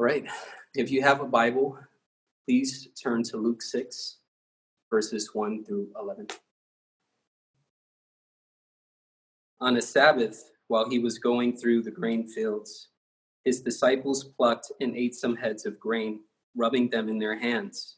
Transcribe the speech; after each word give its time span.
All 0.00 0.06
right. 0.06 0.24
If 0.74 0.90
you 0.90 1.02
have 1.02 1.20
a 1.20 1.26
Bible, 1.26 1.78
please 2.48 2.88
turn 3.02 3.22
to 3.24 3.36
Luke 3.36 3.60
6, 3.60 4.16
verses 4.88 5.34
1 5.34 5.62
through 5.66 5.88
11. 6.00 6.26
On 9.60 9.76
a 9.76 9.82
Sabbath, 9.82 10.52
while 10.68 10.88
he 10.88 10.98
was 10.98 11.18
going 11.18 11.54
through 11.54 11.82
the 11.82 11.90
grain 11.90 12.26
fields, 12.26 12.88
his 13.44 13.60
disciples 13.60 14.24
plucked 14.24 14.72
and 14.80 14.96
ate 14.96 15.14
some 15.14 15.36
heads 15.36 15.66
of 15.66 15.78
grain, 15.78 16.20
rubbing 16.56 16.88
them 16.88 17.10
in 17.10 17.18
their 17.18 17.38
hands. 17.38 17.96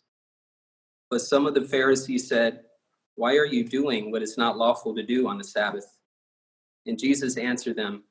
But 1.09 1.21
some 1.21 1.47
of 1.47 1.55
the 1.55 1.69
Pharisees 1.69 2.29
said, 2.29 2.63
Why 3.15 3.37
are 3.37 3.47
you 3.47 3.63
doing 3.63 4.11
what 4.11 4.23
is 4.23 4.37
not 4.37 4.59
lawful 4.59 4.93
to 4.97 5.05
do 5.05 5.29
on 5.29 5.39
the 5.39 5.45
Sabbath? 5.45 5.87
And 6.85 6.99
Jesus 6.99 7.37
answered 7.37 7.77
them, 7.77 8.03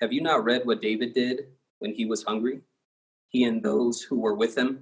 Have 0.00 0.14
you 0.14 0.22
not 0.22 0.44
read 0.44 0.62
what 0.64 0.80
David 0.80 1.12
did 1.12 1.48
when 1.80 1.92
he 1.92 2.06
was 2.06 2.22
hungry? 2.22 2.62
He 3.28 3.44
and 3.44 3.62
those 3.62 4.02
who 4.02 4.18
were 4.18 4.34
with 4.34 4.56
him, 4.56 4.80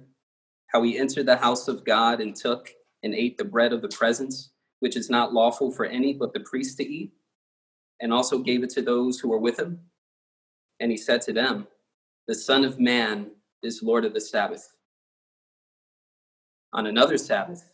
how 0.67 0.83
he 0.83 0.97
entered 0.97 1.25
the 1.25 1.37
house 1.37 1.67
of 1.67 1.85
God 1.85 2.21
and 2.21 2.35
took 2.35 2.69
and 3.03 3.13
ate 3.13 3.37
the 3.37 3.45
bread 3.45 3.73
of 3.73 3.81
the 3.81 3.89
presence, 3.89 4.51
which 4.79 4.95
is 4.95 5.09
not 5.09 5.33
lawful 5.33 5.71
for 5.71 5.85
any 5.85 6.13
but 6.13 6.33
the 6.33 6.39
priest 6.41 6.77
to 6.77 6.87
eat, 6.87 7.11
and 8.01 8.13
also 8.13 8.39
gave 8.39 8.63
it 8.63 8.69
to 8.71 8.81
those 8.81 9.19
who 9.19 9.29
were 9.29 9.39
with 9.39 9.59
him. 9.59 9.79
And 10.79 10.91
he 10.91 10.97
said 10.97 11.21
to 11.23 11.33
them, 11.33 11.67
The 12.27 12.35
Son 12.35 12.63
of 12.63 12.79
Man 12.79 13.31
is 13.63 13.83
Lord 13.83 14.05
of 14.05 14.13
the 14.13 14.21
Sabbath. 14.21 14.75
On 16.73 16.87
another 16.87 17.17
Sabbath, 17.17 17.71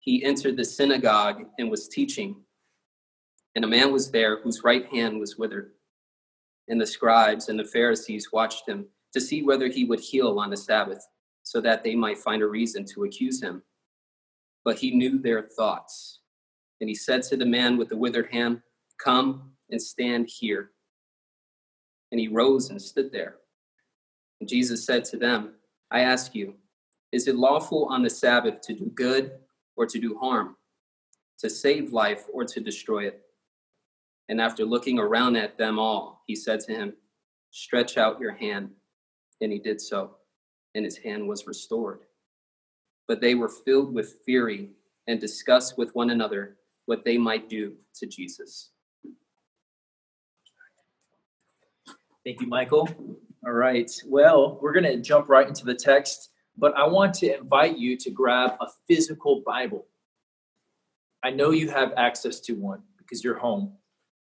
he 0.00 0.22
entered 0.24 0.56
the 0.56 0.64
synagogue 0.64 1.44
and 1.58 1.70
was 1.70 1.88
teaching. 1.88 2.36
And 3.56 3.64
a 3.64 3.68
man 3.68 3.92
was 3.92 4.10
there 4.10 4.40
whose 4.40 4.64
right 4.64 4.86
hand 4.86 5.18
was 5.18 5.38
withered. 5.38 5.72
And 6.68 6.80
the 6.80 6.86
scribes 6.86 7.48
and 7.48 7.58
the 7.58 7.64
Pharisees 7.64 8.32
watched 8.32 8.68
him 8.68 8.86
to 9.14 9.20
see 9.20 9.42
whether 9.42 9.68
he 9.68 9.84
would 9.84 10.00
heal 10.00 10.38
on 10.38 10.50
the 10.50 10.56
Sabbath, 10.56 11.06
so 11.42 11.60
that 11.60 11.82
they 11.82 11.94
might 11.94 12.18
find 12.18 12.42
a 12.42 12.46
reason 12.46 12.84
to 12.86 13.04
accuse 13.04 13.42
him. 13.42 13.62
But 14.64 14.78
he 14.78 14.90
knew 14.90 15.18
their 15.18 15.42
thoughts. 15.42 16.20
And 16.80 16.88
he 16.88 16.94
said 16.94 17.22
to 17.24 17.36
the 17.36 17.46
man 17.46 17.78
with 17.78 17.88
the 17.88 17.96
withered 17.96 18.30
hand, 18.32 18.60
Come 19.02 19.52
and 19.70 19.80
stand 19.80 20.28
here. 20.28 20.72
And 22.10 22.20
he 22.20 22.28
rose 22.28 22.70
and 22.70 22.80
stood 22.80 23.12
there. 23.12 23.36
And 24.40 24.48
Jesus 24.48 24.84
said 24.84 25.04
to 25.06 25.16
them, 25.16 25.54
I 25.90 26.00
ask 26.00 26.34
you, 26.34 26.54
is 27.12 27.28
it 27.28 27.36
lawful 27.36 27.86
on 27.86 28.02
the 28.02 28.10
Sabbath 28.10 28.60
to 28.62 28.74
do 28.74 28.90
good 28.94 29.32
or 29.76 29.86
to 29.86 29.98
do 30.00 30.18
harm, 30.18 30.56
to 31.38 31.48
save 31.48 31.92
life 31.92 32.24
or 32.32 32.44
to 32.44 32.60
destroy 32.60 33.06
it? 33.06 33.22
And 34.28 34.40
after 34.40 34.64
looking 34.64 34.98
around 34.98 35.36
at 35.36 35.56
them 35.58 35.78
all, 35.78 36.22
he 36.26 36.34
said 36.34 36.60
to 36.60 36.72
him, 36.72 36.94
Stretch 37.50 37.96
out 37.96 38.18
your 38.18 38.32
hand. 38.32 38.70
And 39.40 39.52
he 39.52 39.58
did 39.58 39.80
so, 39.80 40.16
and 40.74 40.84
his 40.84 40.96
hand 40.96 41.28
was 41.28 41.46
restored. 41.46 42.00
But 43.06 43.20
they 43.20 43.34
were 43.34 43.48
filled 43.48 43.92
with 43.92 44.20
fury 44.24 44.70
and 45.06 45.20
discussed 45.20 45.76
with 45.76 45.94
one 45.94 46.10
another 46.10 46.56
what 46.86 47.04
they 47.04 47.18
might 47.18 47.48
do 47.48 47.74
to 47.96 48.06
Jesus. 48.06 48.70
Thank 52.24 52.40
you, 52.40 52.46
Michael. 52.46 52.88
All 53.46 53.52
right. 53.52 53.90
Well, 54.06 54.58
we're 54.62 54.72
going 54.72 54.84
to 54.84 54.96
jump 55.02 55.28
right 55.28 55.46
into 55.46 55.66
the 55.66 55.74
text, 55.74 56.30
but 56.56 56.74
I 56.74 56.86
want 56.86 57.12
to 57.16 57.36
invite 57.36 57.76
you 57.76 57.96
to 57.98 58.10
grab 58.10 58.52
a 58.60 58.66
physical 58.88 59.42
Bible. 59.44 59.86
I 61.22 61.30
know 61.30 61.50
you 61.50 61.70
have 61.70 61.92
access 61.98 62.40
to 62.40 62.54
one 62.54 62.82
because 62.96 63.22
you're 63.22 63.38
home. 63.38 63.74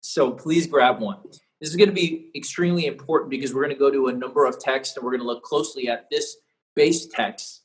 So 0.01 0.31
please 0.31 0.67
grab 0.67 1.01
one. 1.01 1.19
This 1.61 1.71
is 1.71 1.77
going 1.77 1.89
to 1.89 1.95
be 1.95 2.31
extremely 2.37 2.87
important 2.87 3.31
because 3.31 3.53
we're 3.53 3.65
going 3.65 3.75
to 3.75 3.79
go 3.79 3.91
to 3.91 4.09
a 4.09 4.13
number 4.13 4.45
of 4.47 4.61
texts 4.61 4.97
and 4.97 5.05
we're 5.05 5.11
going 5.11 5.21
to 5.23 5.27
look 5.27 5.43
closely 5.43 5.89
at 5.89 6.09
this 6.11 6.37
base 6.77 7.07
text. 7.07 7.63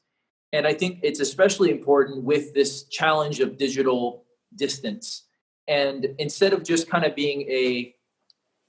And 0.52 0.66
I 0.66 0.74
think 0.74 1.00
it's 1.04 1.20
especially 1.20 1.70
important 1.70 2.24
with 2.24 2.54
this 2.54 2.84
challenge 2.86 3.40
of 3.40 3.58
digital 3.58 4.26
distance. 4.56 5.26
And 5.68 6.08
instead 6.18 6.54
of 6.54 6.64
just 6.64 6.90
kind 6.90 7.06
of 7.06 7.16
being 7.16 7.42
a, 7.44 7.96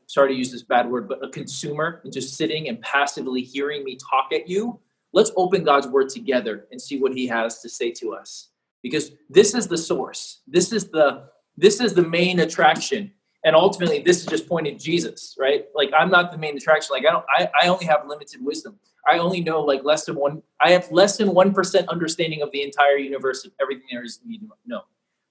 sorry 0.07 0.31
to 0.31 0.35
use 0.35 0.53
this 0.53 0.63
bad 0.63 0.91
word, 0.91 1.09
but 1.09 1.25
a 1.25 1.31
consumer 1.31 2.01
and 2.05 2.13
just 2.13 2.37
sitting 2.37 2.69
and 2.69 2.81
passively 2.83 3.43
hearing 3.43 3.83
me 3.85 3.97
talk 3.97 4.33
at 4.33 4.49
you, 4.49 4.79
let's 5.13 5.33
open 5.37 5.65
God's 5.65 5.87
word 5.87 6.11
together 6.11 6.67
and 6.71 6.81
see 6.81 6.99
what 6.99 7.13
he 7.13 7.27
has 7.27 7.61
to 7.61 7.69
say 7.69 7.91
to 7.93 8.15
us. 8.15 8.51
Because 8.83 9.13
this 9.31 9.55
is 9.55 9.67
the 9.67 9.79
source. 9.79 10.43
This 10.47 10.73
is 10.73 10.89
the 10.91 11.29
this 11.57 11.81
is 11.81 11.95
the 11.95 12.07
main 12.07 12.41
attraction 12.41 13.13
and 13.45 13.55
ultimately 13.55 14.01
this 14.01 14.21
is 14.21 14.27
just 14.27 14.49
pointing 14.49 14.79
jesus 14.79 15.37
right? 15.39 15.67
Like 15.75 15.91
i'm 15.97 16.11
not 16.11 16.33
the 16.33 16.39
main 16.39 16.57
attraction. 16.57 16.93
Like 16.93 17.07
i 17.07 17.13
don't 17.13 17.25
I, 17.37 17.49
I 17.63 17.69
only 17.69 17.87
have 17.87 18.07
limited 18.07 18.45
wisdom. 18.45 18.79
I 19.09 19.19
only 19.19 19.41
know 19.41 19.61
like 19.61 19.85
less 19.85 20.05
than 20.05 20.17
one 20.17 20.43
i 20.61 20.71
have 20.71 20.91
less 20.91 21.17
than 21.19 21.29
1% 21.29 21.89
understanding 21.89 22.43
of 22.43 22.51
the 22.53 22.63
entire 22.63 22.97
universe 22.97 23.45
of 23.45 23.53
everything 23.61 23.87
there 23.91 24.05
is 24.05 24.21
need 24.25 24.39
to 24.41 24.49
know 24.67 24.83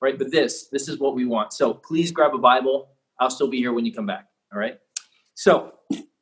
right? 0.02 0.18
But 0.18 0.32
this 0.32 0.68
this 0.68 0.90
is 0.90 1.00
what 1.00 1.16
we 1.16 1.26
want. 1.26 1.54
So 1.54 1.74
please 1.74 2.12
grab 2.12 2.34
a 2.34 2.38
bible. 2.38 2.90
I'll 3.20 3.30
still 3.30 3.48
be 3.48 3.58
here 3.58 3.74
when 3.74 3.86
you 3.86 3.94
come 3.94 4.06
back 4.06 4.28
all 4.52 4.60
right? 4.60 4.78
So 5.34 5.74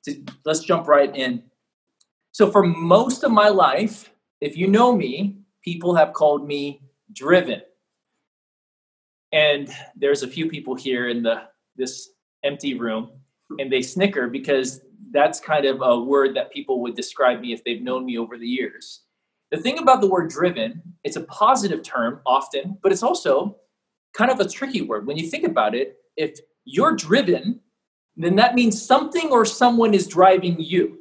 to, 0.05 0.23
let's 0.45 0.61
jump 0.61 0.87
right 0.87 1.13
in. 1.15 1.43
So 2.31 2.49
for 2.49 2.63
most 2.63 3.23
of 3.23 3.31
my 3.31 3.49
life 3.49 4.09
if 4.39 4.57
you 4.57 4.67
know 4.67 4.95
me 4.95 5.41
people 5.63 5.95
have 5.95 6.13
called 6.13 6.47
me 6.47 6.81
driven. 7.13 7.61
And 9.31 9.69
there's 9.95 10.23
a 10.23 10.27
few 10.27 10.49
people 10.49 10.75
here 10.75 11.07
in 11.07 11.23
the 11.23 11.43
this 11.81 12.11
empty 12.43 12.75
room 12.75 13.09
and 13.59 13.71
they 13.71 13.81
snicker 13.81 14.29
because 14.29 14.81
that's 15.11 15.39
kind 15.39 15.65
of 15.65 15.81
a 15.81 15.99
word 15.99 16.35
that 16.35 16.53
people 16.53 16.81
would 16.81 16.95
describe 16.95 17.41
me 17.41 17.51
if 17.51 17.63
they've 17.63 17.81
known 17.81 18.05
me 18.05 18.17
over 18.17 18.37
the 18.37 18.47
years. 18.47 19.01
The 19.51 19.57
thing 19.57 19.79
about 19.79 19.99
the 19.99 20.07
word 20.07 20.29
driven, 20.29 20.81
it's 21.03 21.17
a 21.17 21.23
positive 21.23 21.83
term 21.83 22.21
often, 22.25 22.77
but 22.81 22.93
it's 22.93 23.03
also 23.03 23.57
kind 24.13 24.31
of 24.31 24.39
a 24.39 24.47
tricky 24.47 24.81
word. 24.81 25.05
When 25.05 25.17
you 25.17 25.27
think 25.27 25.43
about 25.43 25.75
it, 25.75 25.97
if 26.15 26.39
you're 26.63 26.95
driven, 26.95 27.59
then 28.15 28.35
that 28.37 28.55
means 28.55 28.81
something 28.81 29.29
or 29.29 29.43
someone 29.43 29.93
is 29.93 30.07
driving 30.07 30.55
you. 30.59 30.99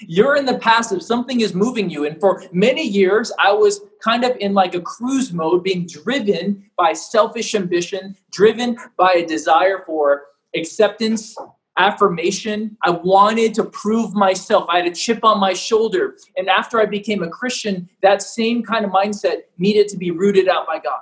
You're 0.00 0.36
in 0.36 0.44
the 0.44 0.58
passive, 0.58 1.02
something 1.02 1.40
is 1.40 1.54
moving 1.54 1.88
you. 1.88 2.04
And 2.04 2.20
for 2.20 2.42
many 2.52 2.82
years, 2.82 3.32
I 3.38 3.52
was 3.52 3.80
kind 4.02 4.24
of 4.24 4.36
in 4.38 4.52
like 4.52 4.74
a 4.74 4.80
cruise 4.80 5.32
mode, 5.32 5.62
being 5.62 5.86
driven 5.86 6.70
by 6.76 6.92
selfish 6.92 7.54
ambition, 7.54 8.16
driven 8.30 8.76
by 8.96 9.12
a 9.12 9.26
desire 9.26 9.82
for 9.86 10.24
acceptance, 10.54 11.36
affirmation. 11.78 12.76
I 12.82 12.90
wanted 12.90 13.54
to 13.54 13.64
prove 13.64 14.14
myself. 14.14 14.66
I 14.68 14.78
had 14.78 14.86
a 14.86 14.94
chip 14.94 15.24
on 15.24 15.38
my 15.38 15.52
shoulder. 15.52 16.16
And 16.36 16.48
after 16.48 16.80
I 16.80 16.86
became 16.86 17.22
a 17.22 17.28
Christian, 17.28 17.88
that 18.02 18.22
same 18.22 18.62
kind 18.62 18.84
of 18.84 18.90
mindset 18.90 19.42
needed 19.58 19.88
to 19.88 19.96
be 19.96 20.10
rooted 20.10 20.48
out 20.48 20.66
by 20.66 20.78
God. 20.78 21.00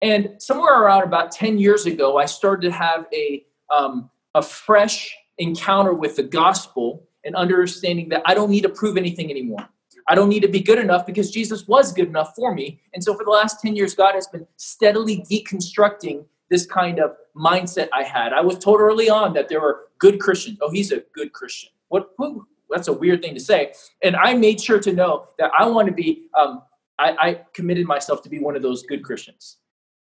And 0.00 0.34
somewhere 0.38 0.82
around 0.82 1.04
about 1.04 1.30
10 1.30 1.58
years 1.58 1.86
ago, 1.86 2.18
I 2.18 2.26
started 2.26 2.68
to 2.68 2.72
have 2.72 3.06
a, 3.12 3.44
um, 3.70 4.10
a 4.34 4.42
fresh 4.42 5.14
encounter 5.38 5.94
with 5.94 6.16
the 6.16 6.22
gospel 6.22 7.06
and 7.24 7.34
understanding 7.36 8.08
that 8.10 8.22
I 8.24 8.34
don't 8.34 8.50
need 8.50 8.62
to 8.62 8.68
prove 8.68 8.96
anything 8.96 9.30
anymore. 9.30 9.68
I 10.08 10.14
don't 10.14 10.28
need 10.28 10.40
to 10.40 10.48
be 10.48 10.60
good 10.60 10.78
enough 10.78 11.06
because 11.06 11.30
Jesus 11.30 11.68
was 11.68 11.92
good 11.92 12.08
enough 12.08 12.34
for 12.34 12.54
me. 12.54 12.80
And 12.92 13.02
so 13.02 13.14
for 13.14 13.24
the 13.24 13.30
last 13.30 13.60
10 13.60 13.76
years, 13.76 13.94
God 13.94 14.14
has 14.14 14.26
been 14.26 14.46
steadily 14.56 15.24
deconstructing 15.30 16.24
this 16.50 16.66
kind 16.66 16.98
of 16.98 17.16
mindset 17.36 17.88
I 17.92 18.02
had. 18.02 18.32
I 18.32 18.40
was 18.40 18.58
told 18.58 18.80
early 18.80 19.08
on 19.08 19.32
that 19.34 19.48
there 19.48 19.60
were 19.60 19.86
good 19.98 20.20
Christians. 20.20 20.58
Oh, 20.60 20.70
he's 20.70 20.92
a 20.92 21.04
good 21.14 21.32
Christian. 21.32 21.70
What? 21.88 22.10
Who, 22.18 22.46
that's 22.68 22.88
a 22.88 22.92
weird 22.92 23.22
thing 23.22 23.34
to 23.34 23.40
say. 23.40 23.72
And 24.02 24.16
I 24.16 24.34
made 24.34 24.60
sure 24.60 24.80
to 24.80 24.92
know 24.92 25.28
that 25.38 25.50
I 25.58 25.66
want 25.66 25.86
to 25.88 25.94
be, 25.94 26.26
um, 26.38 26.62
I, 26.98 27.16
I 27.20 27.40
committed 27.54 27.86
myself 27.86 28.22
to 28.22 28.28
be 28.28 28.38
one 28.38 28.56
of 28.56 28.62
those 28.62 28.82
good 28.82 29.04
Christians. 29.04 29.58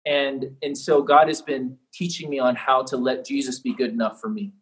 And, 0.07 0.51
and 0.63 0.77
so 0.77 1.03
God 1.03 1.29
has 1.29 1.43
been 1.43 1.77
teaching 1.93 2.31
me 2.31 2.39
on 2.39 2.57
how 2.57 2.83
to 2.85 2.97
let 2.97 3.27
Jesus 3.27 3.59
be 3.59 3.75
good 3.75 3.91
enough 3.91 4.21
for 4.21 4.29
me. 4.29 4.53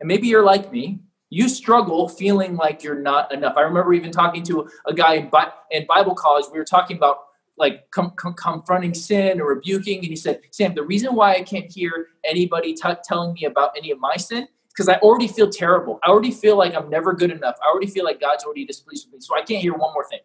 And 0.00 0.08
maybe 0.08 0.28
you're 0.28 0.44
like 0.44 0.70
me 0.70 1.00
you 1.34 1.48
struggle 1.48 2.08
feeling 2.08 2.54
like 2.54 2.84
you're 2.84 3.00
not 3.00 3.32
enough. 3.34 3.54
I 3.56 3.62
remember 3.62 3.92
even 3.92 4.12
talking 4.12 4.44
to 4.44 4.68
a 4.86 4.94
guy 4.94 5.14
in, 5.14 5.28
Bi- 5.30 5.50
in 5.72 5.84
Bible 5.86 6.14
college. 6.14 6.44
We 6.52 6.58
were 6.58 6.64
talking 6.64 6.96
about 6.96 7.16
like 7.56 7.90
com- 7.90 8.12
com- 8.14 8.34
confronting 8.34 8.94
sin 8.94 9.40
or 9.40 9.48
rebuking, 9.48 9.98
and 9.98 10.06
he 10.06 10.16
said, 10.16 10.40
"Sam, 10.52 10.74
the 10.74 10.84
reason 10.84 11.14
why 11.16 11.34
I 11.34 11.42
can't 11.42 11.70
hear 11.70 12.08
anybody 12.24 12.72
t- 12.72 12.88
telling 13.02 13.32
me 13.34 13.46
about 13.46 13.72
any 13.76 13.90
of 13.90 13.98
my 13.98 14.16
sin 14.16 14.46
because 14.68 14.88
I 14.88 14.94
already 14.96 15.26
feel 15.26 15.50
terrible. 15.50 15.98
I 16.04 16.10
already 16.10 16.30
feel 16.30 16.56
like 16.56 16.74
I'm 16.74 16.88
never 16.88 17.12
good 17.12 17.32
enough. 17.32 17.56
I 17.64 17.68
already 17.70 17.88
feel 17.88 18.04
like 18.04 18.20
God's 18.20 18.44
already 18.44 18.64
displeased 18.64 19.06
with 19.06 19.14
me. 19.14 19.20
So 19.20 19.36
I 19.36 19.42
can't 19.42 19.60
hear 19.60 19.74
one 19.74 19.92
more 19.92 20.04
thing. 20.08 20.20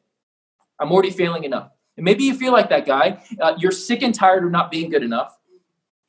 I'm 0.79 0.91
already 0.91 1.11
failing 1.11 1.44
enough. 1.44 1.71
And 1.97 2.03
maybe 2.03 2.23
you 2.23 2.35
feel 2.35 2.51
like 2.51 2.69
that 2.69 2.85
guy. 2.85 3.21
Uh, 3.41 3.53
you're 3.57 3.71
sick 3.71 4.03
and 4.03 4.13
tired 4.13 4.44
of 4.44 4.51
not 4.51 4.69
being 4.69 4.91
good 4.91 5.03
enough, 5.03 5.38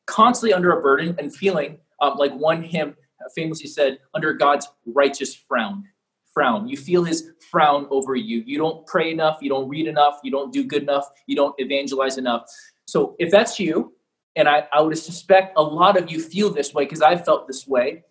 constantly 0.06 0.52
under 0.52 0.79
a 0.79 0.82
burden 0.82 1.17
and 1.19 1.35
feeling 1.35 1.79
um, 2.00 2.17
like 2.17 2.32
one 2.32 2.62
hymn 2.62 2.97
famously 3.34 3.69
said, 3.69 3.99
under 4.14 4.32
God's 4.32 4.69
righteous 4.87 5.34
frown. 5.34 5.84
Frown. 6.32 6.69
You 6.69 6.76
feel 6.76 7.02
his 7.02 7.32
frown 7.50 7.87
over 7.90 8.14
you. 8.14 8.43
You 8.46 8.56
don't 8.56 8.87
pray 8.87 9.11
enough. 9.11 9.38
You 9.40 9.50
don't 9.50 9.69
read 9.69 9.87
enough. 9.88 10.20
You 10.22 10.31
don't 10.31 10.52
do 10.52 10.64
good 10.64 10.82
enough. 10.82 11.08
You 11.26 11.34
don't 11.34 11.55
evangelize 11.58 12.19
enough. 12.19 12.44
So 12.87 13.17
if 13.19 13.31
that's 13.31 13.58
you, 13.58 13.93
and 14.37 14.49
I, 14.49 14.69
I 14.72 14.81
would 14.81 14.96
suspect 14.96 15.55
a 15.56 15.62
lot 15.62 15.96
of 15.96 16.11
you 16.11 16.20
feel 16.20 16.50
this 16.50 16.72
way 16.72 16.84
because 16.84 17.02
I 17.02 17.17
felt 17.17 17.49
this 17.49 17.67
way, 17.67 18.05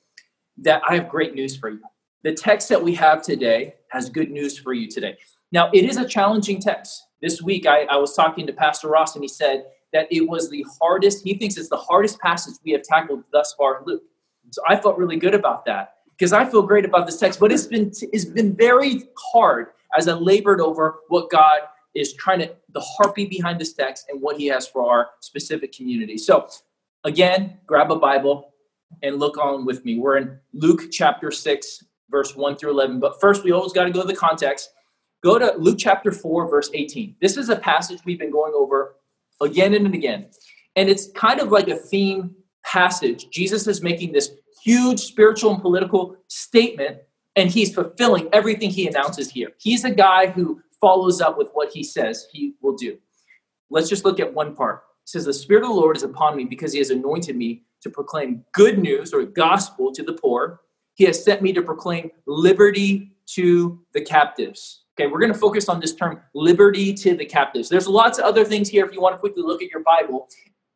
that 0.58 0.82
I 0.88 0.96
have 0.96 1.08
great 1.08 1.34
news 1.34 1.56
for 1.56 1.70
you. 1.70 1.80
the 2.24 2.34
text 2.34 2.70
that 2.70 2.82
we 2.82 2.94
have 2.96 3.22
today 3.22 3.76
has 3.90 4.10
good 4.10 4.30
news 4.30 4.58
for 4.58 4.74
you 4.74 4.90
today. 4.90 5.18
Now, 5.52 5.70
it 5.74 5.86
is 5.86 5.98
a 5.98 6.08
challenging 6.08 6.60
text. 6.60 7.08
This 7.22 7.42
week, 7.42 7.66
I, 7.66 7.84
I 7.84 7.98
was 7.98 8.16
talking 8.16 8.46
to 8.48 8.54
Pastor 8.54 8.90
Ross, 8.90 9.16
and 9.16 9.24
he 9.24 9.28
said 9.28 9.66
that 9.94 10.08
it 10.12 10.28
was 10.28 10.50
the 10.50 10.66
hardest, 10.80 11.24
he 11.24 11.34
thinks 11.34 11.58
it's 11.58 11.70
the 11.70 11.78
hardest 11.78 12.20
passage 12.20 12.56
we 12.64 12.72
have 12.72 12.84
tackled 12.84 13.24
thus 13.32 13.54
far 13.58 13.80
in 13.80 13.86
Luke. 13.86 14.04
So 14.52 14.62
I 14.68 14.76
felt 14.76 14.98
really 14.98 15.18
good 15.18 15.36
about 15.36 15.66
that 15.66 15.96
because 16.18 16.34
I 16.34 16.46
feel 16.46 16.62
great 16.62 16.86
about 16.86 17.06
this 17.06 17.18
text, 17.18 17.40
but 17.40 17.52
it's 17.52 17.68
been, 17.68 17.92
it's 18.14 18.26
been 18.26 18.56
very 18.56 19.04
hard 19.18 19.68
as 19.98 20.08
I 20.08 20.14
labored 20.14 20.62
over 20.62 21.00
what 21.08 21.30
God 21.30 21.62
is 21.96 22.14
trying 22.14 22.40
to, 22.40 22.56
the 22.74 22.82
heartbeat 22.82 23.30
behind 23.30 23.60
this 23.60 23.74
text 23.74 24.06
and 24.10 24.22
what 24.22 24.38
he 24.38 24.48
has 24.48 24.68
for 24.68 24.90
our 24.90 25.10
specific 25.22 25.72
community. 25.72 26.18
So, 26.18 26.48
again, 27.04 27.58
grab 27.66 27.92
a 27.92 27.96
Bible 27.96 28.54
and 29.04 29.18
look 29.18 29.38
on 29.38 29.66
with 29.66 29.84
me. 29.86 29.98
We're 29.98 30.18
in 30.18 30.38
Luke 30.54 30.92
chapter 30.92 31.32
6, 31.32 31.84
verse 32.10 32.36
1 32.36 32.58
through 32.58 32.72
11. 32.72 33.00
But 33.00 33.20
first, 33.20 33.44
we 33.44 33.52
always 33.52 33.74
got 33.74 33.86
to 33.86 33.92
go 33.92 34.02
to 34.02 34.08
the 34.08 34.16
context. 34.16 34.72
Go 35.24 35.38
to 35.38 35.54
Luke 35.58 35.78
chapter 35.80 36.12
4, 36.12 36.50
verse 36.50 36.70
18. 36.74 37.16
This 37.22 37.38
is 37.38 37.50
a 37.50 37.56
passage 37.56 38.00
we've 38.06 38.20
been 38.20 38.32
going 38.32 38.54
over 38.56 38.96
again 39.42 39.74
and 39.74 39.94
again. 39.94 40.28
And 40.76 40.90
it's 40.90 41.12
kind 41.12 41.40
of 41.40 41.52
like 41.52 41.68
a 41.68 41.76
theme 41.76 42.36
passage. 42.66 43.30
Jesus 43.30 43.68
is 43.68 43.82
making 43.82 44.12
this 44.12 44.32
huge 44.64 45.00
spiritual 45.00 45.54
and 45.54 45.62
political 45.62 46.16
statement, 46.28 46.98
and 47.36 47.50
he's 47.50 47.74
fulfilling 47.74 48.30
everything 48.34 48.70
he 48.70 48.88
announces 48.88 49.30
here. 49.30 49.50
He's 49.58 49.86
a 49.86 49.92
guy 49.92 50.28
who 50.28 50.62
follows 50.82 51.22
up 51.22 51.38
with 51.38 51.50
what 51.54 51.72
he 51.72 51.84
says 51.84 52.28
he 52.32 52.54
will 52.62 52.76
do. 52.76 52.98
Let's 53.70 53.90
just 53.90 54.06
look 54.06 54.20
at 54.20 54.34
one 54.34 54.56
part. 54.56 54.84
It 55.06 55.10
says, 55.10 55.26
The 55.26 55.34
Spirit 55.34 55.64
of 55.64 55.70
the 55.70 55.76
Lord 55.76 55.98
is 55.98 56.04
upon 56.04 56.36
me 56.36 56.46
because 56.46 56.74
he 56.74 56.80
has 56.80 56.90
anointed 56.90 57.36
me 57.36 57.64
to 57.82 57.90
proclaim 57.90 58.44
good 58.54 58.80
news 58.80 59.14
or 59.14 59.24
gospel 59.24 59.92
to 59.94 60.04
the 60.04 60.14
poor. 60.14 60.62
He 60.96 61.06
has 61.06 61.24
sent 61.24 61.42
me 61.42 61.54
to 61.54 61.62
proclaim 61.62 62.12
liberty 62.26 63.12
to 63.28 63.80
the 63.94 64.02
captives. 64.02 64.84
Okay, 65.00 65.08
we're 65.08 65.20
going 65.20 65.32
to 65.32 65.40
focus 65.40 65.70
on 65.70 65.80
this 65.80 65.96
term 65.96 66.20
liberty 66.34 66.94
to 66.94 67.16
the 67.16 67.26
captives. 67.26 67.70
There's 67.70 67.88
lots 67.88 68.18
of 68.18 68.26
other 68.26 68.44
things 68.44 68.68
here 68.68 68.86
if 68.86 68.94
you 68.94 69.02
want 69.02 69.16
to 69.16 69.20
quickly 69.20 69.44
look 69.44 69.62
at 69.62 69.70
your 69.70 69.84
Bible, 69.84 70.28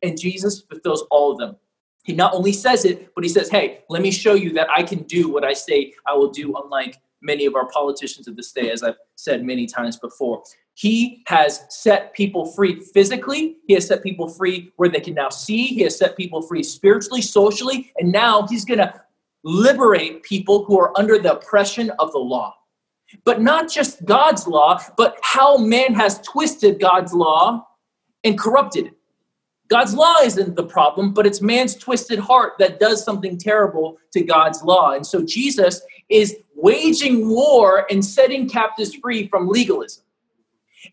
and 0.02 0.18
Jesus 0.18 0.62
fulfills 0.62 1.02
all 1.10 1.32
of 1.32 1.38
them. 1.38 1.56
He 2.04 2.12
not 2.12 2.34
only 2.34 2.52
says 2.52 2.84
it, 2.84 3.12
but 3.14 3.24
he 3.24 3.30
says, 3.30 3.50
Hey, 3.50 3.80
let 3.88 4.02
me 4.02 4.10
show 4.10 4.34
you 4.34 4.52
that 4.52 4.68
I 4.70 4.82
can 4.82 5.02
do 5.04 5.28
what 5.28 5.44
I 5.44 5.52
say 5.52 5.92
I 6.06 6.14
will 6.14 6.30
do, 6.30 6.54
unlike 6.62 6.98
many 7.22 7.46
of 7.46 7.56
our 7.56 7.66
politicians 7.68 8.28
of 8.28 8.36
this 8.36 8.52
day, 8.52 8.70
as 8.70 8.82
I've 8.82 8.96
said 9.16 9.42
many 9.42 9.66
times 9.66 9.96
before. 9.96 10.42
He 10.74 11.22
has 11.26 11.64
set 11.70 12.12
people 12.14 12.44
free 12.44 12.80
physically. 12.80 13.56
He 13.66 13.74
has 13.74 13.86
set 13.86 14.02
people 14.02 14.28
free 14.28 14.72
where 14.76 14.88
they 14.88 15.00
can 15.00 15.14
now 15.14 15.30
see. 15.30 15.68
He 15.68 15.82
has 15.82 15.96
set 15.96 16.16
people 16.16 16.42
free 16.42 16.62
spiritually, 16.62 17.22
socially, 17.22 17.92
and 17.98 18.12
now 18.12 18.46
he's 18.46 18.64
going 18.64 18.78
to 18.78 18.92
liberate 19.44 20.22
people 20.22 20.64
who 20.64 20.78
are 20.80 20.96
under 20.98 21.18
the 21.18 21.32
oppression 21.32 21.90
of 21.98 22.12
the 22.12 22.18
law. 22.18 22.54
But 23.24 23.40
not 23.40 23.70
just 23.70 24.04
God's 24.04 24.46
law, 24.46 24.80
but 24.96 25.18
how 25.22 25.56
man 25.56 25.94
has 25.94 26.20
twisted 26.22 26.80
God's 26.80 27.14
law 27.14 27.66
and 28.24 28.38
corrupted 28.38 28.86
it. 28.86 28.92
God's 29.68 29.94
law 29.94 30.16
isn't 30.22 30.56
the 30.56 30.64
problem, 30.64 31.14
but 31.14 31.26
it's 31.26 31.40
man's 31.40 31.74
twisted 31.74 32.18
heart 32.18 32.54
that 32.58 32.80
does 32.80 33.02
something 33.02 33.38
terrible 33.38 33.98
to 34.12 34.22
God's 34.22 34.62
law. 34.62 34.92
And 34.92 35.06
so 35.06 35.22
Jesus 35.24 35.80
is 36.08 36.36
waging 36.54 37.28
war 37.28 37.86
and 37.90 38.04
setting 38.04 38.48
captives 38.48 38.94
free 38.94 39.26
from 39.28 39.48
legalism. 39.48 40.04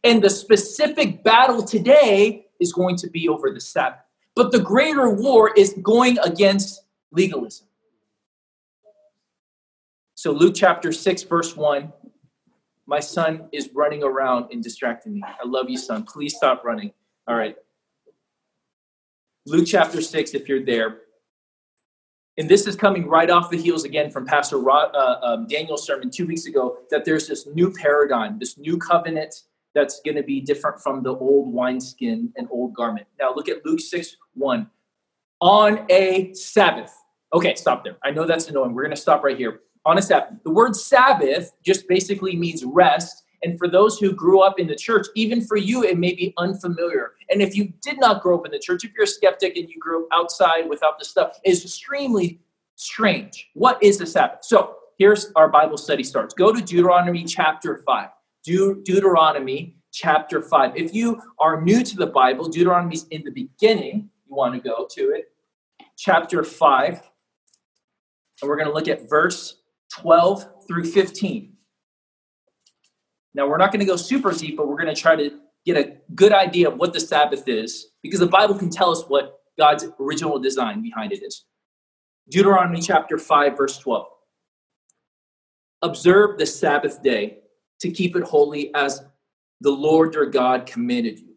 And 0.03 0.21
the 0.21 0.29
specific 0.29 1.23
battle 1.23 1.63
today 1.63 2.45
is 2.59 2.71
going 2.71 2.95
to 2.97 3.09
be 3.09 3.27
over 3.27 3.51
the 3.51 3.59
Sabbath. 3.59 3.99
But 4.35 4.51
the 4.51 4.59
greater 4.59 5.09
war 5.09 5.51
is 5.55 5.75
going 5.81 6.17
against 6.19 6.83
legalism. 7.11 7.67
So, 10.15 10.31
Luke 10.31 10.53
chapter 10.55 10.91
6, 10.93 11.23
verse 11.23 11.57
1 11.57 11.91
My 12.85 12.99
son 12.99 13.49
is 13.51 13.69
running 13.73 14.03
around 14.03 14.51
and 14.51 14.63
distracting 14.63 15.15
me. 15.15 15.23
I 15.25 15.45
love 15.45 15.69
you, 15.69 15.77
son. 15.77 16.03
Please 16.03 16.35
stop 16.35 16.63
running. 16.63 16.93
All 17.27 17.35
right. 17.35 17.55
Luke 19.47 19.65
chapter 19.67 20.01
6, 20.01 20.33
if 20.33 20.47
you're 20.47 20.63
there. 20.63 20.99
And 22.37 22.47
this 22.47 22.67
is 22.67 22.75
coming 22.75 23.07
right 23.07 23.29
off 23.29 23.49
the 23.49 23.57
heels 23.57 23.83
again 23.83 24.11
from 24.11 24.25
Pastor 24.25 24.57
Rod, 24.57 24.95
uh, 24.95 25.19
um, 25.21 25.47
Daniel's 25.47 25.85
sermon 25.85 26.09
two 26.09 26.25
weeks 26.27 26.45
ago 26.45 26.77
that 26.89 27.05
there's 27.05 27.27
this 27.27 27.47
new 27.47 27.71
paradigm, 27.71 28.39
this 28.39 28.57
new 28.57 28.77
covenant 28.77 29.33
that's 29.73 29.99
going 30.01 30.15
to 30.15 30.23
be 30.23 30.41
different 30.41 30.79
from 30.79 31.01
the 31.01 31.15
old 31.15 31.51
wineskin 31.53 32.31
and 32.37 32.47
old 32.51 32.73
garment. 32.73 33.07
Now 33.19 33.33
look 33.33 33.49
at 33.49 33.65
Luke 33.65 33.79
6 33.79 34.15
1. 34.35 34.69
On 35.41 35.85
a 35.89 36.33
Sabbath. 36.33 36.93
Okay, 37.33 37.55
stop 37.55 37.83
there. 37.83 37.97
I 38.03 38.11
know 38.11 38.25
that's 38.25 38.47
annoying. 38.47 38.73
We're 38.73 38.83
going 38.83 38.95
to 38.95 39.01
stop 39.01 39.23
right 39.23 39.37
here. 39.37 39.61
On 39.85 39.97
a 39.97 40.01
Sabbath. 40.01 40.37
The 40.43 40.51
word 40.51 40.75
Sabbath 40.75 41.53
just 41.65 41.87
basically 41.87 42.35
means 42.35 42.63
rest 42.63 43.23
and 43.43 43.57
for 43.57 43.67
those 43.67 43.97
who 43.97 44.13
grew 44.13 44.41
up 44.41 44.59
in 44.59 44.67
the 44.67 44.75
church, 44.75 45.07
even 45.15 45.41
for 45.41 45.57
you, 45.57 45.83
it 45.83 45.97
may 45.97 46.13
be 46.13 46.33
unfamiliar. 46.37 47.13
And 47.29 47.41
if 47.41 47.55
you 47.55 47.73
did 47.81 47.99
not 47.99 48.21
grow 48.21 48.37
up 48.37 48.45
in 48.45 48.51
the 48.51 48.59
church, 48.59 48.83
if 48.83 48.91
you're 48.93 49.05
a 49.05 49.07
skeptic 49.07 49.57
and 49.57 49.67
you 49.69 49.79
grew 49.79 50.03
up 50.03 50.09
outside 50.13 50.69
without 50.69 50.99
the 50.99 51.05
stuff, 51.05 51.39
it's 51.43 51.63
extremely 51.63 52.39
strange. 52.75 53.49
What 53.53 53.81
is 53.81 53.97
the 53.97 54.05
Sabbath? 54.05 54.39
So 54.43 54.75
here's 54.97 55.31
our 55.35 55.47
Bible 55.47 55.77
study 55.77 56.03
starts. 56.03 56.33
Go 56.33 56.53
to 56.53 56.61
Deuteronomy 56.61 57.23
chapter 57.23 57.81
5. 57.85 58.09
De- 58.43 58.75
Deuteronomy 58.83 59.77
chapter 59.91 60.41
5. 60.41 60.75
If 60.75 60.93
you 60.93 61.21
are 61.39 61.61
new 61.61 61.83
to 61.83 61.95
the 61.95 62.07
Bible, 62.07 62.47
Deuteronomy's 62.47 63.05
in 63.09 63.23
the 63.23 63.31
beginning. 63.31 64.09
You 64.27 64.35
want 64.35 64.53
to 64.53 64.61
go 64.61 64.87
to 64.91 65.01
it. 65.11 65.31
Chapter 65.97 66.43
5. 66.43 67.01
And 68.41 68.49
we're 68.49 68.55
going 68.55 68.67
to 68.67 68.73
look 68.73 68.87
at 68.87 69.09
verse 69.09 69.61
12 69.93 70.67
through 70.67 70.85
15. 70.85 71.53
Now, 73.33 73.47
we're 73.47 73.57
not 73.57 73.71
going 73.71 73.79
to 73.79 73.85
go 73.85 73.95
super 73.95 74.31
deep, 74.31 74.57
but 74.57 74.67
we're 74.67 74.75
going 74.75 74.93
to 74.93 74.99
try 74.99 75.15
to 75.15 75.39
get 75.65 75.77
a 75.77 75.97
good 76.15 76.33
idea 76.33 76.69
of 76.69 76.77
what 76.77 76.93
the 76.93 76.99
Sabbath 76.99 77.47
is 77.47 77.87
because 78.01 78.19
the 78.19 78.27
Bible 78.27 78.55
can 78.55 78.69
tell 78.69 78.91
us 78.91 79.03
what 79.07 79.39
God's 79.57 79.85
original 79.99 80.39
design 80.39 80.81
behind 80.81 81.11
it 81.11 81.23
is. 81.23 81.45
Deuteronomy 82.29 82.81
chapter 82.81 83.17
5, 83.17 83.57
verse 83.57 83.77
12. 83.77 84.05
Observe 85.81 86.37
the 86.37 86.45
Sabbath 86.45 87.01
day 87.01 87.39
to 87.79 87.91
keep 87.91 88.15
it 88.15 88.23
holy 88.23 88.73
as 88.75 89.03
the 89.61 89.71
Lord 89.71 90.13
your 90.13 90.25
God 90.25 90.65
commanded 90.65 91.19
you. 91.19 91.35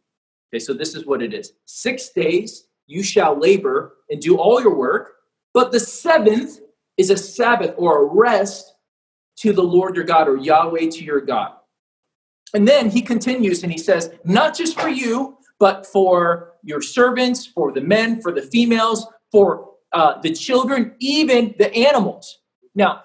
Okay, 0.53 0.59
so 0.59 0.73
this 0.73 0.95
is 0.95 1.07
what 1.07 1.23
it 1.23 1.33
is. 1.35 1.53
Six 1.65 2.11
days 2.11 2.67
you 2.87 3.03
shall 3.03 3.39
labor 3.39 3.97
and 4.11 4.21
do 4.21 4.37
all 4.37 4.61
your 4.61 4.75
work, 4.75 5.13
but 5.53 5.73
the 5.73 5.81
seventh 5.81 6.61
is 6.97 7.11
a 7.11 7.17
Sabbath 7.17 7.75
or 7.77 8.03
a 8.03 8.15
rest 8.15 8.75
to 9.39 9.53
the 9.53 9.63
Lord 9.63 9.97
your 9.97 10.05
God 10.05 10.29
or 10.29 10.37
Yahweh 10.37 10.91
to 10.91 11.05
your 11.05 11.21
God. 11.21 11.55
And 12.53 12.69
then 12.69 12.91
he 12.91 13.03
continues 13.03 13.63
and 13.63 13.73
he 13.73 13.79
says, 13.79 14.11
not 14.25 14.57
just 14.57 14.79
for 14.79 14.89
you, 14.89 15.39
but 15.59 15.87
for 15.87 16.53
your 16.63 16.83
servants, 16.83 17.47
for 17.47 17.73
the 17.73 17.81
men, 17.81 18.21
for 18.21 18.33
the 18.33 18.43
females, 18.43 19.07
for 19.33 19.71
uh, 19.93 20.21
the 20.21 20.33
children, 20.33 20.95
even 20.99 21.55
the 21.59 21.73
animals. 21.75 22.41
Now, 22.75 23.03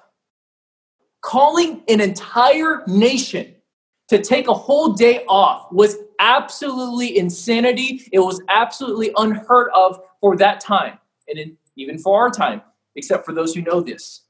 calling 1.22 1.84
an 1.88 2.01
entire 2.01 2.84
nation 2.88 3.55
to 4.10 4.22
take 4.22 4.48
a 4.48 4.53
whole 4.53 4.93
day 4.93 5.24
off 5.27 5.72
was 5.72 5.98
absolutely 6.19 7.17
insanity. 7.17 8.08
It 8.12 8.19
was 8.19 8.41
absolutely 8.50 9.12
unheard 9.17 9.69
of 9.75 10.00
for 10.19 10.36
that 10.38 10.60
time, 10.60 10.98
and 11.27 11.38
in, 11.38 11.58
even 11.77 11.98
for 12.00 12.19
our 12.19 12.29
time, 12.29 12.62
except 12.96 13.25
for 13.25 13.34
those 13.34 13.53
who 13.53 13.62
know 13.62 13.81
this. 13.81 14.22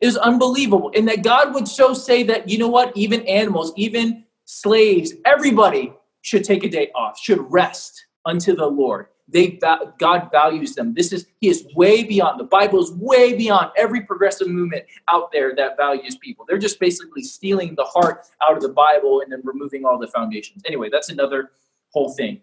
Was 0.00 0.16
unbelievable. 0.16 0.92
And 0.94 1.08
that 1.08 1.24
God 1.24 1.54
would 1.54 1.66
so 1.66 1.92
say 1.92 2.22
that, 2.24 2.48
you 2.48 2.58
know 2.58 2.68
what, 2.68 2.96
even 2.96 3.26
animals, 3.26 3.72
even 3.76 4.24
slaves, 4.44 5.12
everybody 5.24 5.92
should 6.22 6.44
take 6.44 6.64
a 6.64 6.68
day 6.68 6.90
off, 6.94 7.18
should 7.18 7.44
rest 7.50 8.06
unto 8.24 8.54
the 8.54 8.66
Lord. 8.66 9.06
They 9.30 9.58
God 9.98 10.30
values 10.32 10.74
them. 10.74 10.94
This 10.94 11.12
is 11.12 11.26
He 11.40 11.48
is 11.48 11.66
way 11.74 12.02
beyond 12.04 12.40
the 12.40 12.44
Bible 12.44 12.82
is 12.82 12.92
way 12.92 13.34
beyond 13.34 13.72
every 13.76 14.00
progressive 14.00 14.48
movement 14.48 14.84
out 15.12 15.30
there 15.32 15.54
that 15.56 15.76
values 15.76 16.16
people. 16.16 16.46
They're 16.48 16.58
just 16.58 16.80
basically 16.80 17.22
stealing 17.22 17.74
the 17.74 17.84
heart 17.84 18.26
out 18.42 18.56
of 18.56 18.62
the 18.62 18.70
Bible 18.70 19.20
and 19.20 19.30
then 19.30 19.42
removing 19.44 19.84
all 19.84 19.98
the 19.98 20.06
foundations. 20.06 20.62
Anyway, 20.66 20.88
that's 20.90 21.10
another 21.10 21.50
whole 21.90 22.10
thing. 22.14 22.40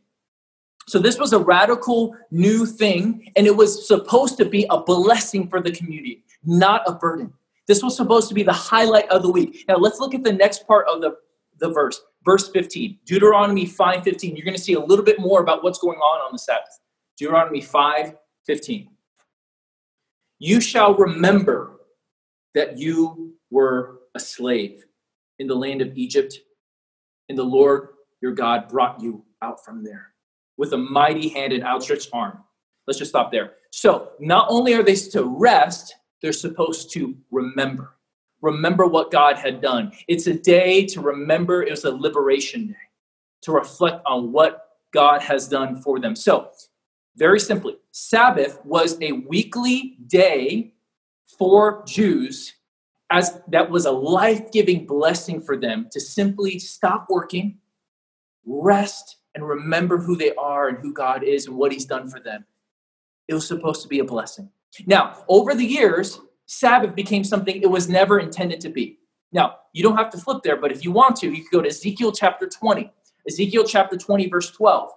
So 0.88 1.00
this 1.00 1.18
was 1.18 1.34
a 1.34 1.40
radical 1.40 2.16
new 2.30 2.68
thing, 2.68 3.32
and 3.36 3.48
it 3.48 3.56
was 3.56 3.88
supposed 3.88 4.38
to 4.38 4.46
be 4.46 4.68
a 4.70 4.80
blessing 4.80 5.48
for 5.50 5.60
the 5.60 5.72
community, 5.72 6.24
not 6.44 6.84
a 6.86 6.94
burden. 6.94 7.34
This 7.68 7.82
was 7.82 7.96
supposed 7.96 8.28
to 8.30 8.36
be 8.36 8.44
the 8.44 8.54
highlight 8.54 9.10
of 9.10 9.24
the 9.24 9.32
week. 9.32 9.66
Now 9.68 9.76
let's 9.76 10.00
look 10.00 10.14
at 10.14 10.24
the 10.24 10.34
next 10.34 10.68
part 10.68 10.88
of 10.88 11.02
the 11.02 11.16
the 11.60 11.70
verse. 11.70 12.02
Verse 12.24 12.50
15, 12.50 13.00
Deuteronomy 13.06 13.66
5 13.66 14.04
15. 14.04 14.36
You're 14.36 14.46
going 14.46 14.58
to 14.58 14.62
see 14.62 14.74
a 14.74 14.80
little 14.80 15.06
bit 15.06 15.20
more 15.20 15.42
about 15.42 15.64
what's 15.64 15.80
going 15.80 16.00
on 16.00 16.22
on 16.26 16.32
the 16.32 16.40
Sabbath. 16.40 16.80
Deuteronomy 17.18 17.62
5 17.62 18.16
15. 18.48 18.90
You 20.40 20.60
shall 20.60 20.96
remember 20.96 21.80
that 22.56 22.78
you 22.78 23.36
were 23.52 24.00
a 24.16 24.20
slave 24.20 24.86
in 25.40 25.48
the 25.48 25.56
land 25.56 25.82
of 25.82 25.96
Egypt, 25.96 26.34
and 27.30 27.38
the 27.38 27.44
Lord 27.44 27.90
your 28.22 28.32
God 28.32 28.68
brought 28.70 29.02
you 29.02 29.24
out 29.42 29.64
from 29.64 29.84
there 29.84 30.14
with 30.58 30.74
a 30.74 30.78
mighty 30.78 31.30
hand 31.30 31.54
and 31.54 31.64
outstretched 31.64 32.10
arm. 32.12 32.40
Let's 32.88 33.00
just 33.00 33.10
stop 33.10 33.32
there. 33.32 33.54
So, 33.72 34.12
not 34.20 34.48
only 34.50 34.74
are 34.74 34.84
they 34.84 34.96
to 34.96 35.24
rest, 35.24 35.96
they're 36.26 36.34
supposed 36.34 36.92
to 36.94 37.16
remember. 37.30 37.94
remember 38.46 38.86
what 38.86 39.12
God 39.12 39.38
had 39.38 39.60
done. 39.62 39.92
It's 40.08 40.28
a 40.28 40.34
day 40.34 40.86
to 40.88 41.02
remember, 41.02 41.64
it 41.64 41.72
was 41.72 41.84
a 41.84 41.92
liberation 41.92 42.68
day 42.68 42.76
to 43.42 43.52
reflect 43.52 44.02
on 44.06 44.32
what 44.32 44.70
God 44.94 45.22
has 45.22 45.48
done 45.48 45.82
for 45.82 46.00
them. 46.00 46.16
So, 46.16 46.52
very 47.18 47.40
simply, 47.40 47.78
Sabbath 47.92 48.60
was 48.66 48.98
a 49.02 49.14
weekly 49.14 49.98
day 50.08 50.74
for 51.38 51.84
Jews 51.86 52.54
as 53.12 53.40
that 53.50 53.70
was 53.70 53.86
a 53.86 53.92
life-giving 53.92 54.86
blessing 54.86 55.40
for 55.40 55.56
them 55.56 55.88
to 55.92 56.00
simply 56.00 56.58
stop 56.60 57.06
working, 57.10 57.58
rest 58.46 59.18
and 59.36 59.48
remember 59.48 59.98
who 59.98 60.16
they 60.16 60.34
are 60.36 60.70
and 60.70 60.80
who 60.80 60.92
God 60.92 61.24
is 61.24 61.46
and 61.48 61.56
what 61.56 61.72
he's 61.72 61.86
done 61.86 62.10
for 62.10 62.20
them. 62.20 62.46
It 63.28 63.34
was 63.34 63.48
supposed 63.48 63.82
to 63.84 63.88
be 63.88 64.00
a 64.00 64.04
blessing. 64.04 64.50
Now, 64.86 65.24
over 65.28 65.56
the 65.56 65.66
years, 65.66 66.20
Sabbath 66.46 66.96
became 66.96 67.24
something 67.24 67.62
it 67.62 67.70
was 67.70 67.90
never 67.90 68.20
intended 68.20 68.62
to 68.62 68.70
be. 68.70 69.00
Now, 69.32 69.56
you 69.74 69.84
don't 69.84 69.98
have 69.98 70.12
to 70.12 70.18
flip 70.18 70.44
there, 70.44 70.58
but 70.58 70.72
if 70.72 70.84
you 70.84 70.92
want 70.92 71.16
to, 71.18 71.28
you 71.28 71.38
can 71.38 71.48
go 71.52 71.62
to 71.62 71.70
Ezekiel 71.70 72.12
chapter 72.12 72.48
20. 72.48 72.92
Ezekiel 73.28 73.64
chapter 73.66 73.98
20, 73.98 74.30
verse 74.30 74.52
12. 74.52 74.90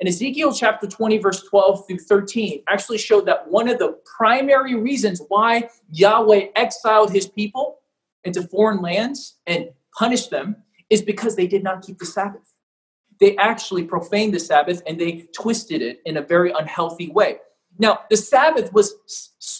And 0.00 0.08
Ezekiel 0.08 0.52
chapter 0.54 0.86
20, 0.86 1.18
verse 1.18 1.42
12 1.42 1.86
through 1.86 1.98
13 1.98 2.62
actually 2.68 2.98
showed 2.98 3.26
that 3.26 3.48
one 3.48 3.68
of 3.68 3.78
the 3.78 3.98
primary 4.16 4.74
reasons 4.74 5.20
why 5.28 5.68
Yahweh 5.90 6.46
exiled 6.56 7.12
his 7.12 7.28
people 7.28 7.78
into 8.24 8.42
foreign 8.42 8.80
lands 8.80 9.38
and 9.46 9.68
punished 9.98 10.30
them 10.30 10.56
is 10.88 11.02
because 11.02 11.36
they 11.36 11.46
did 11.46 11.62
not 11.62 11.82
keep 11.82 11.98
the 11.98 12.06
Sabbath. 12.06 12.54
They 13.20 13.36
actually 13.36 13.84
profaned 13.84 14.34
the 14.34 14.40
Sabbath 14.40 14.82
and 14.86 14.98
they 14.98 15.26
twisted 15.36 15.82
it 15.82 16.00
in 16.06 16.16
a 16.16 16.22
very 16.22 16.52
unhealthy 16.52 17.10
way. 17.10 17.36
Now, 17.78 18.00
the 18.10 18.16
Sabbath 18.16 18.72
was 18.72 18.94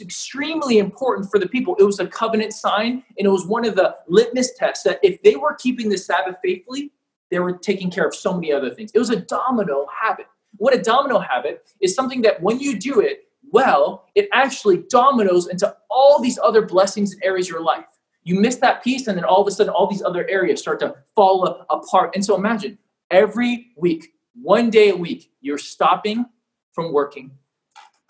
extremely 0.01 0.79
important 0.79 1.31
for 1.31 1.39
the 1.39 1.49
people. 1.49 1.77
It 1.79 1.85
was 1.85 1.99
a 1.99 2.07
covenant 2.07 2.53
sign, 2.53 3.03
and 3.19 3.27
it 3.27 3.31
was 3.31 3.47
one 3.47 3.65
of 3.65 3.75
the 3.75 3.97
litmus 4.07 4.55
tests 4.55 4.85
that 4.85 5.01
if 5.03 5.23
they 5.23 5.37
were 5.37 5.55
keeping 5.55 5.89
the 5.89 5.99
Sabbath 5.99 6.37
faithfully, 6.43 6.93
they 7.31 7.39
were 7.39 7.55
taking 7.55 7.91
care 7.91 8.07
of 8.07 8.15
so 8.15 8.35
many 8.35 8.53
other 8.53 8.71
things. 8.71 8.91
It 8.95 8.99
was 8.99 9.11
a 9.11 9.17
domino 9.17 9.87
habit. 9.99 10.27
What 10.59 10.75
a 10.75 10.83
domino 10.83 11.19
habit 11.19 11.67
is 11.81 11.95
something 11.95 12.21
that 12.23 12.43
when 12.43 12.61
you 12.61 12.79
do 12.79 13.01
it 13.01 13.29
well, 13.51 14.09
it 14.15 14.29
actually 14.33 14.85
dominoes 14.89 15.49
into 15.49 15.75
all 15.91 16.21
these 16.21 16.39
other 16.43 16.63
blessings 16.63 17.13
and 17.13 17.23
areas 17.25 17.47
of 17.47 17.53
your 17.53 17.63
life. 17.63 17.87
You 18.25 18.39
miss 18.39 18.57
that 18.57 18.85
piece, 18.85 19.07
and 19.07 19.17
then 19.17 19.25
all 19.25 19.41
of 19.41 19.49
a 19.49 19.51
sudden, 19.51 19.73
all 19.73 19.87
these 19.87 20.03
other 20.03 20.29
areas 20.29 20.61
start 20.61 20.79
to 20.81 20.95
fall 21.15 21.67
apart. 21.71 22.13
And 22.15 22.25
so 22.25 22.37
imagine 22.37 22.79
every 23.11 23.73
week, 23.77 24.15
one 24.41 24.71
day 24.71 24.91
a 24.91 24.97
week, 24.97 25.31
you're 25.41 25.59
stopping 25.59 26.27
from 26.73 26.93
working, 26.93 27.33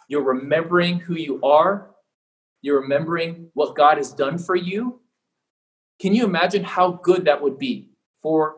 you're 0.08 0.22
remembering 0.22 0.98
who 0.98 1.14
you 1.14 1.40
are, 1.42 1.90
you're 2.60 2.80
remembering 2.80 3.48
what 3.54 3.74
God 3.76 3.96
has 3.96 4.12
done 4.12 4.38
for 4.38 4.54
you. 4.54 5.00
Can 6.00 6.14
you 6.14 6.24
imagine 6.24 6.64
how 6.64 7.00
good 7.02 7.24
that 7.24 7.40
would 7.40 7.58
be 7.58 7.90
for 8.22 8.56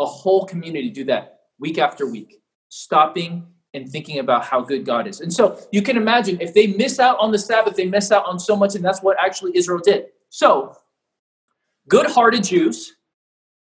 a 0.00 0.06
whole 0.06 0.46
community 0.46 0.88
to 0.88 0.94
do 0.94 1.04
that 1.04 1.40
week 1.58 1.78
after 1.78 2.10
week, 2.10 2.40
stopping 2.68 3.46
and 3.74 3.88
thinking 3.88 4.18
about 4.18 4.44
how 4.44 4.60
good 4.60 4.84
God 4.84 5.06
is? 5.06 5.20
And 5.20 5.32
so 5.32 5.58
you 5.72 5.82
can 5.82 5.96
imagine 5.96 6.40
if 6.40 6.54
they 6.54 6.68
miss 6.68 6.98
out 6.98 7.18
on 7.18 7.32
the 7.32 7.38
Sabbath, 7.38 7.76
they 7.76 7.86
miss 7.86 8.12
out 8.12 8.24
on 8.26 8.38
so 8.38 8.56
much, 8.56 8.74
and 8.74 8.84
that's 8.84 9.02
what 9.02 9.16
actually 9.20 9.52
Israel 9.54 9.80
did. 9.82 10.06
So, 10.28 10.76
good 11.88 12.06
hearted 12.06 12.44
Jews 12.44 12.94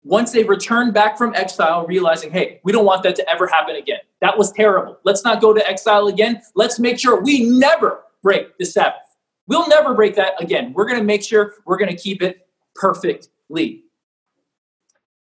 once 0.05 0.33
they 0.33 0.43
returned 0.45 0.93
back 0.93 1.17
from 1.17 1.35
exile, 1.35 1.87
realizing, 1.87 2.31
hey, 2.33 2.61
we 2.65 2.73
don't 2.73 2.85
want 2.85 3.03
that 3.05 3.15
to 3.17 3.31
ever 3.31 3.47
happen 3.47 3.77
again. 3.77 4.01
That 4.21 4.37
was 4.37 4.51
terrible. 4.53 4.99
Let's 5.05 5.25
not 5.25 5.41
go 5.41 5.53
to 5.53 5.69
exile 5.69 6.09
again. 6.09 6.43
Let's 6.55 6.79
make 6.79 6.99
sure 6.99 7.21
we 7.21 7.45
never 7.45 8.03
break 8.23 8.59
the 8.59 8.65
Sabbath. 8.65 8.99
We'll 9.47 9.69
never 9.69 9.95
break 9.95 10.15
that 10.17 10.41
again. 10.41 10.73
We're 10.73 10.87
going 10.87 10.99
to 10.99 11.05
make 11.05 11.23
sure 11.23 11.55
we're 11.67 11.79
going 11.79 11.95
to 11.95 12.01
keep 12.01 12.23
it 12.23 12.49
perfectly. 12.75 13.85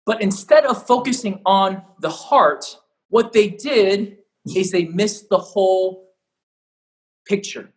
But 0.06 0.22
instead 0.22 0.66
of 0.66 0.86
focusing 0.86 1.42
on 1.46 1.82
the 2.00 2.10
heart, 2.10 2.66
what 3.10 3.32
they 3.32 3.50
did 3.50 4.18
is 4.56 4.72
they 4.72 4.86
missed 4.86 5.30
the 5.30 5.38
whole 5.38 6.14
picture. 7.26 7.70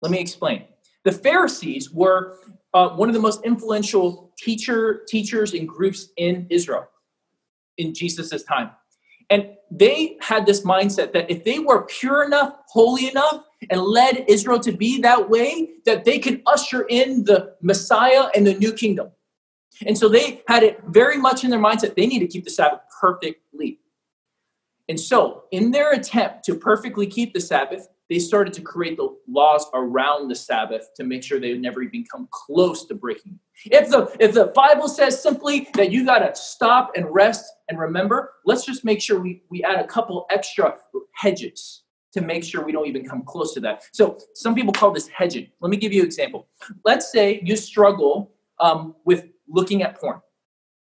Let 0.00 0.10
me 0.10 0.18
explain. 0.18 0.64
The 1.04 1.12
Pharisees 1.12 1.90
were 1.90 2.38
uh, 2.74 2.90
one 2.90 3.08
of 3.08 3.14
the 3.14 3.20
most 3.20 3.44
influential 3.44 4.32
teacher 4.38 5.02
teachers 5.06 5.52
and 5.52 5.68
groups 5.68 6.08
in 6.16 6.46
Israel 6.50 6.88
in 7.78 7.94
Jesus' 7.94 8.42
time. 8.44 8.70
And 9.30 9.50
they 9.70 10.18
had 10.20 10.44
this 10.44 10.62
mindset 10.62 11.12
that 11.12 11.30
if 11.30 11.44
they 11.44 11.58
were 11.58 11.86
pure 11.86 12.24
enough, 12.24 12.54
holy 12.68 13.08
enough, 13.08 13.44
and 13.70 13.80
led 13.80 14.24
Israel 14.28 14.60
to 14.60 14.72
be 14.72 15.00
that 15.00 15.30
way, 15.30 15.70
that 15.86 16.04
they 16.04 16.18
could 16.18 16.42
usher 16.46 16.82
in 16.88 17.24
the 17.24 17.54
Messiah 17.62 18.26
and 18.34 18.46
the 18.46 18.54
new 18.54 18.72
kingdom. 18.72 19.10
And 19.86 19.96
so 19.96 20.08
they 20.08 20.42
had 20.48 20.62
it 20.62 20.80
very 20.88 21.16
much 21.16 21.44
in 21.44 21.50
their 21.50 21.60
mindset 21.60 21.94
they 21.94 22.06
need 22.06 22.18
to 22.18 22.26
keep 22.26 22.44
the 22.44 22.50
Sabbath 22.50 22.80
perfectly. 23.00 23.78
And 24.88 25.00
so, 25.00 25.44
in 25.50 25.70
their 25.70 25.92
attempt 25.92 26.44
to 26.44 26.54
perfectly 26.54 27.06
keep 27.06 27.32
the 27.32 27.40
Sabbath, 27.40 27.88
they 28.12 28.18
started 28.18 28.52
to 28.52 28.60
create 28.60 28.98
the 28.98 29.08
laws 29.26 29.64
around 29.72 30.28
the 30.28 30.34
Sabbath 30.34 30.88
to 30.96 31.02
make 31.02 31.22
sure 31.22 31.40
they 31.40 31.52
would 31.52 31.62
never 31.62 31.80
even 31.80 32.04
come 32.04 32.28
close 32.30 32.84
to 32.84 32.94
breaking. 32.94 33.38
it. 33.64 33.82
If 33.82 33.88
the 33.88 34.14
if 34.20 34.34
the 34.34 34.52
Bible 34.54 34.86
says 34.86 35.22
simply 35.22 35.68
that 35.74 35.90
you 35.90 36.04
got 36.04 36.18
to 36.18 36.34
stop 36.34 36.92
and 36.94 37.06
rest 37.08 37.50
and 37.70 37.78
remember, 37.78 38.34
let's 38.44 38.66
just 38.66 38.84
make 38.84 39.00
sure 39.00 39.18
we 39.18 39.42
we 39.50 39.64
add 39.64 39.82
a 39.82 39.86
couple 39.86 40.26
extra 40.30 40.76
hedges 41.14 41.84
to 42.12 42.20
make 42.20 42.44
sure 42.44 42.62
we 42.62 42.72
don't 42.72 42.86
even 42.86 43.08
come 43.08 43.22
close 43.22 43.54
to 43.54 43.60
that. 43.60 43.84
So 43.92 44.18
some 44.34 44.54
people 44.54 44.74
call 44.74 44.90
this 44.92 45.08
hedging. 45.08 45.46
Let 45.62 45.70
me 45.70 45.78
give 45.78 45.94
you 45.94 46.02
an 46.02 46.06
example. 46.06 46.48
Let's 46.84 47.10
say 47.10 47.40
you 47.42 47.56
struggle 47.56 48.32
um, 48.60 48.94
with 49.06 49.24
looking 49.48 49.82
at 49.82 49.98
porn, 49.98 50.20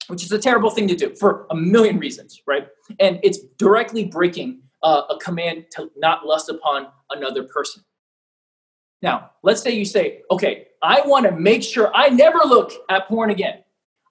which 0.06 0.22
is 0.22 0.30
a 0.30 0.38
terrible 0.38 0.70
thing 0.70 0.86
to 0.86 0.94
do 0.94 1.12
for 1.16 1.48
a 1.50 1.56
million 1.56 1.98
reasons, 1.98 2.40
right? 2.46 2.68
And 3.00 3.18
it's 3.24 3.40
directly 3.58 4.04
breaking 4.04 4.60
uh, 4.86 5.02
a 5.10 5.18
command 5.18 5.66
to 5.72 5.90
not 5.96 6.24
lust 6.24 6.48
upon 6.48 6.86
another 7.10 7.42
person. 7.42 7.82
Now, 9.02 9.32
let's 9.42 9.60
say 9.60 9.72
you 9.72 9.84
say, 9.84 10.22
okay, 10.30 10.68
I 10.80 11.02
want 11.04 11.26
to 11.26 11.32
make 11.32 11.64
sure 11.64 11.90
I 11.92 12.08
never 12.08 12.38
look 12.38 12.70
at 12.88 13.08
porn 13.08 13.30
again. 13.30 13.64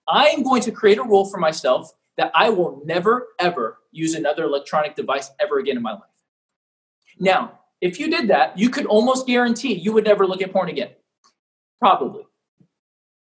I 0.10 0.28
am 0.28 0.44
going 0.44 0.62
to 0.64 0.72
create 0.74 0.98
a 0.98 1.04
rule 1.04 1.24
for 1.24 1.38
myself 1.38 1.94
that 2.18 2.30
I 2.36 2.50
will 2.50 2.82
never, 2.86 3.30
ever 3.40 3.78
use 3.94 4.16
another 4.16 4.44
electronic 4.44 4.96
device 4.96 5.32
ever 5.40 5.60
again 5.60 5.78
in 5.78 5.82
my 5.82 5.94
life. 5.94 6.04
Now, 7.20 7.58
if 7.80 7.98
you 7.98 8.10
did 8.10 8.28
that, 8.28 8.58
you 8.60 8.70
could 8.70 8.86
almost 8.86 9.28
guarantee 9.28 9.76
you 9.76 9.94
would 9.94 10.04
never 10.04 10.28
look 10.28 10.42
at 10.42 10.52
porn 10.52 10.68
again. 10.68 10.90
Probably. 11.80 12.24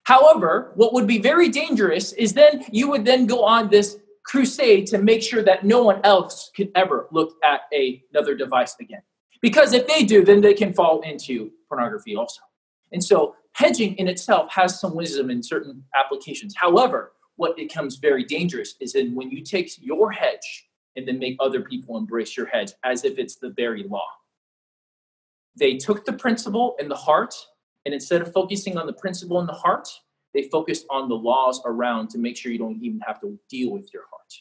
However, 0.04 0.72
what 0.76 0.94
would 0.94 1.06
be 1.06 1.18
very 1.18 1.50
dangerous 1.50 2.12
is 2.14 2.32
then 2.32 2.64
you 2.70 2.88
would 2.88 3.04
then 3.04 3.26
go 3.26 3.44
on 3.44 3.68
this 3.68 3.98
crusade 4.24 4.86
to 4.88 4.98
make 4.98 5.22
sure 5.22 5.42
that 5.42 5.64
no 5.64 5.82
one 5.82 6.00
else 6.04 6.50
could 6.56 6.70
ever 6.74 7.06
look 7.12 7.36
at 7.44 7.62
a, 7.72 8.02
another 8.10 8.34
device 8.34 8.74
again. 8.80 9.02
Because 9.40 9.74
if 9.74 9.86
they 9.86 10.04
do, 10.04 10.24
then 10.24 10.40
they 10.40 10.54
can 10.54 10.72
fall 10.72 11.00
into 11.02 11.50
pornography 11.68 12.16
also. 12.16 12.40
And 12.92 13.04
so 13.04 13.36
hedging 13.52 13.94
in 13.96 14.08
itself 14.08 14.50
has 14.52 14.80
some 14.80 14.94
wisdom 14.94 15.30
in 15.30 15.42
certain 15.42 15.84
applications. 15.94 16.54
However, 16.56 17.12
what 17.36 17.56
becomes 17.56 17.96
very 17.96 18.24
dangerous 18.24 18.74
is 18.80 18.94
in 18.94 19.14
when 19.14 19.30
you 19.30 19.42
take 19.42 19.70
your 19.80 20.10
hedge 20.10 20.68
and 20.96 21.06
then 21.06 21.18
make 21.18 21.36
other 21.40 21.60
people 21.60 21.98
embrace 21.98 22.36
your 22.36 22.46
hedge 22.46 22.72
as 22.84 23.04
if 23.04 23.18
it's 23.18 23.36
the 23.36 23.50
very 23.50 23.82
law. 23.82 24.06
They 25.56 25.76
took 25.76 26.04
the 26.04 26.12
principle 26.12 26.76
and 26.78 26.90
the 26.90 26.96
heart, 26.96 27.34
and 27.84 27.94
instead 27.94 28.22
of 28.22 28.32
focusing 28.32 28.76
on 28.78 28.86
the 28.86 28.92
principle 28.92 29.40
and 29.40 29.48
the 29.48 29.52
heart, 29.52 29.88
they 30.34 30.42
focused 30.42 30.84
on 30.90 31.08
the 31.08 31.14
laws 31.14 31.62
around 31.64 32.10
to 32.10 32.18
make 32.18 32.36
sure 32.36 32.52
you 32.52 32.58
don't 32.58 32.82
even 32.82 33.00
have 33.06 33.20
to 33.20 33.38
deal 33.48 33.70
with 33.70 33.88
your 33.94 34.02
heart. 34.10 34.32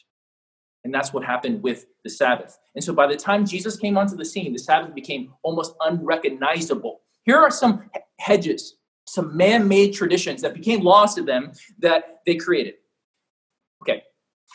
And 0.84 0.92
that's 0.92 1.14
what 1.14 1.24
happened 1.24 1.62
with 1.62 1.86
the 2.02 2.10
Sabbath. 2.10 2.58
And 2.74 2.84
so 2.84 2.92
by 2.92 3.06
the 3.06 3.16
time 3.16 3.46
Jesus 3.46 3.76
came 3.76 3.96
onto 3.96 4.16
the 4.16 4.24
scene, 4.24 4.52
the 4.52 4.58
Sabbath 4.58 4.94
became 4.94 5.32
almost 5.42 5.74
unrecognizable. 5.80 7.00
Here 7.24 7.38
are 7.38 7.50
some 7.50 7.88
hedges, 8.18 8.76
some 9.06 9.34
man 9.34 9.66
made 9.66 9.94
traditions 9.94 10.42
that 10.42 10.52
became 10.52 10.80
laws 10.80 11.14
to 11.14 11.22
them 11.22 11.52
that 11.78 12.20
they 12.26 12.34
created. 12.34 12.74
Okay, 13.82 14.02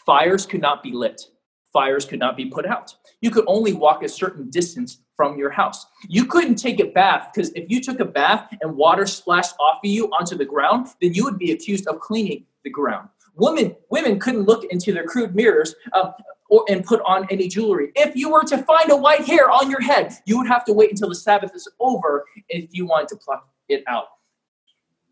fires 0.06 0.46
could 0.46 0.62
not 0.62 0.84
be 0.84 0.92
lit, 0.92 1.22
fires 1.72 2.06
could 2.06 2.20
not 2.20 2.36
be 2.36 2.46
put 2.46 2.66
out. 2.66 2.96
You 3.22 3.32
could 3.32 3.46
only 3.48 3.74
walk 3.74 4.04
a 4.04 4.10
certain 4.10 4.50
distance 4.50 5.00
from 5.16 5.38
your 5.38 5.50
house. 5.50 5.86
You 6.08 6.26
couldn't 6.26 6.56
take 6.56 6.80
a 6.80 6.86
bath 6.86 7.32
because 7.34 7.52
if 7.52 7.70
you 7.70 7.82
took 7.82 8.00
a 8.00 8.06
bath 8.06 8.54
and 8.62 8.76
water 8.76 9.06
splashed 9.06 9.56
off 9.60 9.80
of 9.84 9.90
you 9.90 10.08
onto 10.08 10.36
the 10.36 10.46
ground, 10.46 10.88
then 11.02 11.14
you 11.14 11.24
would 11.26 11.38
be 11.38 11.52
accused 11.52 11.88
of 11.88 12.00
cleaning 12.00 12.46
the 12.64 12.70
ground. 12.70 13.10
Women, 13.36 13.76
women 13.90 14.20
couldn't 14.20 14.44
look 14.44 14.64
into 14.66 14.94
their 14.94 15.06
crude 15.06 15.36
mirrors 15.36 15.76
um, 15.94 16.14
or, 16.50 16.66
and 16.70 16.84
put 16.84 17.02
on 17.06 17.28
any 17.30 17.48
jewelry. 17.48 17.92
If 17.96 18.16
you 18.16 18.32
were 18.32 18.44
to 18.44 18.58
find 18.60 18.92
a 18.92 18.96
white 18.96 19.26
hair 19.26 19.50
on 19.50 19.70
your 19.70 19.82
head, 19.82 20.14
you 20.26 20.38
would 20.38 20.48
have 20.48 20.66
to 20.66 20.74
wait 20.74 20.90
until 20.90 21.10
the 21.10 21.16
Sabbath 21.16 21.56
is 21.56 21.68
over 21.80 22.26
if 22.50 22.70
you 22.72 22.86
wanted 22.86 23.10
to 23.10 23.18
pluck 23.18 23.48
it 23.68 23.84
out. 23.88 24.06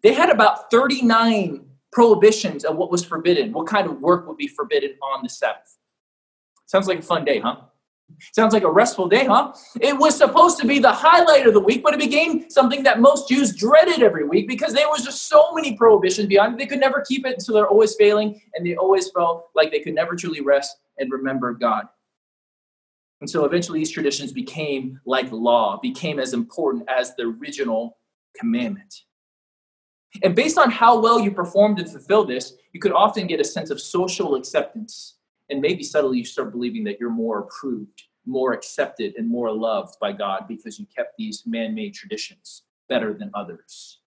They 0.03 0.13
had 0.13 0.29
about 0.29 0.71
39 0.71 1.65
prohibitions 1.91 2.63
of 2.63 2.75
what 2.75 2.91
was 2.91 3.03
forbidden, 3.03 3.51
what 3.51 3.67
kind 3.67 3.87
of 3.87 3.99
work 4.01 4.27
would 4.27 4.37
be 4.37 4.47
forbidden 4.47 4.91
on 5.01 5.23
the 5.23 5.29
Sabbath. 5.29 5.76
Sounds 6.67 6.87
like 6.87 6.99
a 6.99 7.01
fun 7.01 7.25
day, 7.25 7.39
huh? 7.39 7.55
Sounds 8.33 8.53
like 8.53 8.63
a 8.63 8.71
restful 8.71 9.07
day, 9.07 9.25
huh? 9.25 9.53
It 9.81 9.97
was 9.97 10.15
supposed 10.15 10.57
to 10.59 10.67
be 10.67 10.79
the 10.79 10.91
highlight 10.91 11.45
of 11.45 11.53
the 11.53 11.59
week, 11.59 11.83
but 11.83 11.93
it 11.93 11.99
became 11.99 12.49
something 12.49 12.83
that 12.83 12.99
most 12.99 13.27
Jews 13.27 13.53
dreaded 13.53 14.01
every 14.01 14.27
week 14.27 14.47
because 14.47 14.73
there 14.73 14.87
was 14.87 15.03
just 15.03 15.27
so 15.27 15.53
many 15.53 15.75
prohibitions 15.75 16.27
beyond 16.27 16.53
it. 16.53 16.59
They 16.59 16.65
could 16.65 16.79
never 16.79 17.03
keep 17.07 17.25
it, 17.25 17.41
so 17.41 17.53
they're 17.53 17.67
always 17.67 17.95
failing, 17.95 18.41
and 18.53 18.65
they 18.65 18.75
always 18.75 19.09
felt 19.11 19.49
like 19.55 19.71
they 19.71 19.79
could 19.79 19.95
never 19.95 20.15
truly 20.15 20.41
rest 20.41 20.77
and 20.97 21.11
remember 21.11 21.53
God. 21.53 21.85
And 23.19 23.29
so 23.29 23.45
eventually 23.45 23.79
these 23.79 23.91
traditions 23.91 24.31
became 24.31 24.99
like 25.05 25.31
law, 25.31 25.79
became 25.81 26.19
as 26.19 26.33
important 26.33 26.85
as 26.87 27.15
the 27.15 27.23
original 27.23 27.97
commandment. 28.37 29.03
And 30.23 30.35
based 30.35 30.57
on 30.57 30.71
how 30.71 30.99
well 30.99 31.19
you 31.19 31.31
performed 31.31 31.79
and 31.79 31.89
fulfilled 31.89 32.29
this, 32.29 32.53
you 32.73 32.79
could 32.79 32.91
often 32.91 33.27
get 33.27 33.39
a 33.39 33.43
sense 33.43 33.69
of 33.69 33.81
social 33.81 34.35
acceptance. 34.35 35.16
And 35.49 35.61
maybe 35.61 35.83
subtly 35.83 36.19
you 36.19 36.25
start 36.25 36.51
believing 36.51 36.83
that 36.85 36.99
you're 36.99 37.09
more 37.09 37.39
approved, 37.39 38.03
more 38.25 38.53
accepted, 38.53 39.15
and 39.17 39.29
more 39.29 39.51
loved 39.51 39.95
by 40.01 40.11
God 40.11 40.45
because 40.47 40.79
you 40.79 40.85
kept 40.93 41.13
these 41.17 41.43
man 41.45 41.73
made 41.73 41.93
traditions 41.93 42.63
better 42.89 43.13
than 43.13 43.31
others. 43.33 43.99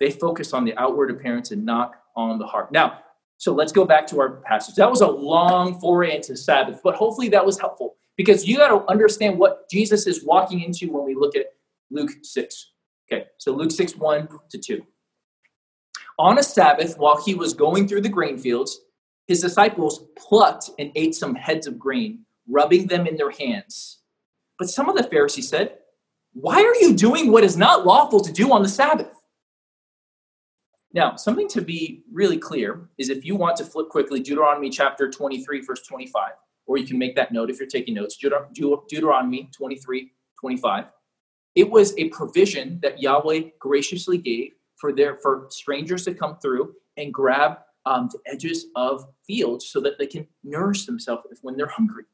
They 0.00 0.10
focus 0.10 0.52
on 0.52 0.64
the 0.64 0.76
outward 0.76 1.10
appearance 1.10 1.50
and 1.50 1.64
not 1.64 1.92
on 2.16 2.38
the 2.38 2.46
heart. 2.46 2.72
Now, 2.72 3.00
so 3.36 3.52
let's 3.52 3.72
go 3.72 3.84
back 3.84 4.06
to 4.08 4.20
our 4.20 4.36
passage. 4.42 4.74
That 4.76 4.90
was 4.90 5.00
a 5.00 5.06
long 5.06 5.78
foray 5.80 6.16
into 6.16 6.36
Sabbath, 6.36 6.80
but 6.82 6.94
hopefully 6.94 7.28
that 7.30 7.44
was 7.44 7.58
helpful 7.58 7.96
because 8.16 8.46
you 8.46 8.56
got 8.56 8.68
to 8.68 8.90
understand 8.90 9.38
what 9.38 9.68
Jesus 9.70 10.06
is 10.06 10.24
walking 10.24 10.60
into 10.60 10.92
when 10.92 11.04
we 11.04 11.14
look 11.14 11.36
at 11.36 11.46
Luke 11.90 12.10
6. 12.22 12.72
Okay, 13.10 13.26
so 13.38 13.52
Luke 13.52 13.70
6, 13.70 13.96
1 13.96 14.28
to 14.50 14.58
2. 14.58 14.86
On 16.18 16.38
a 16.38 16.42
Sabbath, 16.42 16.96
while 16.96 17.22
he 17.22 17.34
was 17.34 17.54
going 17.54 17.88
through 17.88 18.00
the 18.00 18.08
grain 18.08 18.38
fields, 18.38 18.80
his 19.26 19.40
disciples 19.40 20.06
plucked 20.16 20.70
and 20.78 20.92
ate 20.94 21.14
some 21.14 21.34
heads 21.34 21.66
of 21.66 21.78
grain, 21.78 22.24
rubbing 22.48 22.86
them 22.86 23.06
in 23.06 23.16
their 23.16 23.30
hands. 23.30 24.00
But 24.58 24.68
some 24.68 24.88
of 24.88 24.96
the 24.96 25.04
Pharisees 25.04 25.48
said, 25.48 25.78
Why 26.32 26.62
are 26.62 26.74
you 26.76 26.94
doing 26.94 27.32
what 27.32 27.44
is 27.44 27.56
not 27.56 27.86
lawful 27.86 28.20
to 28.20 28.32
do 28.32 28.52
on 28.52 28.62
the 28.62 28.68
Sabbath? 28.68 29.10
Now, 30.92 31.16
something 31.16 31.48
to 31.48 31.60
be 31.60 32.04
really 32.12 32.38
clear 32.38 32.88
is 32.98 33.10
if 33.10 33.24
you 33.24 33.34
want 33.34 33.56
to 33.56 33.64
flip 33.64 33.88
quickly, 33.88 34.20
Deuteronomy 34.20 34.70
chapter 34.70 35.10
23, 35.10 35.62
verse 35.62 35.82
25, 35.82 36.30
or 36.66 36.78
you 36.78 36.86
can 36.86 36.98
make 36.98 37.16
that 37.16 37.32
note 37.32 37.50
if 37.50 37.58
you're 37.58 37.66
taking 37.66 37.94
notes, 37.94 38.16
Deuteronomy 38.16 39.50
23, 39.52 40.12
25. 40.38 40.84
It 41.56 41.68
was 41.68 41.96
a 41.98 42.08
provision 42.10 42.78
that 42.82 43.02
Yahweh 43.02 43.40
graciously 43.58 44.18
gave 44.18 44.52
for 44.76 44.92
their 44.92 45.16
for 45.16 45.46
strangers 45.50 46.04
to 46.04 46.14
come 46.14 46.36
through 46.38 46.74
and 46.96 47.12
grab 47.12 47.58
um, 47.86 48.08
the 48.12 48.18
edges 48.32 48.66
of 48.76 49.06
fields 49.26 49.66
so 49.66 49.80
that 49.80 49.98
they 49.98 50.06
can 50.06 50.26
nourish 50.42 50.86
themselves 50.86 51.22
when 51.42 51.56
they're 51.56 51.66
hungry. 51.66 52.04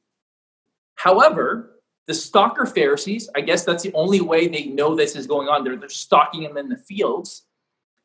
However, 0.96 1.80
the 2.06 2.14
stalker 2.14 2.66
Pharisees, 2.66 3.28
I 3.36 3.40
guess 3.40 3.64
that's 3.64 3.82
the 3.82 3.92
only 3.94 4.20
way 4.20 4.48
they 4.48 4.64
know 4.64 4.94
this 4.94 5.14
is 5.14 5.26
going 5.26 5.48
on. 5.48 5.64
They're, 5.64 5.76
they're 5.76 5.88
stalking 5.88 6.42
them 6.42 6.56
in 6.56 6.68
the 6.68 6.76
fields, 6.76 7.46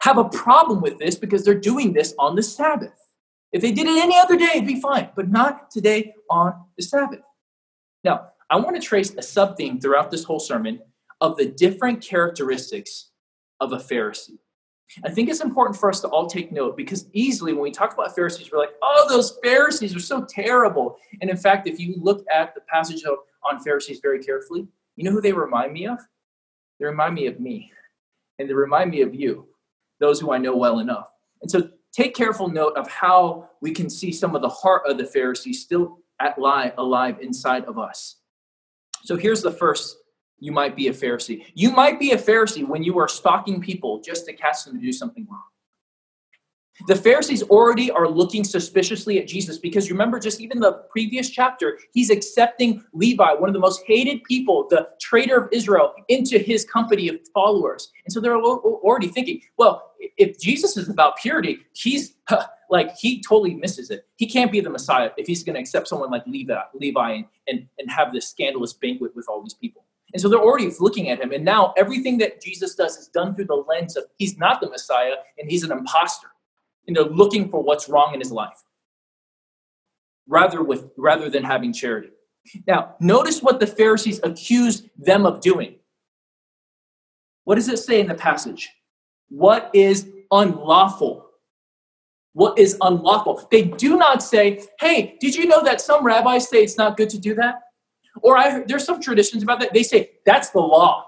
have 0.02 0.18
a 0.18 0.30
problem 0.30 0.82
with 0.82 1.00
this 1.00 1.16
because 1.16 1.44
they're 1.44 1.60
doing 1.60 1.92
this 1.92 2.14
on 2.20 2.36
the 2.36 2.44
Sabbath. 2.44 2.94
If 3.52 3.62
they 3.62 3.72
did 3.72 3.88
it 3.88 4.04
any 4.04 4.18
other 4.18 4.38
day, 4.38 4.50
it'd 4.56 4.68
be 4.68 4.80
fine, 4.80 5.10
but 5.16 5.30
not 5.30 5.72
today 5.72 6.14
on 6.30 6.54
the 6.78 6.84
Sabbath. 6.84 7.22
Now, 8.04 8.28
I 8.50 8.58
want 8.58 8.76
to 8.76 8.82
trace 8.82 9.16
a 9.18 9.22
sub 9.24 9.58
theme 9.58 9.80
throughout 9.80 10.12
this 10.12 10.24
whole 10.24 10.40
sermon 10.40 10.80
of 11.22 11.38
the 11.38 11.46
different 11.46 12.02
characteristics 12.02 13.10
of 13.60 13.74
a 13.74 13.78
Pharisee. 13.78 14.38
I 15.04 15.10
think 15.10 15.30
it's 15.30 15.42
important 15.42 15.78
for 15.78 15.90
us 15.90 16.00
to 16.02 16.08
all 16.08 16.28
take 16.28 16.52
note 16.52 16.78
because 16.78 17.08
easily 17.14 17.54
when 17.54 17.64
we 17.64 17.72
talk 17.72 17.94
about 17.94 18.16
Pharisees, 18.16 18.52
we're 18.52 18.60
like, 18.60 18.74
oh, 18.82 19.06
those 19.10 19.38
Pharisees 19.44 19.96
are 19.96 20.00
so 20.00 20.24
terrible. 20.24 20.98
And 21.22 21.30
in 21.30 21.38
fact, 21.38 21.68
if 21.68 21.80
you 21.80 21.96
look 21.98 22.26
at 22.34 22.54
the 22.56 22.62
passage 22.62 23.04
of, 23.04 23.18
on 23.44 23.60
Pharisees 23.62 24.00
very 24.02 24.24
carefully, 24.24 24.68
you 24.96 25.04
know 25.04 25.12
who 25.12 25.22
they 25.22 25.34
remind 25.34 25.74
me 25.74 25.88
of? 25.88 26.00
They 26.80 26.86
remind 26.86 27.16
me 27.16 27.28
of 27.28 27.40
me, 27.40 27.72
and 28.40 28.50
they 28.50 28.54
remind 28.54 28.92
me 28.92 29.02
of 29.02 29.16
you, 29.16 29.48
those 30.00 30.20
who 30.20 30.32
I 30.32 30.38
know 30.38 30.56
well 30.56 30.80
enough. 30.80 31.10
And 31.42 31.50
so 31.50 31.70
take 31.92 32.16
careful 32.16 32.48
note 32.48 32.78
of 32.78 32.88
how 32.90 33.50
we 33.62 33.72
can 33.72 33.90
see 33.90 34.12
some 34.12 34.36
of 34.36 34.42
the 34.42 34.50
heart 34.50 34.84
of 34.86 34.98
the 34.98 35.06
Pharisees 35.06 35.62
still 35.62 36.00
at 36.22 36.38
lie, 36.38 36.74
alive 36.78 37.18
inside 37.22 37.66
of 37.66 37.80
us. 37.80 38.18
So 39.04 39.16
here's 39.16 39.42
the 39.42 39.52
first 39.52 39.98
you 40.40 40.52
might 40.52 40.76
be 40.76 40.88
a 40.88 40.94
Pharisee. 40.94 41.46
You 41.54 41.72
might 41.72 42.00
be 42.00 42.12
a 42.12 42.18
Pharisee 42.18 42.68
when 42.68 42.84
you 42.84 42.98
are 43.00 43.08
stalking 43.08 43.62
people 43.62 44.02
just 44.02 44.26
to 44.26 44.34
catch 44.34 44.64
them 44.64 44.76
to 44.76 44.82
do 44.82 44.92
something 44.92 45.28
wrong. 45.30 45.44
The 46.88 46.96
Pharisees 46.96 47.42
already 47.44 47.90
are 47.90 48.10
looking 48.10 48.44
suspiciously 48.44 49.18
at 49.18 49.28
Jesus 49.28 49.58
because 49.58 49.90
remember, 49.90 50.20
just 50.20 50.42
even 50.42 50.60
the 50.60 50.84
previous 50.90 51.30
chapter, 51.30 51.80
he's 51.94 52.10
accepting 52.10 52.84
Levi, 52.92 53.32
one 53.34 53.48
of 53.48 53.54
the 53.54 53.60
most 53.60 53.84
hated 53.88 54.24
people, 54.26 54.68
the 54.70 54.90
traitor 55.00 55.38
of 55.38 55.50
Israel, 55.54 55.94
into 56.10 56.38
his 56.38 56.66
company 56.66 57.08
of 57.08 57.16
followers. 57.34 57.94
And 58.06 58.12
so 58.12 58.20
they're 58.20 58.36
already 58.36 59.08
thinking, 59.08 59.40
well, 59.58 59.94
if 60.18 60.38
Jesus 60.38 60.76
is 60.76 60.90
about 60.90 61.16
purity, 61.16 61.60
he's 61.72 62.16
like, 62.70 62.94
he 62.98 63.22
totally 63.22 63.56
misses 63.56 63.90
it. 63.90 64.06
He 64.18 64.28
can't 64.28 64.52
be 64.52 64.60
the 64.60 64.70
Messiah 64.70 65.12
if 65.16 65.28
he's 65.28 65.44
going 65.44 65.54
to 65.54 65.62
accept 65.62 65.88
someone 65.88 66.12
like 66.12 66.28
Levi, 66.28 66.60
Levi 66.74 67.12
and, 67.12 67.26
and, 67.48 67.68
and 67.80 67.90
have 67.90 68.12
this 68.12 68.28
scandalous 68.28 68.74
banquet 68.74 69.16
with 69.16 69.28
all 69.30 69.42
these 69.42 69.54
people. 69.54 69.86
And 70.14 70.22
so 70.22 70.30
they're 70.30 70.40
already 70.40 70.72
looking 70.80 71.10
at 71.10 71.20
him. 71.20 71.32
And 71.32 71.44
now 71.44 71.74
everything 71.78 72.18
that 72.20 72.42
Jesus 72.42 72.76
does 72.76 72.98
is 72.98 73.08
done 73.08 73.36
through 73.36 73.46
the 73.46 73.56
lens 73.56 73.98
of 73.98 74.06
he's 74.18 74.38
not 74.38 74.62
the 74.62 74.70
Messiah 74.70 75.16
and 75.38 75.50
he's 75.50 75.64
an 75.64 75.72
impostor 75.72 76.28
and 76.88 76.96
they're 76.96 77.04
looking 77.04 77.50
for 77.50 77.62
what's 77.62 77.90
wrong 77.90 78.14
in 78.14 78.20
his 78.20 78.32
life 78.32 78.64
rather 80.28 80.64
with 80.64 80.90
rather 80.98 81.30
than 81.30 81.44
having 81.44 81.74
charity. 81.74 82.10
Now 82.68 82.96
notice 83.00 83.42
what 83.42 83.60
the 83.60 83.68
pharisees 83.68 84.20
accused 84.24 84.90
them 84.98 85.26
of 85.26 85.42
doing. 85.42 85.76
What 87.44 87.56
does 87.56 87.70
it 87.70 87.80
say 87.80 88.00
in 88.00 88.08
the 88.08 88.16
passage? 88.16 88.70
What 89.30 89.70
is 89.74 90.10
unlawful? 90.32 91.26
What 92.34 92.58
is 92.60 92.78
unlawful? 92.82 93.48
They 93.52 93.64
do 93.64 93.98
not 93.98 94.24
say 94.24 94.64
hey 94.80 95.18
did 95.20 95.36
you 95.36 95.48
know 95.48 95.64
that 95.64 95.82
some 95.82 96.06
rabbis 96.06 96.50
say 96.50 96.64
it's 96.64 96.78
not 96.78 96.98
good 96.98 97.10
to 97.10 97.20
do 97.20 97.36
that 97.36 97.62
or 98.22 98.38
i 98.38 98.64
there's 98.68 98.84
some 98.84 99.02
traditions 99.02 99.44
about 99.44 99.60
that 99.60 99.74
they 99.74 99.84
say 99.84 100.12
that's 100.26 100.50
the 100.50 100.60
law 100.60 101.06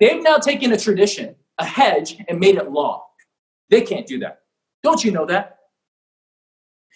they've 0.00 0.22
now 0.22 0.36
taken 0.36 0.72
a 0.72 0.76
tradition 0.78 1.34
a 1.58 1.64
hedge 1.64 2.16
and 2.28 2.38
made 2.38 2.56
it 2.56 2.70
law 2.70 3.06
they 3.70 3.80
can't 3.80 4.06
do 4.06 4.18
that 4.18 4.42
don't 4.82 5.04
you 5.04 5.12
know 5.12 5.26
that? 5.26 5.58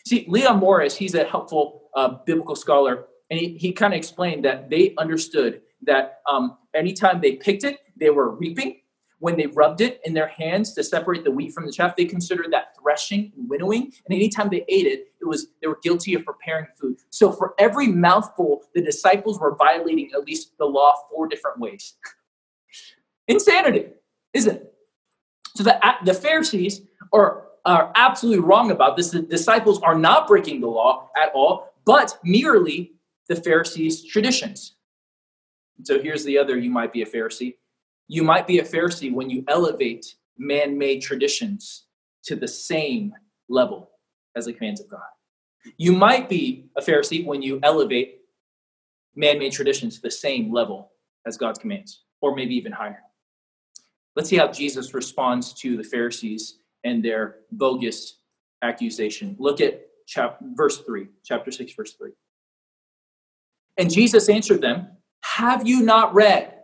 See, 0.05 0.25
Leon 0.29 0.59
Morris, 0.59 0.97
he's 0.97 1.15
a 1.15 1.25
helpful 1.25 1.89
uh, 1.95 2.19
biblical 2.27 2.57
scholar, 2.57 3.07
and 3.31 3.39
he, 3.39 3.57
he 3.57 3.73
kind 3.73 3.93
of 3.95 3.99
explained 3.99 4.45
that 4.45 4.71
they 4.71 4.95
understood 4.99 5.63
that 5.83 6.21
um, 6.31 6.59
anytime 6.75 7.21
they 7.21 7.33
picked 7.33 7.65
it, 7.65 7.79
they 7.97 8.11
were 8.11 8.31
reaping. 8.31 8.81
When 9.19 9.37
they 9.37 9.47
rubbed 9.47 9.81
it 9.81 10.01
in 10.05 10.13
their 10.13 10.29
hands 10.29 10.75
to 10.75 10.85
separate 10.85 11.25
the 11.25 11.31
wheat 11.31 11.53
from 11.53 11.65
the 11.65 11.73
chaff, 11.73 11.97
they 11.97 12.05
considered 12.05 12.53
that 12.53 12.77
threshing 12.79 13.33
and 13.37 13.49
winnowing. 13.49 13.85
And 13.85 14.15
anytime 14.15 14.51
they 14.51 14.65
ate 14.69 14.87
it, 14.87 15.09
it 15.21 15.25
was 15.25 15.49
they 15.63 15.69
were 15.69 15.79
guilty 15.83 16.15
of 16.15 16.25
preparing 16.25 16.67
food. 16.79 16.99
So 17.11 17.33
for 17.33 17.55
every 17.59 17.89
mouthful, 17.89 18.63
the 18.75 18.83
disciples 18.83 19.41
were 19.41 19.57
violating 19.57 20.11
at 20.15 20.25
least 20.25 20.53
the 20.59 20.67
law 20.67 20.95
four 21.11 21.29
different 21.29 21.59
ways. 21.59 21.95
Insanity, 23.29 23.87
isn't 24.35 24.57
it? 24.57 24.75
So 25.57 25.63
the, 25.63 25.81
the 26.05 26.15
Pharisees 26.15 26.83
are 27.13 27.47
are 27.65 27.91
absolutely 27.97 28.45
wrong 28.45 28.71
about 28.71 28.97
this. 28.97 29.11
The 29.11 29.23
disciples 29.23 29.83
are 29.83 29.99
not 29.99 30.29
breaking 30.29 30.61
the 30.61 30.69
law 30.69 31.11
at 31.21 31.33
all, 31.35 31.75
but 31.85 32.17
merely 32.23 32.93
the 33.29 33.37
Pharisees' 33.37 34.05
traditions. 34.05 34.77
So 35.83 36.01
here's 36.01 36.25
the 36.25 36.39
other 36.39 36.57
you 36.57 36.71
might 36.71 36.93
be 36.93 37.03
a 37.03 37.07
Pharisee. 37.07 37.57
You 38.09 38.23
might 38.23 38.47
be 38.47 38.59
a 38.59 38.65
Pharisee 38.65 39.13
when 39.13 39.31
you 39.31 39.45
elevate 39.49 40.07
man 40.39 40.79
made 40.79 41.03
traditions 41.03 41.87
to 42.25 42.37
the 42.37 42.49
same 42.49 43.13
level 43.49 43.91
as 44.37 44.47
the 44.47 44.53
commands 44.53 44.81
of 44.81 44.89
God. 44.89 45.01
You 45.77 45.93
might 45.93 46.29
be 46.29 46.69
a 46.77 46.81
Pharisee 46.83 47.25
when 47.25 47.43
you 47.43 47.59
elevate 47.63 48.21
man 49.17 49.39
made 49.39 49.53
traditions 49.53 49.97
to 49.97 50.03
the 50.03 50.11
same 50.11 50.53
level 50.53 50.93
as 51.27 51.37
God's 51.37 51.59
commands, 51.59 52.05
or 52.21 52.37
maybe 52.37 52.55
even 52.55 52.71
higher. 52.71 53.03
Let's 54.15 54.29
see 54.29 54.37
how 54.37 54.49
Jesus 54.49 54.95
responds 54.95 55.53
to 55.55 55.77
the 55.77 55.83
Pharisees 55.83 56.59
and 56.85 57.05
their 57.05 57.37
bogus 57.53 58.21
accusation. 58.63 59.37
Look 59.39 59.61
at 59.61 59.83
chap- 60.07 60.39
verse 60.55 60.79
3, 60.83 61.09
chapter 61.25 61.51
6, 61.51 61.73
verse 61.75 61.95
3. 61.95 62.13
And 63.79 63.93
Jesus 63.93 64.29
answered 64.29 64.61
them, 64.61 64.89
Have 65.23 65.67
you 65.67 65.83
not 65.83 66.15
read? 66.15 66.56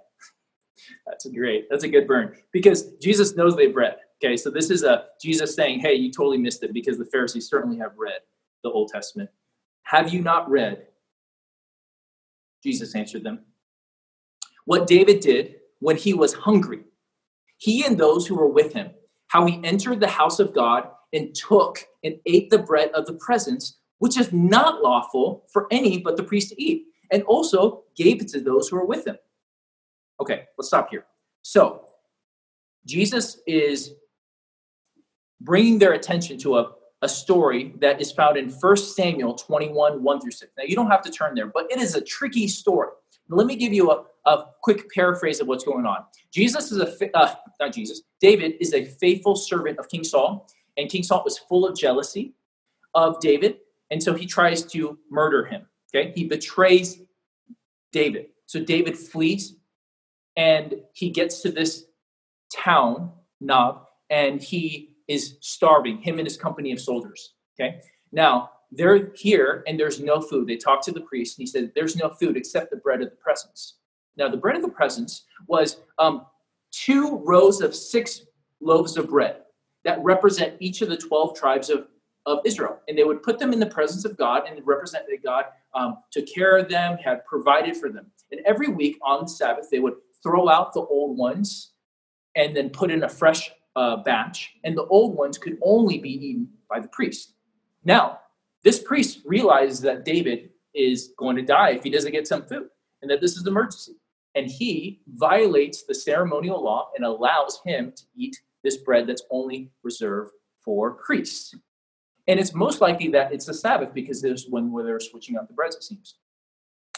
That's 1.24 1.36
great. 1.36 1.66
That's 1.70 1.84
a 1.84 1.88
good 1.88 2.06
burn 2.06 2.36
because 2.52 2.92
Jesus 3.02 3.36
knows 3.36 3.56
they've 3.56 3.74
read. 3.74 3.96
Okay, 4.22 4.36
so 4.36 4.50
this 4.50 4.70
is 4.70 4.82
a 4.82 5.06
Jesus 5.20 5.54
saying, 5.54 5.80
Hey, 5.80 5.94
you 5.94 6.10
totally 6.10 6.38
missed 6.38 6.62
it 6.62 6.72
because 6.72 6.98
the 6.98 7.06
Pharisees 7.06 7.48
certainly 7.48 7.78
have 7.78 7.92
read 7.96 8.20
the 8.62 8.70
Old 8.70 8.88
Testament. 8.88 9.30
Have 9.84 10.12
you 10.12 10.22
not 10.22 10.48
read? 10.50 10.86
Jesus 12.62 12.94
answered 12.94 13.24
them. 13.24 13.40
What 14.64 14.86
David 14.86 15.20
did 15.20 15.56
when 15.80 15.96
he 15.96 16.14
was 16.14 16.32
hungry, 16.32 16.84
he 17.58 17.84
and 17.84 17.98
those 17.98 18.26
who 18.26 18.36
were 18.36 18.48
with 18.48 18.72
him 18.72 18.90
how 19.32 19.46
he 19.46 19.58
entered 19.64 19.98
the 19.98 20.06
house 20.06 20.38
of 20.40 20.52
God 20.52 20.90
and 21.14 21.34
took 21.34 21.78
and 22.04 22.16
ate 22.26 22.50
the 22.50 22.58
bread 22.58 22.90
of 22.90 23.06
the 23.06 23.14
presence, 23.14 23.78
which 23.98 24.20
is 24.20 24.30
not 24.30 24.82
lawful 24.82 25.46
for 25.50 25.68
any 25.70 25.96
but 25.96 26.18
the 26.18 26.22
priest 26.22 26.50
to 26.50 26.62
eat, 26.62 26.84
and 27.10 27.22
also 27.22 27.84
gave 27.96 28.20
it 28.20 28.28
to 28.28 28.40
those 28.40 28.68
who 28.68 28.76
were 28.76 28.84
with 28.84 29.06
him. 29.06 29.16
Okay, 30.20 30.42
let's 30.58 30.68
stop 30.68 30.90
here. 30.90 31.06
So, 31.42 31.86
Jesus 32.86 33.40
is 33.46 33.94
bringing 35.40 35.78
their 35.78 35.92
attention 35.92 36.38
to 36.38 36.58
a, 36.58 36.72
a 37.02 37.08
story 37.08 37.74
that 37.80 38.00
is 38.00 38.12
found 38.12 38.36
in 38.36 38.50
1 38.50 38.76
Samuel 38.76 39.34
21 39.34 40.02
1 40.02 40.20
through 40.20 40.30
6. 40.30 40.52
Now, 40.56 40.64
you 40.64 40.76
don't 40.76 40.90
have 40.90 41.02
to 41.02 41.10
turn 41.10 41.34
there, 41.34 41.46
but 41.46 41.70
it 41.70 41.80
is 41.80 41.94
a 41.94 42.00
tricky 42.00 42.48
story. 42.48 42.88
Let 43.28 43.46
me 43.46 43.56
give 43.56 43.72
you 43.72 43.90
a, 43.90 44.04
a 44.26 44.44
quick 44.62 44.90
paraphrase 44.90 45.40
of 45.40 45.48
what's 45.48 45.64
going 45.64 45.86
on. 45.86 46.04
Jesus 46.32 46.70
is 46.72 46.78
a, 46.78 47.16
uh, 47.16 47.34
not 47.60 47.72
Jesus, 47.72 48.02
David 48.20 48.54
is 48.60 48.74
a 48.74 48.84
faithful 48.84 49.36
servant 49.36 49.78
of 49.78 49.88
King 49.88 50.04
Saul, 50.04 50.48
and 50.76 50.88
King 50.88 51.02
Saul 51.02 51.22
was 51.24 51.38
full 51.38 51.66
of 51.66 51.76
jealousy 51.76 52.34
of 52.94 53.20
David, 53.20 53.58
and 53.90 54.02
so 54.02 54.14
he 54.14 54.26
tries 54.26 54.62
to 54.64 54.98
murder 55.10 55.44
him. 55.44 55.66
Okay, 55.94 56.12
he 56.14 56.24
betrays 56.24 57.00
David. 57.90 58.26
So 58.46 58.60
David 58.60 58.98
flees, 58.98 59.56
and 60.36 60.74
he 60.92 61.10
gets 61.10 61.42
to 61.42 61.50
this 61.50 61.84
town, 62.54 63.10
Nob, 63.40 63.84
and 64.10 64.42
he 64.42 64.96
is 65.08 65.36
starving, 65.40 65.98
him 65.98 66.18
and 66.18 66.26
his 66.26 66.36
company 66.36 66.72
of 66.72 66.80
soldiers. 66.80 67.34
Okay, 67.58 67.80
now 68.12 68.50
they're 68.70 69.12
here 69.14 69.62
and 69.66 69.78
there's 69.78 70.00
no 70.00 70.20
food. 70.20 70.48
They 70.48 70.56
talk 70.56 70.82
to 70.84 70.92
the 70.92 71.02
priest 71.02 71.38
and 71.38 71.42
he 71.42 71.46
said, 71.46 71.72
There's 71.74 71.96
no 71.96 72.08
food 72.08 72.36
except 72.36 72.70
the 72.70 72.76
bread 72.76 73.02
of 73.02 73.10
the 73.10 73.16
presence. 73.16 73.74
Now, 74.16 74.28
the 74.28 74.36
bread 74.36 74.56
of 74.56 74.62
the 74.62 74.68
presence 74.68 75.24
was 75.46 75.78
um, 75.98 76.26
two 76.70 77.22
rows 77.24 77.60
of 77.60 77.74
six 77.74 78.22
loaves 78.60 78.96
of 78.96 79.08
bread 79.08 79.36
that 79.84 80.02
represent 80.02 80.56
each 80.60 80.82
of 80.82 80.88
the 80.88 80.96
12 80.96 81.36
tribes 81.36 81.70
of, 81.70 81.88
of 82.26 82.40
Israel. 82.44 82.78
And 82.88 82.96
they 82.96 83.04
would 83.04 83.22
put 83.22 83.38
them 83.38 83.52
in 83.52 83.58
the 83.58 83.66
presence 83.66 84.04
of 84.04 84.16
God 84.16 84.44
and 84.48 84.60
represent 84.64 85.06
that 85.08 85.22
God 85.22 85.46
um, 85.74 85.98
took 86.10 86.26
care 86.26 86.56
of 86.56 86.68
them, 86.68 86.98
had 86.98 87.24
provided 87.24 87.76
for 87.76 87.88
them. 87.88 88.06
And 88.30 88.40
every 88.44 88.68
week 88.68 88.98
on 89.02 89.22
the 89.22 89.28
Sabbath, 89.28 89.68
they 89.70 89.80
would 89.80 89.94
throw 90.22 90.48
out 90.48 90.72
the 90.72 90.80
old 90.80 91.16
ones 91.16 91.72
and 92.36 92.56
then 92.56 92.70
put 92.70 92.90
in 92.90 93.04
a 93.04 93.08
fresh 93.08 93.50
uh, 93.76 93.96
batch. 93.96 94.52
And 94.64 94.76
the 94.76 94.86
old 94.86 95.16
ones 95.16 95.38
could 95.38 95.58
only 95.62 95.98
be 95.98 96.10
eaten 96.10 96.48
by 96.68 96.80
the 96.80 96.88
priest. 96.88 97.34
Now, 97.84 98.20
this 98.64 98.80
priest 98.80 99.20
realizes 99.24 99.80
that 99.80 100.04
David 100.04 100.50
is 100.74 101.12
going 101.18 101.36
to 101.36 101.42
die 101.42 101.70
if 101.70 101.82
he 101.82 101.90
doesn't 101.90 102.12
get 102.12 102.26
some 102.26 102.44
food 102.44 102.68
and 103.02 103.10
that 103.10 103.20
this 103.20 103.32
is 103.32 103.42
an 103.42 103.48
emergency. 103.48 103.96
And 104.34 104.46
he 104.46 105.02
violates 105.14 105.82
the 105.82 105.94
ceremonial 105.94 106.62
law 106.62 106.90
and 106.96 107.04
allows 107.04 107.60
him 107.64 107.92
to 107.94 108.02
eat 108.16 108.40
this 108.64 108.78
bread 108.78 109.06
that's 109.06 109.24
only 109.30 109.70
reserved 109.82 110.32
for 110.64 110.92
priests. 110.92 111.54
And 112.28 112.38
it's 112.38 112.54
most 112.54 112.80
likely 112.80 113.08
that 113.08 113.32
it's 113.32 113.46
the 113.46 113.54
Sabbath 113.54 113.92
because 113.92 114.22
there's 114.22 114.46
when 114.48 114.70
where 114.70 114.84
they're 114.84 115.00
switching 115.00 115.36
out 115.36 115.48
the 115.48 115.54
breads, 115.54 115.76
it 115.76 115.82
seems. 115.82 116.16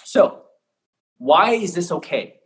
So, 0.04 0.42
why 1.16 1.54
is 1.54 1.74
this 1.74 1.90
okay? 1.90 2.40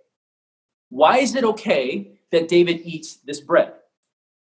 Why 0.90 1.18
is 1.18 1.34
it 1.34 1.44
okay 1.44 2.18
that 2.32 2.48
David 2.48 2.80
eats 2.84 3.16
this 3.16 3.40
bread? 3.40 3.72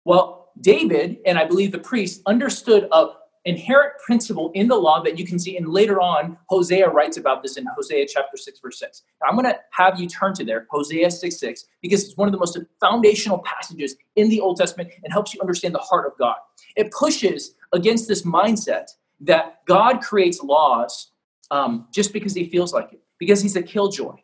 Well, 0.05 0.51
David 0.61 1.19
and 1.27 1.39
I 1.39 1.45
believe 1.45 1.73
the 1.73 1.79
priest 1.79 2.23
understood 2.27 2.89
a 2.93 3.09
inherent 3.49 3.95
principle 4.05 4.51
in 4.55 4.69
the 4.69 4.75
law 4.75 5.03
that 5.03 5.19
you 5.19 5.27
can 5.27 5.39
see, 5.39 5.57
and 5.57 5.69
later 5.69 6.01
on, 6.01 6.37
Hosea 6.49 6.89
writes 6.91 7.17
about 7.17 7.43
this 7.43 7.57
in 7.57 7.65
Hosea 7.75 8.07
chapter 8.07 8.37
6, 8.37 8.61
verse 8.61 8.79
6. 8.79 9.03
Now, 9.23 9.29
I'm 9.29 9.37
going 9.37 9.51
to 9.51 9.59
have 9.71 9.99
you 9.99 10.07
turn 10.07 10.35
to 10.35 10.45
there, 10.45 10.67
Hosea 10.71 11.11
6, 11.11 11.41
6, 11.41 11.65
because 11.81 12.05
it's 12.05 12.17
one 12.17 12.29
of 12.29 12.33
the 12.33 12.39
most 12.39 12.59
foundational 12.79 13.39
passages 13.39 13.97
in 14.17 14.29
the 14.29 14.41
Old 14.41 14.59
Testament 14.59 14.91
and 15.03 15.13
helps 15.13 15.33
you 15.33 15.41
understand 15.41 15.75
the 15.75 15.79
heart 15.79 16.07
of 16.07 16.13
God. 16.19 16.37
It 16.77 16.91
pushes 16.93 17.55
against 17.73 18.07
this 18.07 18.23
mindset 18.23 18.89
that 19.21 19.65
God 19.67 20.03
creates 20.03 20.43
laws 20.43 21.13
um, 21.51 21.89
just 21.93 22.13
because 22.13 22.35
he 22.35 22.51
feels 22.51 22.75
like 22.75 22.93
it, 22.93 23.01
because 23.19 23.41
he's 23.41 23.57
a 23.57 23.63
killjoy. 23.63 24.17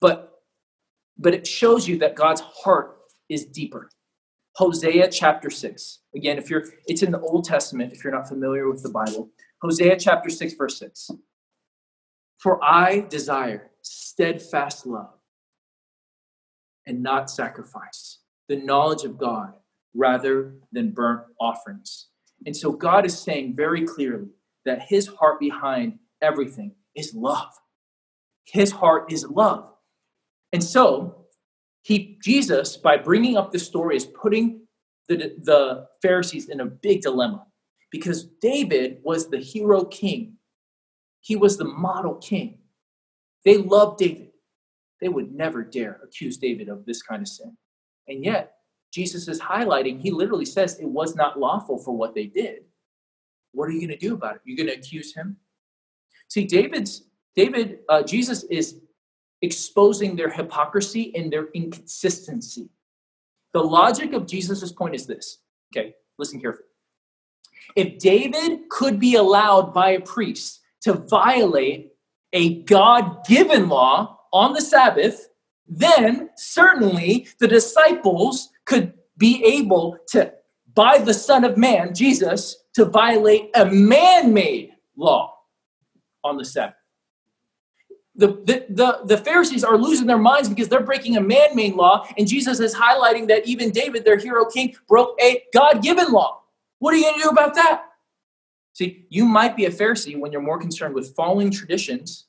But, 0.00 0.31
but 1.18 1.34
it 1.34 1.46
shows 1.46 1.86
you 1.86 1.98
that 1.98 2.16
God's 2.16 2.40
heart 2.40 2.98
is 3.28 3.46
deeper. 3.46 3.90
Hosea 4.56 5.10
chapter 5.10 5.50
6. 5.50 6.00
Again, 6.14 6.38
if 6.38 6.50
you're 6.50 6.64
it's 6.86 7.02
in 7.02 7.10
the 7.10 7.20
Old 7.20 7.44
Testament 7.44 7.92
if 7.92 8.04
you're 8.04 8.12
not 8.12 8.28
familiar 8.28 8.68
with 8.68 8.82
the 8.82 8.90
Bible. 8.90 9.30
Hosea 9.62 9.96
chapter 9.98 10.28
6 10.28 10.54
verse 10.54 10.78
6. 10.78 11.10
For 12.38 12.62
I 12.62 13.00
desire 13.08 13.70
steadfast 13.82 14.86
love 14.86 15.14
and 16.86 17.02
not 17.02 17.30
sacrifice, 17.30 18.18
the 18.48 18.56
knowledge 18.56 19.04
of 19.04 19.16
God 19.16 19.54
rather 19.94 20.54
than 20.72 20.90
burnt 20.90 21.22
offerings. 21.40 22.08
And 22.44 22.56
so 22.56 22.72
God 22.72 23.06
is 23.06 23.16
saying 23.16 23.54
very 23.54 23.86
clearly 23.86 24.28
that 24.64 24.82
his 24.82 25.06
heart 25.06 25.38
behind 25.38 25.98
everything 26.20 26.74
is 26.96 27.14
love. 27.14 27.52
His 28.44 28.72
heart 28.72 29.12
is 29.12 29.24
love. 29.28 29.71
And 30.52 30.62
so 30.62 31.26
he 31.82 32.18
jesus 32.22 32.76
by 32.76 32.96
bringing 32.96 33.36
up 33.36 33.52
this 33.52 33.66
story 33.66 33.96
is 33.96 34.06
putting 34.06 34.60
the, 35.08 35.34
the 35.42 35.86
pharisees 36.00 36.48
in 36.48 36.60
a 36.60 36.66
big 36.66 37.02
dilemma. 37.02 37.44
Because 37.90 38.24
david 38.40 38.98
was 39.02 39.28
the 39.28 39.38
hero 39.38 39.84
king. 39.84 40.34
He 41.20 41.36
was 41.36 41.56
the 41.56 41.64
model 41.64 42.16
king. 42.16 42.58
They 43.44 43.56
loved 43.58 43.98
david. 43.98 44.30
They 45.00 45.08
would 45.08 45.32
never 45.32 45.64
dare 45.64 46.00
accuse 46.04 46.36
david 46.36 46.68
of 46.68 46.86
this 46.86 47.02
kind 47.02 47.22
of 47.22 47.28
sin. 47.28 47.56
And 48.08 48.24
yet 48.24 48.54
jesus 48.92 49.26
is 49.28 49.40
highlighting 49.40 50.00
he 50.00 50.10
literally 50.10 50.44
says 50.44 50.78
it 50.78 50.88
was 50.88 51.16
not 51.16 51.38
lawful 51.38 51.78
for 51.78 51.96
what 51.96 52.14
they 52.14 52.26
did. 52.26 52.60
What 53.52 53.68
are 53.68 53.72
you 53.72 53.80
going 53.86 53.98
to 53.98 54.06
do 54.08 54.14
about 54.14 54.36
it? 54.36 54.42
You're 54.44 54.56
going 54.56 54.74
to 54.74 54.80
accuse 54.80 55.14
him? 55.14 55.36
See 56.28 56.44
david's 56.46 57.04
david 57.34 57.80
uh, 57.88 58.02
jesus 58.02 58.44
is 58.44 58.80
exposing 59.42 60.14
their 60.14 60.30
hypocrisy 60.30 61.14
and 61.14 61.32
their 61.32 61.48
inconsistency. 61.52 62.70
The 63.52 63.62
logic 63.62 64.12
of 64.12 64.26
Jesus' 64.26 64.72
point 64.72 64.94
is 64.94 65.06
this. 65.06 65.38
Okay, 65.76 65.94
listen 66.18 66.40
carefully. 66.40 66.68
If 67.76 67.98
David 67.98 68.68
could 68.70 68.98
be 68.98 69.16
allowed 69.16 69.74
by 69.74 69.90
a 69.90 70.00
priest 70.00 70.60
to 70.82 70.94
violate 70.94 71.92
a 72.32 72.62
God 72.62 73.24
given 73.26 73.68
law 73.68 74.20
on 74.32 74.52
the 74.52 74.60
Sabbath, 74.60 75.28
then 75.68 76.30
certainly 76.36 77.28
the 77.38 77.48
disciples 77.48 78.50
could 78.64 78.94
be 79.18 79.44
able 79.44 79.98
to, 80.08 80.32
by 80.74 80.98
the 80.98 81.14
Son 81.14 81.44
of 81.44 81.56
Man, 81.56 81.94
Jesus, 81.94 82.56
to 82.74 82.86
violate 82.86 83.50
a 83.54 83.66
man 83.66 84.32
made 84.32 84.70
law 84.96 85.34
on 86.24 86.36
the 86.36 86.44
Sabbath 86.44 86.76
the, 88.14 88.28
the, 88.68 89.00
the, 89.06 89.16
Pharisees 89.16 89.64
are 89.64 89.78
losing 89.78 90.06
their 90.06 90.18
minds 90.18 90.48
because 90.48 90.68
they're 90.68 90.82
breaking 90.82 91.16
a 91.16 91.20
man 91.20 91.56
made 91.56 91.74
law, 91.74 92.06
and 92.18 92.28
Jesus 92.28 92.60
is 92.60 92.74
highlighting 92.74 93.26
that 93.28 93.46
even 93.46 93.70
David, 93.70 94.04
their 94.04 94.18
hero 94.18 94.44
king, 94.44 94.76
broke 94.86 95.18
a 95.20 95.42
God 95.54 95.82
given 95.82 96.12
law. 96.12 96.42
What 96.78 96.92
are 96.92 96.98
you 96.98 97.04
going 97.04 97.20
to 97.20 97.22
do 97.22 97.28
about 97.30 97.54
that? 97.54 97.84
See, 98.74 99.06
you 99.08 99.24
might 99.24 99.56
be 99.56 99.64
a 99.64 99.70
Pharisee 99.70 100.18
when 100.18 100.32
you're 100.32 100.42
more 100.42 100.58
concerned 100.58 100.94
with 100.94 101.14
following 101.14 101.50
traditions 101.50 102.26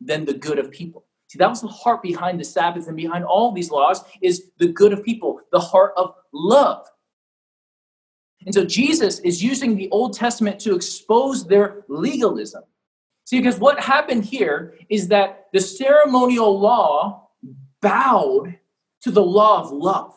than 0.00 0.24
the 0.24 0.34
good 0.34 0.58
of 0.58 0.70
people. 0.70 1.04
See, 1.28 1.38
that 1.38 1.48
was 1.48 1.62
the 1.62 1.68
heart 1.68 2.02
behind 2.02 2.38
the 2.38 2.44
Sabbath 2.44 2.86
and 2.86 2.96
behind 2.96 3.24
all 3.24 3.50
these 3.50 3.70
laws 3.70 4.04
is 4.22 4.50
the 4.58 4.68
good 4.68 4.92
of 4.92 5.02
people, 5.02 5.40
the 5.50 5.60
heart 5.60 5.94
of 5.96 6.14
love. 6.32 6.86
And 8.44 8.54
so 8.54 8.64
Jesus 8.64 9.20
is 9.20 9.42
using 9.42 9.74
the 9.74 9.88
Old 9.90 10.12
Testament 10.12 10.60
to 10.60 10.74
expose 10.74 11.46
their 11.46 11.84
legalism. 11.88 12.62
See, 13.34 13.40
because 13.40 13.58
what 13.58 13.80
happened 13.80 14.24
here 14.24 14.74
is 14.88 15.08
that 15.08 15.46
the 15.52 15.58
ceremonial 15.58 16.56
law 16.56 17.30
bowed 17.82 18.60
to 19.02 19.10
the 19.10 19.24
law 19.24 19.60
of 19.60 19.72
love. 19.72 20.14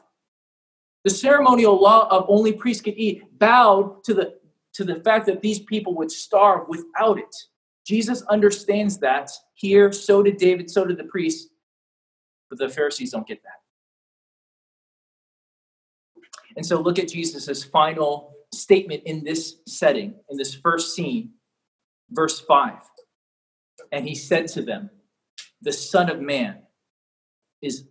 The 1.04 1.10
ceremonial 1.10 1.82
law 1.82 2.08
of 2.12 2.28
only 2.30 2.54
priests 2.54 2.84
could 2.84 2.94
eat 2.96 3.24
bowed 3.40 4.04
to 4.04 4.14
the, 4.14 4.36
to 4.74 4.84
the 4.84 4.98
fact 4.98 5.26
that 5.26 5.42
these 5.42 5.58
people 5.58 5.96
would 5.96 6.12
starve 6.12 6.68
without 6.68 7.18
it. 7.18 7.36
Jesus 7.88 8.22
understands 8.30 9.00
that 9.00 9.32
here, 9.56 9.92
so 9.92 10.22
did 10.22 10.38
David, 10.38 10.70
so 10.70 10.86
did 10.86 11.00
the 11.00 11.06
priests, 11.06 11.50
but 12.52 12.60
the 12.60 12.70
Pharisees 12.70 13.10
don't 13.14 13.26
get 13.26 13.42
that. 13.42 13.62
And 16.56 16.64
so 16.64 16.80
look 16.80 17.00
at 17.00 17.08
Jesus' 17.08 17.64
final 17.64 18.36
statement 18.54 19.02
in 19.08 19.24
this 19.24 19.56
setting, 19.66 20.14
in 20.30 20.38
this 20.38 20.54
first 20.54 20.94
scene, 20.94 21.32
verse 22.12 22.40
5. 22.42 22.74
And 23.92 24.08
he 24.08 24.16
said 24.16 24.48
to 24.50 24.62
them, 24.62 24.90
The 25.62 25.74
Son 25.74 26.10
of 26.10 26.20
Man 26.20 26.60
is 27.62 27.86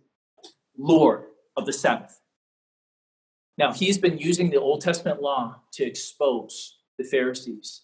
Lord 0.77 1.23
of 1.55 1.65
the 1.65 1.73
Sabbath. 1.73 2.21
Now, 3.57 3.73
he's 3.73 3.97
been 3.97 4.17
using 4.19 4.49
the 4.49 4.59
Old 4.59 4.81
Testament 4.81 5.21
law 5.21 5.61
to 5.73 5.83
expose 5.83 6.77
the 6.97 7.03
Pharisees. 7.03 7.81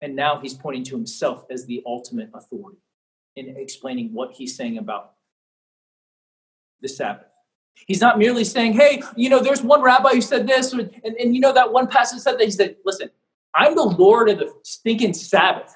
And 0.00 0.14
now 0.14 0.38
he's 0.40 0.54
pointing 0.54 0.84
to 0.84 0.96
himself 0.96 1.44
as 1.50 1.66
the 1.66 1.82
ultimate 1.86 2.30
authority 2.32 2.78
in 3.34 3.56
explaining 3.56 4.12
what 4.12 4.32
he's 4.32 4.56
saying 4.56 4.78
about 4.78 5.14
the 6.80 6.88
Sabbath. 6.88 7.26
He's 7.86 8.00
not 8.00 8.18
merely 8.18 8.44
saying, 8.44 8.72
hey, 8.72 9.02
you 9.16 9.28
know, 9.28 9.40
there's 9.40 9.62
one 9.62 9.82
rabbi 9.82 10.14
who 10.14 10.20
said 10.20 10.46
this, 10.46 10.72
and, 10.72 10.90
and, 11.04 11.16
and 11.16 11.34
you 11.34 11.40
know, 11.40 11.52
that 11.52 11.72
one 11.72 11.88
passage 11.88 12.20
said 12.20 12.38
that. 12.38 12.44
He 12.44 12.50
said, 12.50 12.76
listen, 12.84 13.10
I'm 13.54 13.74
the 13.74 13.82
Lord 13.82 14.30
of 14.30 14.38
the 14.38 14.52
stinking 14.62 15.14
Sabbath. 15.14 15.74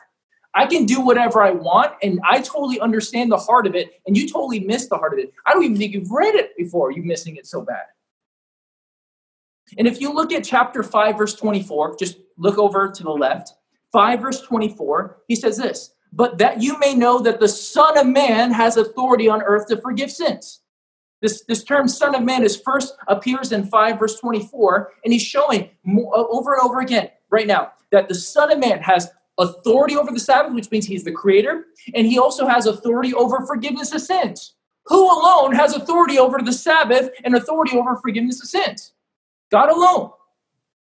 I 0.55 0.67
can 0.67 0.85
do 0.85 1.01
whatever 1.01 1.43
I 1.43 1.53
want, 1.53 1.93
and 2.03 2.21
I 2.29 2.41
totally 2.41 2.81
understand 2.81 3.31
the 3.31 3.37
heart 3.37 3.67
of 3.67 3.75
it, 3.75 4.01
and 4.07 4.17
you 4.17 4.29
totally 4.29 4.61
miss 4.61 4.89
the 4.89 4.97
heart 4.97 5.13
of 5.13 5.21
it. 5.21 5.33
I 5.47 5.53
don't 5.53 5.63
even 5.63 5.77
think 5.77 5.93
you've 5.93 6.11
read 6.11 6.35
it 6.35 6.57
before. 6.57 6.91
You're 6.91 7.05
missing 7.05 7.37
it 7.37 7.47
so 7.47 7.63
bad. 7.63 7.85
And 9.79 9.87
if 9.87 10.01
you 10.01 10.13
look 10.13 10.33
at 10.33 10.43
chapter 10.43 10.83
5, 10.83 11.19
verse 11.19 11.35
24, 11.35 11.97
just 11.97 12.19
look 12.37 12.59
over 12.59 12.91
to 12.91 13.03
the 13.03 13.11
left. 13.11 13.53
5, 13.93 14.21
verse 14.21 14.41
24, 14.43 15.23
he 15.29 15.37
says 15.37 15.57
this 15.57 15.95
But 16.13 16.39
that 16.39 16.61
you 16.61 16.79
may 16.79 16.95
know 16.95 17.21
that 17.21 17.39
the 17.39 17.49
Son 17.49 17.97
of 17.97 18.07
Man 18.07 18.53
has 18.53 18.77
authority 18.77 19.29
on 19.29 19.43
earth 19.43 19.69
to 19.69 19.81
forgive 19.81 20.11
sins. 20.11 20.61
This, 21.23 21.45
this 21.45 21.63
term 21.65 21.87
Son 21.87 22.15
of 22.15 22.23
Man 22.23 22.43
is 22.43 22.61
first 22.61 22.95
appears 23.07 23.53
in 23.53 23.67
5, 23.67 23.99
verse 23.99 24.19
24, 24.19 24.93
and 25.05 25.13
he's 25.13 25.23
showing 25.23 25.71
over 26.13 26.55
and 26.55 26.63
over 26.63 26.81
again 26.81 27.11
right 27.31 27.47
now 27.47 27.73
that 27.93 28.09
the 28.09 28.15
Son 28.15 28.51
of 28.51 28.59
Man 28.59 28.81
has 28.81 29.11
authority 29.41 29.97
over 29.97 30.13
the 30.13 30.21
Sabbath, 30.21 30.55
which 30.55 30.71
means 30.71 30.87
he's 30.87 31.05
the 31.05 31.13
creator, 31.13 31.65
and 31.95 32.07
he 32.07 32.19
also 32.19 32.47
has 32.47 32.67
authority 32.67 33.13
over 33.15 33.45
forgiveness 33.47 33.93
of 33.93 34.01
sins. 34.01 34.55
Who 34.87 35.05
alone 35.05 35.55
has 35.55 35.75
authority 35.75 36.19
over 36.19 36.39
the 36.43 36.53
Sabbath 36.53 37.11
and 37.25 37.35
authority 37.35 37.77
over 37.77 37.97
forgiveness 37.97 38.43
of 38.43 38.49
sins? 38.49 38.93
God 39.51 39.71
alone. 39.71 40.11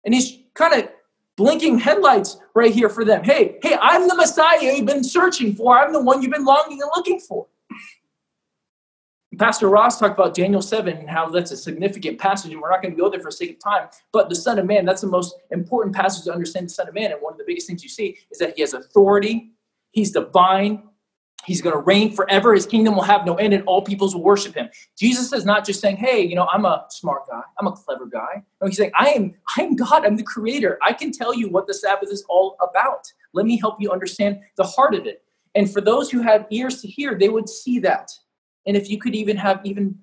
And 0.05 0.13
he's 0.13 0.39
kind 0.53 0.73
of 0.73 0.89
blinking 1.35 1.79
headlights 1.79 2.37
right 2.55 2.73
here 2.73 2.89
for 2.89 3.05
them. 3.05 3.23
Hey, 3.23 3.57
hey, 3.61 3.77
I'm 3.81 4.07
the 4.07 4.15
Messiah 4.15 4.75
you've 4.75 4.85
been 4.85 5.03
searching 5.03 5.55
for. 5.55 5.77
I'm 5.77 5.93
the 5.93 6.01
one 6.01 6.21
you've 6.21 6.31
been 6.31 6.45
longing 6.45 6.81
and 6.81 6.91
looking 6.95 7.19
for. 7.19 7.47
Pastor 9.37 9.69
Ross 9.69 9.99
talked 9.99 10.17
about 10.17 10.33
Daniel 10.33 10.61
7 10.61 10.97
and 10.97 11.09
how 11.09 11.29
that's 11.29 11.51
a 11.51 11.57
significant 11.57 12.17
passage, 12.17 12.51
and 12.51 12.61
we're 12.61 12.69
not 12.69 12.81
going 12.81 12.95
to 12.95 12.99
go 12.99 13.09
there 13.09 13.19
for 13.19 13.29
sake 13.29 13.51
of 13.51 13.59
time. 13.59 13.87
But 14.11 14.29
the 14.29 14.35
Son 14.35 14.57
of 14.57 14.65
Man, 14.65 14.85
that's 14.85 15.01
the 15.01 15.07
most 15.07 15.35
important 15.51 15.95
passage 15.95 16.25
to 16.25 16.33
understand 16.33 16.67
the 16.67 16.71
Son 16.71 16.87
of 16.87 16.93
Man. 16.93 17.11
And 17.11 17.21
one 17.21 17.33
of 17.33 17.37
the 17.37 17.43
biggest 17.45 17.67
things 17.67 17.83
you 17.83 17.89
see 17.89 18.17
is 18.31 18.39
that 18.39 18.55
he 18.55 18.61
has 18.61 18.73
authority, 18.73 19.51
he's 19.91 20.11
divine, 20.11 20.83
he's 21.45 21.61
going 21.61 21.75
to 21.75 21.81
reign 21.81 22.15
forever, 22.15 22.53
his 22.53 22.65
kingdom 22.65 22.95
will 22.95 23.03
have 23.03 23.25
no 23.25 23.35
end, 23.35 23.53
and 23.53 23.63
all 23.65 23.81
peoples 23.81 24.15
will 24.15 24.23
worship 24.23 24.55
him. 24.55 24.69
Jesus 24.97 25.31
is 25.33 25.45
not 25.45 25.65
just 25.65 25.81
saying, 25.81 25.97
Hey, 25.97 26.21
you 26.21 26.35
know, 26.35 26.47
I'm 26.51 26.65
a 26.65 26.85
smart 26.89 27.27
guy, 27.29 27.41
I'm 27.59 27.67
a 27.67 27.71
clever 27.71 28.07
guy. 28.07 28.43
No, 28.61 28.67
he's 28.67 28.77
saying, 28.77 28.91
I 28.97 29.09
am, 29.09 29.35
I 29.57 29.61
am 29.61 29.75
God, 29.75 30.05
I'm 30.05 30.15
the 30.15 30.23
creator. 30.23 30.79
I 30.83 30.93
can 30.93 31.11
tell 31.11 31.33
you 31.33 31.49
what 31.49 31.67
the 31.67 31.73
Sabbath 31.73 32.11
is 32.11 32.23
all 32.29 32.55
about. 32.61 33.11
Let 33.33 33.45
me 33.45 33.57
help 33.59 33.79
you 33.79 33.91
understand 33.91 34.39
the 34.55 34.63
heart 34.63 34.95
of 34.95 35.05
it. 35.05 35.23
And 35.53 35.71
for 35.71 35.81
those 35.81 36.09
who 36.11 36.21
have 36.21 36.45
ears 36.49 36.81
to 36.81 36.87
hear, 36.87 37.17
they 37.17 37.29
would 37.29 37.49
see 37.49 37.79
that. 37.79 38.11
And 38.67 38.77
if 38.77 38.89
you 38.89 38.99
could 38.99 39.15
even 39.15 39.37
have 39.37 39.61
even 39.63 39.97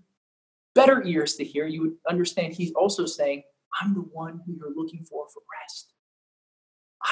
better 0.74 1.02
ears 1.04 1.36
to 1.36 1.44
hear, 1.44 1.66
you 1.66 1.82
would 1.82 1.96
understand 2.08 2.54
he's 2.54 2.72
also 2.72 3.06
saying, 3.06 3.42
I'm 3.80 3.94
the 3.94 4.00
one 4.00 4.40
who 4.44 4.54
you're 4.54 4.74
looking 4.74 5.04
for 5.04 5.26
for 5.28 5.42
rest. 5.62 5.92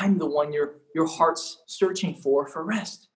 I'm 0.01 0.19
the 0.19 0.27
one 0.27 0.53
your, 0.53 0.77
your 0.95 1.07
heart's 1.07 1.63
searching 1.67 2.15
for 2.15 2.47
for 2.49 2.65
rest. 2.65 3.09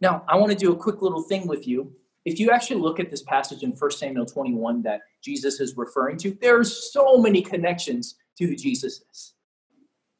Now, 0.00 0.24
I 0.28 0.36
want 0.36 0.52
to 0.52 0.58
do 0.58 0.72
a 0.72 0.76
quick 0.76 1.02
little 1.02 1.22
thing 1.22 1.46
with 1.46 1.66
you. 1.66 1.92
If 2.24 2.38
you 2.38 2.50
actually 2.50 2.80
look 2.80 3.00
at 3.00 3.10
this 3.10 3.22
passage 3.22 3.62
in 3.62 3.70
1 3.70 3.90
Samuel 3.92 4.26
21 4.26 4.82
that 4.82 5.00
Jesus 5.22 5.60
is 5.60 5.76
referring 5.76 6.18
to, 6.18 6.36
there's 6.40 6.92
so 6.92 7.16
many 7.16 7.40
connections 7.40 8.16
to 8.36 8.46
who 8.46 8.56
Jesus 8.56 9.02
is. 9.10 9.34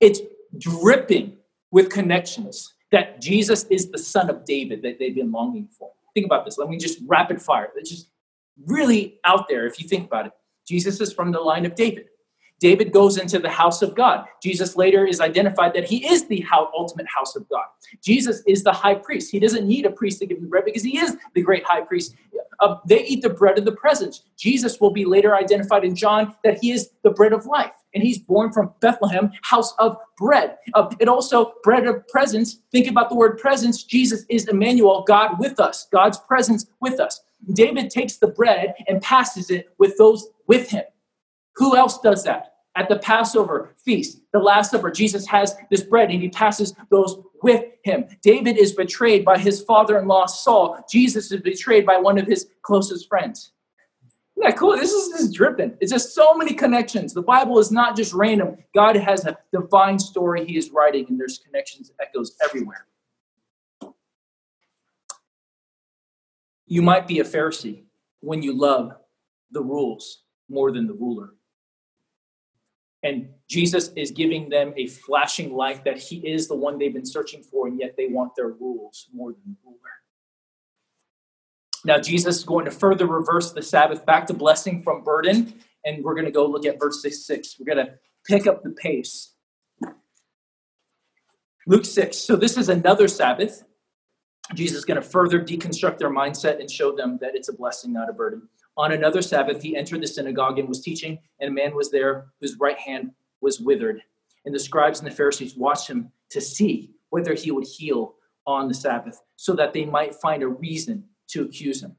It's 0.01 0.21
dripping 0.57 1.37
with 1.71 1.91
connections 1.91 2.75
that 2.93 3.21
Jesus 3.21 3.65
is 3.65 3.91
the 3.91 3.99
son 3.99 4.31
of 4.31 4.45
David 4.45 4.83
that 4.83 4.99
they've 4.99 5.15
been 5.15 5.33
longing 5.33 5.69
for. 5.77 5.91
Think 6.15 6.27
about 6.27 6.45
this. 6.45 6.59
Let 6.59 6.69
me 6.69 6.79
just 6.79 7.01
rapid 7.07 7.41
fire. 7.41 7.71
It's 7.77 7.91
just 7.91 8.11
really 8.67 9.21
out 9.25 9.49
there 9.49 9.67
if 9.67 9.81
you 9.81 9.89
think 9.89 10.07
about 10.07 10.27
it. 10.27 10.33
Jesus 10.67 11.01
is 11.01 11.13
from 11.13 11.33
the 11.33 11.41
line 11.41 11.65
of 11.65 11.75
David. 11.75 12.07
David 12.61 12.93
goes 12.93 13.19
into 13.19 13.39
the 13.39 13.49
house 13.49 13.83
of 13.83 13.95
God. 13.95 14.27
Jesus 14.43 14.77
later 14.77 15.07
is 15.07 15.21
identified 15.21 15.73
that 15.75 15.85
he 15.85 16.05
is 16.09 16.27
the 16.27 16.45
ultimate 16.77 17.07
house 17.07 17.37
of 17.37 17.49
God. 17.49 17.65
Jesus 18.03 18.43
is 18.47 18.65
the 18.65 18.73
high 18.73 18.97
priest. 18.97 19.31
He 19.31 19.39
doesn't 19.39 19.67
need 19.67 19.87
a 19.87 19.91
priest 19.91 20.19
to 20.19 20.27
give 20.27 20.39
him 20.39 20.49
bread 20.49 20.65
because 20.65 20.83
he 20.83 20.99
is 20.99 21.17
the 21.35 21.43
great 21.43 21.65
high 21.65 21.83
priest. 21.83 22.17
They 22.87 23.05
eat 23.05 23.23
the 23.23 23.31
bread 23.31 23.59
of 23.59 23.65
the 23.65 23.73
presence. 23.73 24.23
Jesus 24.37 24.81
will 24.81 24.91
be 24.91 25.05
later 25.05 25.35
identified 25.35 25.85
in 25.85 25.95
John 25.95 26.35
that 26.45 26.59
he 26.61 26.73
is 26.73 26.91
the 27.03 27.11
bread 27.11 27.33
of 27.33 27.47
life 27.47 27.73
and 27.95 28.03
he's 28.03 28.19
born 28.19 28.53
from 28.53 28.73
Bethlehem, 28.81 29.33
house 29.43 29.75
of 29.79 29.97
bread. 30.17 30.57
Uh, 30.75 30.93
it 31.01 31.09
also, 31.09 31.55
bread 31.63 31.87
of 31.87 32.07
presence. 32.09 32.59
Think 32.71 32.87
about 32.89 33.09
the 33.09 33.17
word 33.17 33.39
presence. 33.39 33.83
Jesus 33.83 34.25
is 34.29 34.47
Emmanuel, 34.49 35.05
God 35.07 35.39
with 35.39 35.59
us, 35.59 35.89
God's 35.93 36.19
presence 36.19 36.67
with 36.81 37.01
us. 37.01 37.21
David 37.53 37.91
takes 37.91 38.17
the 38.17 38.29
bread 38.29 38.75
and 38.87 39.01
passes 39.01 39.51
it 39.51 39.71
with 39.79 39.97
those 39.97 40.29
with 40.47 40.69
him. 40.69 40.85
Who 41.57 41.77
else 41.77 41.99
does 41.99 42.25
that? 42.25 42.55
At 42.79 42.89
the 42.89 43.01
Passover 43.01 43.75
feast, 43.85 44.21
the 44.33 44.39
Last 44.39 44.71
Supper, 44.71 44.93
Jesus 44.93 45.27
has 45.27 45.57
this 45.69 45.83
bread 45.83 46.13
and 46.13 46.23
he 46.23 46.29
passes 46.29 46.73
those 46.91 47.19
with 47.43 47.65
him. 47.83 48.05
David 48.23 48.57
is 48.57 48.73
betrayed 48.73 49.25
by 49.25 49.37
his 49.37 49.63
father 49.63 49.99
in 49.99 50.07
law, 50.07 50.27
Saul. 50.27 50.79
Jesus 50.89 51.33
is 51.33 51.41
betrayed 51.41 51.85
by 51.85 51.97
one 51.97 52.19
of 52.19 52.27
his 52.27 52.47
closest 52.63 53.09
friends. 53.09 53.51
Yeah, 54.37 54.53
cool. 54.53 54.77
This 54.77 54.93
is 54.93 55.09
just 55.09 55.35
dripping. 55.35 55.77
It's 55.81 55.91
just 55.91 56.15
so 56.15 56.35
many 56.35 56.55
connections. 56.55 57.13
The 57.13 57.23
Bible 57.23 57.59
is 57.59 57.73
not 57.73 57.97
just 57.97 58.15
random. 58.15 58.59
God 58.73 58.95
has 58.95 59.27
a 59.27 59.37
divine 59.53 59.99
story 59.99 60.47
He 60.47 60.57
is 60.57 60.71
writing, 60.71 61.05
and 61.09 61.19
there's 61.19 61.39
connections, 61.39 61.91
echoes 62.01 62.37
everywhere. 62.45 62.87
You 66.67 66.83
might 66.83 67.09
be 67.09 67.19
a 67.19 67.25
Pharisee 67.25 67.83
when 68.21 68.41
you 68.41 68.53
love 68.53 68.93
the 69.51 69.63
rules 69.63 70.23
more 70.49 70.71
than 70.71 70.87
the 70.87 70.95
ruler. 70.95 71.35
And 73.03 73.29
Jesus 73.49 73.91
is 73.97 74.11
giving 74.11 74.49
them 74.49 74.73
a 74.77 74.89
flashing 74.89 75.55
light 75.55 75.85
that 75.85 75.99
He 75.99 76.17
is 76.27 76.49
the 76.49 76.57
one 76.57 76.79
they've 76.79 76.93
been 76.93 77.07
searching 77.07 77.43
for, 77.43 77.69
and 77.69 77.79
yet 77.79 77.95
they 77.97 78.09
want 78.09 78.33
their 78.37 78.49
rules 78.49 79.09
more 79.13 79.33
than 79.33 79.43
the 79.47 79.57
ruler. 79.65 79.79
Now, 81.85 81.99
Jesus 81.99 82.39
is 82.39 82.45
going 82.45 82.65
to 82.65 82.71
further 82.71 83.07
reverse 83.07 83.53
the 83.53 83.63
Sabbath 83.63 84.05
back 84.05 84.27
to 84.27 84.35
blessing 84.35 84.83
from 84.83 85.05
burden. 85.05 85.55
And 85.85 86.03
we're 86.03 86.15
going 86.15 86.27
to 86.27 86.33
go 86.33 86.45
look 86.47 86.67
at 86.67 86.79
verse 86.81 87.01
6. 87.03 87.25
6. 87.25 87.57
We're 87.59 87.75
going 87.75 87.87
to 87.87 87.95
pick 88.27 88.47
up 88.47 88.63
the 88.63 88.71
pace. 88.71 89.35
Luke 91.67 91.85
6. 91.85 92.17
So, 92.17 92.35
this 92.35 92.57
is 92.57 92.69
another 92.69 93.07
Sabbath. 93.07 93.63
Jesus 94.55 94.79
is 94.79 94.85
going 94.85 95.01
to 95.01 95.07
further 95.07 95.41
deconstruct 95.41 95.99
their 95.99 96.11
mindset 96.11 96.59
and 96.59 96.71
show 96.71 96.97
them 96.97 97.19
that 97.21 97.37
it's 97.37 97.49
a 97.49 97.53
blessing, 97.53 97.93
not 97.93 98.09
a 98.09 98.13
burden. 98.13 98.49
On 98.79 98.93
another 98.93 99.23
Sabbath, 99.23 99.61
he 99.61 99.77
entered 99.77 100.01
the 100.01 100.07
synagogue 100.07 100.61
and 100.61 100.69
was 100.69 100.81
teaching, 100.81 101.19
and 101.41 101.51
a 101.51 101.53
man 101.53 101.75
was 101.75 101.91
there 101.91 102.29
whose 102.41 102.57
right 102.61 102.79
hand 102.79 103.11
was 103.41 103.61
withered. 103.61 104.01
And 104.45 104.55
the 104.55 104.59
scribes 104.61 105.01
and 105.01 105.11
the 105.11 105.15
Pharisees 105.15 105.57
watched 105.57 105.91
him 105.91 106.13
to 106.31 106.41
see 106.41 106.93
whether 107.11 107.35
he 107.35 107.51
would 107.51 107.67
heal 107.67 108.15
on 108.47 108.69
the 108.69 108.75
Sabbath, 108.75 109.21
so 109.37 109.53
that 109.55 109.73
they 109.73 109.85
might 109.85 110.15
find 110.15 110.43
a 110.43 110.49
reason 110.49 111.05
to 111.27 111.43
accuse 111.43 111.83
him. 111.83 111.97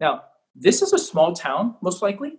Now, 0.00 0.24
this 0.54 0.80
is 0.82 0.92
a 0.92 0.98
small 0.98 1.34
town, 1.34 1.76
most 1.82 2.02
likely. 2.02 2.38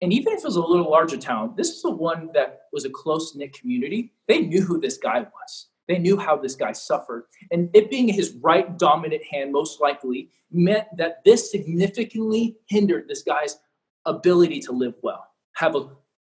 And 0.00 0.12
even 0.12 0.32
if 0.32 0.40
it 0.40 0.44
was 0.44 0.56
a 0.56 0.60
little 0.60 0.90
larger 0.90 1.18
town, 1.18 1.54
this 1.56 1.68
is 1.68 1.82
the 1.82 1.90
one 1.90 2.30
that 2.32 2.62
was 2.72 2.84
a 2.84 2.90
close 2.90 3.36
knit 3.36 3.52
community. 3.52 4.12
They 4.26 4.40
knew 4.40 4.62
who 4.62 4.80
this 4.80 4.96
guy 4.96 5.20
was. 5.20 5.66
They 5.88 5.98
knew 5.98 6.18
how 6.18 6.36
this 6.36 6.54
guy 6.54 6.72
suffered. 6.72 7.24
And 7.50 7.70
it 7.72 7.90
being 7.90 8.08
his 8.08 8.32
right 8.42 8.78
dominant 8.78 9.22
hand, 9.24 9.52
most 9.52 9.80
likely, 9.80 10.30
meant 10.52 10.86
that 10.96 11.24
this 11.24 11.50
significantly 11.50 12.56
hindered 12.66 13.08
this 13.08 13.22
guy's 13.22 13.58
ability 14.04 14.60
to 14.60 14.72
live 14.72 14.94
well, 15.02 15.26
have 15.54 15.74
a, 15.74 15.88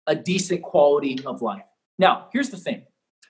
a 0.09 0.15
decent 0.15 0.63
quality 0.63 1.19
of 1.25 1.41
life. 1.41 1.65
Now, 1.99 2.29
here's 2.33 2.51
the 2.51 2.57
thing 2.57 2.85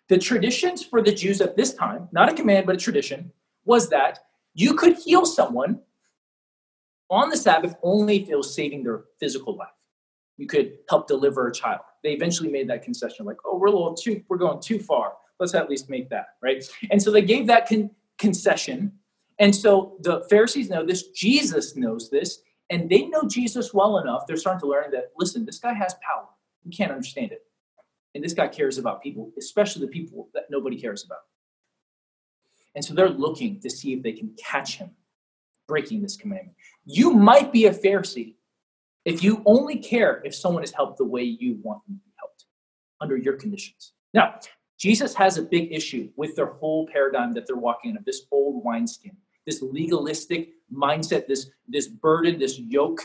the 0.08 0.18
traditions 0.18 0.82
for 0.82 1.02
the 1.02 1.12
Jews 1.12 1.40
at 1.40 1.56
this 1.56 1.74
time, 1.74 2.08
not 2.12 2.30
a 2.30 2.34
command, 2.34 2.66
but 2.66 2.74
a 2.74 2.78
tradition, 2.78 3.30
was 3.64 3.88
that 3.90 4.20
you 4.54 4.74
could 4.74 4.96
heal 4.96 5.26
someone 5.26 5.80
on 7.10 7.28
the 7.28 7.36
Sabbath 7.36 7.76
only 7.82 8.22
if 8.22 8.28
it 8.28 8.36
was 8.36 8.54
saving 8.54 8.82
their 8.82 9.04
physical 9.20 9.56
life. 9.56 9.68
You 10.36 10.46
could 10.46 10.78
help 10.88 11.06
deliver 11.06 11.46
a 11.46 11.52
child. 11.52 11.80
They 12.02 12.12
eventually 12.12 12.50
made 12.50 12.68
that 12.68 12.82
concession, 12.82 13.24
like, 13.24 13.36
oh, 13.44 13.56
we're 13.56 13.68
a 13.68 13.70
little 13.70 13.94
too, 13.94 14.22
we're 14.28 14.36
going 14.36 14.60
too 14.60 14.78
far. 14.78 15.14
Let's 15.40 15.54
at 15.54 15.68
least 15.68 15.90
make 15.90 16.08
that, 16.10 16.26
right? 16.42 16.64
And 16.90 17.02
so 17.02 17.10
they 17.10 17.22
gave 17.22 17.46
that 17.48 17.68
con- 17.68 17.90
concession. 18.18 18.92
And 19.38 19.54
so 19.54 19.96
the 20.00 20.24
Pharisees 20.30 20.70
know 20.70 20.86
this, 20.86 21.08
Jesus 21.08 21.76
knows 21.76 22.08
this, 22.10 22.40
and 22.70 22.88
they 22.88 23.06
know 23.06 23.26
Jesus 23.26 23.74
well 23.74 23.98
enough. 23.98 24.26
They're 24.26 24.36
starting 24.36 24.60
to 24.60 24.68
learn 24.68 24.90
that, 24.92 25.12
listen, 25.16 25.44
this 25.44 25.58
guy 25.58 25.74
has 25.74 25.94
power. 25.94 26.26
You 26.62 26.70
can't 26.70 26.92
understand 26.92 27.32
it. 27.32 27.42
And 28.14 28.22
this 28.22 28.32
guy 28.32 28.48
cares 28.48 28.78
about 28.78 29.02
people, 29.02 29.32
especially 29.38 29.84
the 29.84 29.92
people 29.92 30.28
that 30.34 30.44
nobody 30.50 30.80
cares 30.80 31.04
about. 31.04 31.18
And 32.74 32.84
so 32.84 32.94
they're 32.94 33.08
looking 33.08 33.60
to 33.60 33.70
see 33.70 33.92
if 33.92 34.02
they 34.02 34.12
can 34.12 34.34
catch 34.42 34.76
him 34.76 34.90
breaking 35.66 36.02
this 36.02 36.16
commandment. 36.16 36.56
You 36.84 37.12
might 37.12 37.52
be 37.52 37.66
a 37.66 37.74
Pharisee 37.74 38.34
if 39.04 39.22
you 39.22 39.42
only 39.46 39.76
care 39.76 40.22
if 40.24 40.34
someone 40.34 40.62
is 40.62 40.72
helped 40.72 40.98
the 40.98 41.04
way 41.04 41.22
you 41.22 41.58
want 41.62 41.84
them 41.86 41.96
to 41.96 42.04
be 42.04 42.12
helped 42.18 42.46
under 43.00 43.16
your 43.16 43.34
conditions. 43.34 43.92
Now, 44.12 44.38
Jesus 44.78 45.14
has 45.14 45.38
a 45.38 45.42
big 45.42 45.72
issue 45.72 46.10
with 46.16 46.34
their 46.36 46.46
whole 46.46 46.86
paradigm 46.86 47.32
that 47.32 47.46
they're 47.46 47.56
walking 47.56 47.90
in 47.90 47.96
of 47.96 48.04
this 48.04 48.22
old 48.30 48.64
wineskin, 48.64 49.16
this 49.46 49.62
legalistic 49.62 50.50
mindset, 50.72 51.26
this, 51.26 51.50
this 51.68 51.86
burden, 51.86 52.38
this 52.38 52.58
yoke 52.58 53.00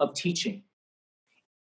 of 0.00 0.14
teaching. 0.14 0.62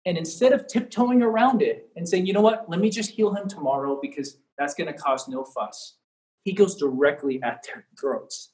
And 0.06 0.18
instead 0.18 0.54
of 0.54 0.68
tiptoeing 0.68 1.22
around 1.22 1.62
it 1.62 1.90
and 1.96 2.08
saying, 2.08 2.26
you 2.26 2.34
know 2.34 2.42
what, 2.42 2.70
let 2.70 2.80
me 2.80 2.90
just 2.90 3.10
heal 3.10 3.34
him 3.34 3.48
tomorrow 3.48 3.98
because 4.02 4.38
that's 4.58 4.76
going 4.76 4.88
to 4.88 4.94
cause 4.94 5.28
no 5.28 5.44
fuss, 5.44 5.96
he 6.44 6.54
goes 6.54 6.76
directly 6.76 7.42
at 7.42 7.66
their 7.66 7.86
throats. 8.00 8.52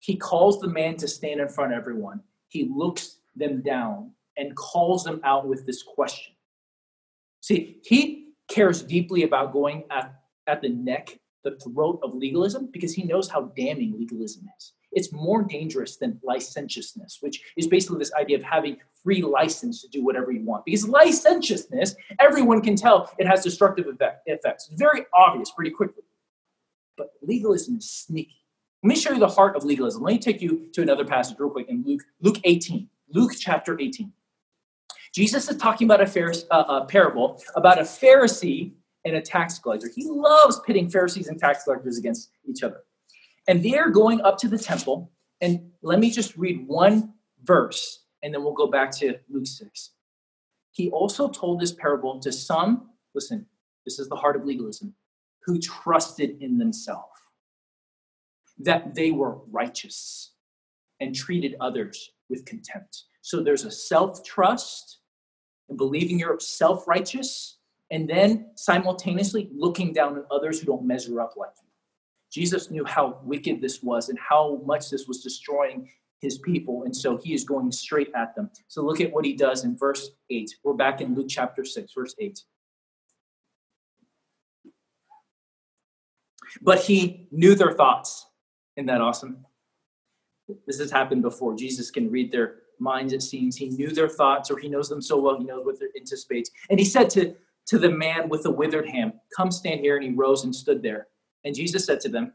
He 0.00 0.16
calls 0.16 0.60
the 0.60 0.68
man 0.68 0.96
to 0.96 1.08
stand 1.08 1.40
in 1.40 1.48
front 1.48 1.72
of 1.72 1.78
everyone. 1.78 2.20
He 2.48 2.70
looks 2.72 3.18
them 3.34 3.62
down 3.62 4.12
and 4.36 4.54
calls 4.56 5.04
them 5.04 5.20
out 5.24 5.48
with 5.48 5.64
this 5.66 5.82
question. 5.82 6.34
See, 7.40 7.78
he 7.84 8.27
cares 8.48 8.82
deeply 8.82 9.22
about 9.22 9.52
going 9.52 9.84
at, 9.90 10.14
at 10.46 10.62
the 10.62 10.70
neck, 10.70 11.18
the 11.44 11.58
throat 11.58 12.00
of 12.02 12.14
legalism, 12.14 12.68
because 12.72 12.94
he 12.94 13.04
knows 13.04 13.28
how 13.28 13.52
damning 13.56 13.94
legalism 13.98 14.46
is. 14.58 14.72
It's 14.92 15.12
more 15.12 15.42
dangerous 15.42 15.96
than 15.96 16.18
licentiousness, 16.22 17.18
which 17.20 17.40
is 17.56 17.66
basically 17.66 17.98
this 17.98 18.12
idea 18.14 18.38
of 18.38 18.42
having 18.42 18.78
free 19.02 19.22
license 19.22 19.82
to 19.82 19.88
do 19.88 20.04
whatever 20.04 20.32
you 20.32 20.42
want. 20.44 20.64
Because 20.64 20.88
licentiousness, 20.88 21.94
everyone 22.18 22.62
can 22.62 22.74
tell 22.74 23.10
it 23.18 23.26
has 23.26 23.42
destructive 23.42 23.86
effect, 23.86 24.22
effects. 24.26 24.68
It's 24.70 24.80
very 24.80 25.04
obvious 25.14 25.50
pretty 25.50 25.70
quickly. 25.70 26.04
But 26.96 27.10
legalism 27.22 27.76
is 27.76 27.90
sneaky. 27.90 28.34
Let 28.82 28.88
me 28.88 28.96
show 28.96 29.12
you 29.12 29.18
the 29.18 29.28
heart 29.28 29.56
of 29.56 29.64
legalism. 29.64 30.02
Let 30.02 30.12
me 30.14 30.18
take 30.18 30.40
you 30.40 30.68
to 30.72 30.82
another 30.82 31.04
passage 31.04 31.36
real 31.38 31.50
quick 31.50 31.68
in 31.68 31.84
Luke, 31.84 32.02
Luke 32.20 32.38
18. 32.44 32.88
Luke 33.12 33.32
chapter 33.38 33.78
18. 33.78 34.12
Jesus 35.18 35.48
is 35.48 35.56
talking 35.56 35.84
about 35.84 36.00
a, 36.00 36.04
Pharisee, 36.04 36.44
uh, 36.52 36.82
a 36.82 36.86
parable 36.86 37.42
about 37.56 37.80
a 37.80 37.82
Pharisee 37.82 38.70
and 39.04 39.16
a 39.16 39.20
tax 39.20 39.58
collector. 39.58 39.88
He 39.92 40.06
loves 40.08 40.60
pitting 40.64 40.88
Pharisees 40.88 41.26
and 41.26 41.36
tax 41.36 41.64
collectors 41.64 41.98
against 41.98 42.30
each 42.48 42.62
other. 42.62 42.82
And 43.48 43.60
they're 43.60 43.90
going 43.90 44.20
up 44.20 44.38
to 44.38 44.48
the 44.48 44.56
temple. 44.56 45.10
And 45.40 45.72
let 45.82 45.98
me 45.98 46.12
just 46.12 46.36
read 46.36 46.64
one 46.68 47.14
verse, 47.42 48.04
and 48.22 48.32
then 48.32 48.44
we'll 48.44 48.52
go 48.52 48.68
back 48.68 48.92
to 48.98 49.18
Luke 49.28 49.48
6. 49.48 49.90
He 50.70 50.88
also 50.90 51.28
told 51.28 51.60
this 51.60 51.72
parable 51.72 52.20
to 52.20 52.30
some, 52.30 52.90
listen, 53.12 53.44
this 53.84 53.98
is 53.98 54.08
the 54.08 54.14
heart 54.14 54.36
of 54.36 54.44
legalism, 54.44 54.94
who 55.42 55.58
trusted 55.58 56.40
in 56.40 56.58
themselves 56.58 57.10
that 58.60 58.94
they 58.94 59.10
were 59.10 59.40
righteous 59.50 60.34
and 61.00 61.12
treated 61.12 61.56
others 61.60 62.12
with 62.30 62.44
contempt. 62.44 63.02
So 63.22 63.42
there's 63.42 63.64
a 63.64 63.70
self 63.72 64.22
trust 64.22 64.97
and 65.68 65.78
believing 65.78 66.18
you're 66.18 66.38
self 66.40 66.86
righteous, 66.88 67.58
and 67.90 68.08
then 68.08 68.50
simultaneously 68.54 69.50
looking 69.54 69.92
down 69.92 70.14
on 70.14 70.24
others 70.30 70.60
who 70.60 70.66
don't 70.66 70.84
measure 70.84 71.20
up 71.20 71.34
like 71.36 71.50
you. 71.62 71.68
Jesus 72.30 72.70
knew 72.70 72.84
how 72.84 73.20
wicked 73.24 73.60
this 73.60 73.82
was 73.82 74.08
and 74.08 74.18
how 74.18 74.60
much 74.66 74.90
this 74.90 75.06
was 75.06 75.22
destroying 75.22 75.88
his 76.20 76.38
people, 76.38 76.82
and 76.82 76.94
so 76.94 77.16
he 77.16 77.32
is 77.32 77.44
going 77.44 77.70
straight 77.70 78.10
at 78.14 78.34
them. 78.34 78.50
So 78.66 78.82
look 78.82 79.00
at 79.00 79.12
what 79.12 79.24
he 79.24 79.34
does 79.34 79.64
in 79.64 79.76
verse 79.76 80.10
8. 80.30 80.56
We're 80.64 80.74
back 80.74 81.00
in 81.00 81.14
Luke 81.14 81.28
chapter 81.28 81.64
6, 81.64 81.92
verse 81.94 82.14
8. 82.18 82.40
But 86.60 86.80
he 86.80 87.28
knew 87.30 87.54
their 87.54 87.72
thoughts. 87.72 88.26
Isn't 88.76 88.86
that 88.86 89.00
awesome? 89.00 89.44
This 90.66 90.78
has 90.78 90.90
happened 90.90 91.22
before. 91.22 91.54
Jesus 91.54 91.90
can 91.90 92.10
read 92.10 92.32
their 92.32 92.56
minds, 92.80 93.12
it 93.12 93.22
seems. 93.22 93.56
He 93.56 93.68
knew 93.68 93.90
their 93.90 94.08
thoughts, 94.08 94.50
or 94.50 94.58
he 94.58 94.68
knows 94.68 94.88
them 94.88 95.02
so 95.02 95.20
well, 95.20 95.38
he 95.38 95.44
knows 95.44 95.64
what 95.64 95.78
they 95.78 95.86
anticipates. 95.96 96.50
And 96.70 96.78
he 96.78 96.84
said 96.84 97.10
to, 97.10 97.34
to 97.66 97.78
the 97.78 97.90
man 97.90 98.28
with 98.28 98.42
the 98.42 98.50
withered 98.50 98.88
hand, 98.88 99.12
Come 99.36 99.50
stand 99.50 99.80
here. 99.80 99.96
And 99.96 100.04
he 100.04 100.12
rose 100.12 100.44
and 100.44 100.54
stood 100.54 100.82
there. 100.82 101.08
And 101.44 101.54
Jesus 101.54 101.84
said 101.84 102.00
to 102.00 102.08
them, 102.08 102.32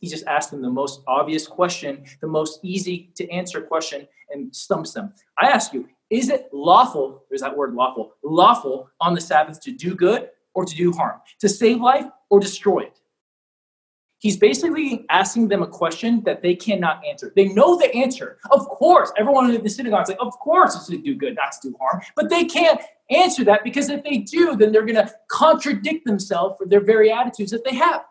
He 0.00 0.08
just 0.08 0.26
asked 0.26 0.50
them 0.50 0.62
the 0.62 0.70
most 0.70 1.02
obvious 1.06 1.46
question, 1.46 2.04
the 2.20 2.28
most 2.28 2.60
easy 2.62 3.10
to 3.16 3.28
answer 3.30 3.60
question, 3.60 4.06
and 4.30 4.54
stumps 4.54 4.92
them. 4.92 5.12
I 5.38 5.46
ask 5.46 5.72
you, 5.72 5.88
is 6.10 6.28
it 6.28 6.48
lawful, 6.52 7.24
there's 7.28 7.40
that 7.40 7.56
word 7.56 7.74
lawful, 7.74 8.14
lawful 8.24 8.90
on 9.00 9.14
the 9.14 9.20
Sabbath 9.20 9.60
to 9.62 9.72
do 9.72 9.94
good 9.94 10.30
or 10.54 10.64
to 10.64 10.74
do 10.74 10.92
harm, 10.92 11.20
to 11.38 11.48
save 11.48 11.80
life 11.80 12.06
or 12.30 12.40
destroy 12.40 12.80
it? 12.80 12.98
He's 14.20 14.36
basically 14.36 15.06
asking 15.08 15.48
them 15.48 15.62
a 15.62 15.66
question 15.66 16.22
that 16.24 16.42
they 16.42 16.54
cannot 16.54 17.02
answer. 17.08 17.32
They 17.34 17.48
know 17.48 17.78
the 17.78 17.92
answer. 17.94 18.38
Of 18.50 18.68
course, 18.68 19.10
everyone 19.16 19.50
in 19.50 19.62
the 19.62 19.70
synagogue 19.70 20.02
is 20.02 20.08
like, 20.10 20.18
of 20.20 20.38
course 20.38 20.76
it's 20.76 20.86
to 20.88 20.98
do 20.98 21.14
good, 21.14 21.36
not 21.36 21.52
to 21.52 21.70
do 21.70 21.76
harm. 21.80 22.02
But 22.14 22.28
they 22.28 22.44
can't 22.44 22.80
answer 23.08 23.44
that 23.44 23.64
because 23.64 23.88
if 23.88 24.04
they 24.04 24.18
do, 24.18 24.56
then 24.56 24.72
they're 24.72 24.84
going 24.84 25.06
to 25.06 25.10
contradict 25.28 26.04
themselves 26.04 26.56
for 26.58 26.66
their 26.66 26.82
very 26.82 27.10
attitudes 27.10 27.50
that 27.52 27.64
they 27.64 27.74
have. 27.74 28.02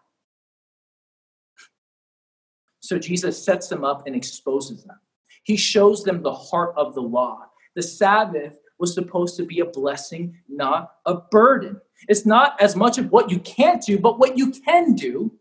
So 2.79 2.97
Jesus 2.97 3.45
sets 3.45 3.67
them 3.67 3.85
up 3.85 4.07
and 4.07 4.15
exposes 4.15 4.83
them. 4.83 4.97
He 5.43 5.57
shows 5.57 6.03
them 6.03 6.23
the 6.23 6.33
heart 6.33 6.73
of 6.75 6.95
the 6.95 7.01
law. 7.01 7.45
The 7.75 7.83
Sabbath 7.83 8.57
was 8.79 8.95
supposed 8.95 9.37
to 9.37 9.45
be 9.45 9.59
a 9.59 9.65
blessing, 9.65 10.35
not 10.47 10.93
a 11.05 11.17
burden. 11.29 11.79
It's 12.07 12.25
not 12.25 12.59
as 12.59 12.75
much 12.75 12.97
of 12.97 13.11
what 13.11 13.29
you 13.29 13.37
can't 13.41 13.83
do, 13.83 13.99
but 13.99 14.17
what 14.17 14.39
you 14.39 14.49
can 14.49 14.95
do 14.95 15.38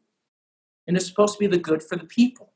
and 0.89 0.97
it's 0.97 1.07
supposed 1.07 1.35
to 1.35 1.39
be 1.39 1.47
the 1.47 1.59
good 1.59 1.83
for 1.83 1.97
the 1.97 2.07
people. 2.07 2.53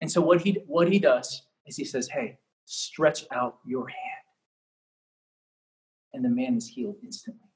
And 0.00 0.12
so 0.12 0.20
what 0.20 0.42
he 0.42 0.62
what 0.66 0.92
he 0.92 1.00
does 1.00 1.42
is 1.66 1.76
he 1.76 1.84
says, 1.84 2.08
"Hey, 2.08 2.38
stretch 2.66 3.24
out 3.32 3.58
your 3.66 3.88
hand." 3.88 4.26
And 6.12 6.24
the 6.24 6.28
man 6.28 6.56
is 6.56 6.68
healed 6.68 6.98
instantly. 7.02 7.50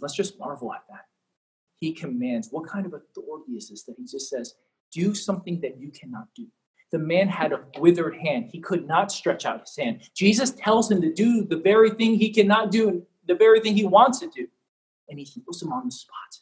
Let's 0.00 0.14
just 0.14 0.38
marvel 0.38 0.72
at 0.72 0.84
that. 0.88 1.06
He 1.76 1.92
commands. 1.92 2.48
What 2.50 2.66
kind 2.66 2.86
of 2.86 2.94
authority 2.94 3.52
is 3.52 3.68
this 3.68 3.84
that 3.84 3.96
he 3.96 4.04
just 4.04 4.28
says, 4.28 4.54
"Do 4.90 5.14
something 5.14 5.60
that 5.60 5.78
you 5.78 5.90
cannot 5.90 6.34
do." 6.34 6.48
The 6.90 6.98
man 6.98 7.28
had 7.28 7.52
a 7.52 7.64
withered 7.78 8.16
hand. 8.16 8.50
He 8.50 8.60
could 8.60 8.88
not 8.88 9.12
stretch 9.12 9.46
out 9.46 9.60
his 9.60 9.76
hand. 9.76 10.10
Jesus 10.14 10.50
tells 10.50 10.90
him 10.90 11.00
to 11.02 11.12
do 11.12 11.44
the 11.44 11.58
very 11.58 11.90
thing 11.90 12.16
he 12.16 12.32
cannot 12.32 12.72
do, 12.72 13.06
the 13.26 13.36
very 13.36 13.60
thing 13.60 13.76
he 13.76 13.84
wants 13.84 14.18
to 14.20 14.28
do. 14.28 14.48
And 15.08 15.18
he 15.18 15.24
heals 15.24 15.62
him 15.62 15.72
on 15.72 15.84
the 15.84 15.92
spot. 15.92 16.40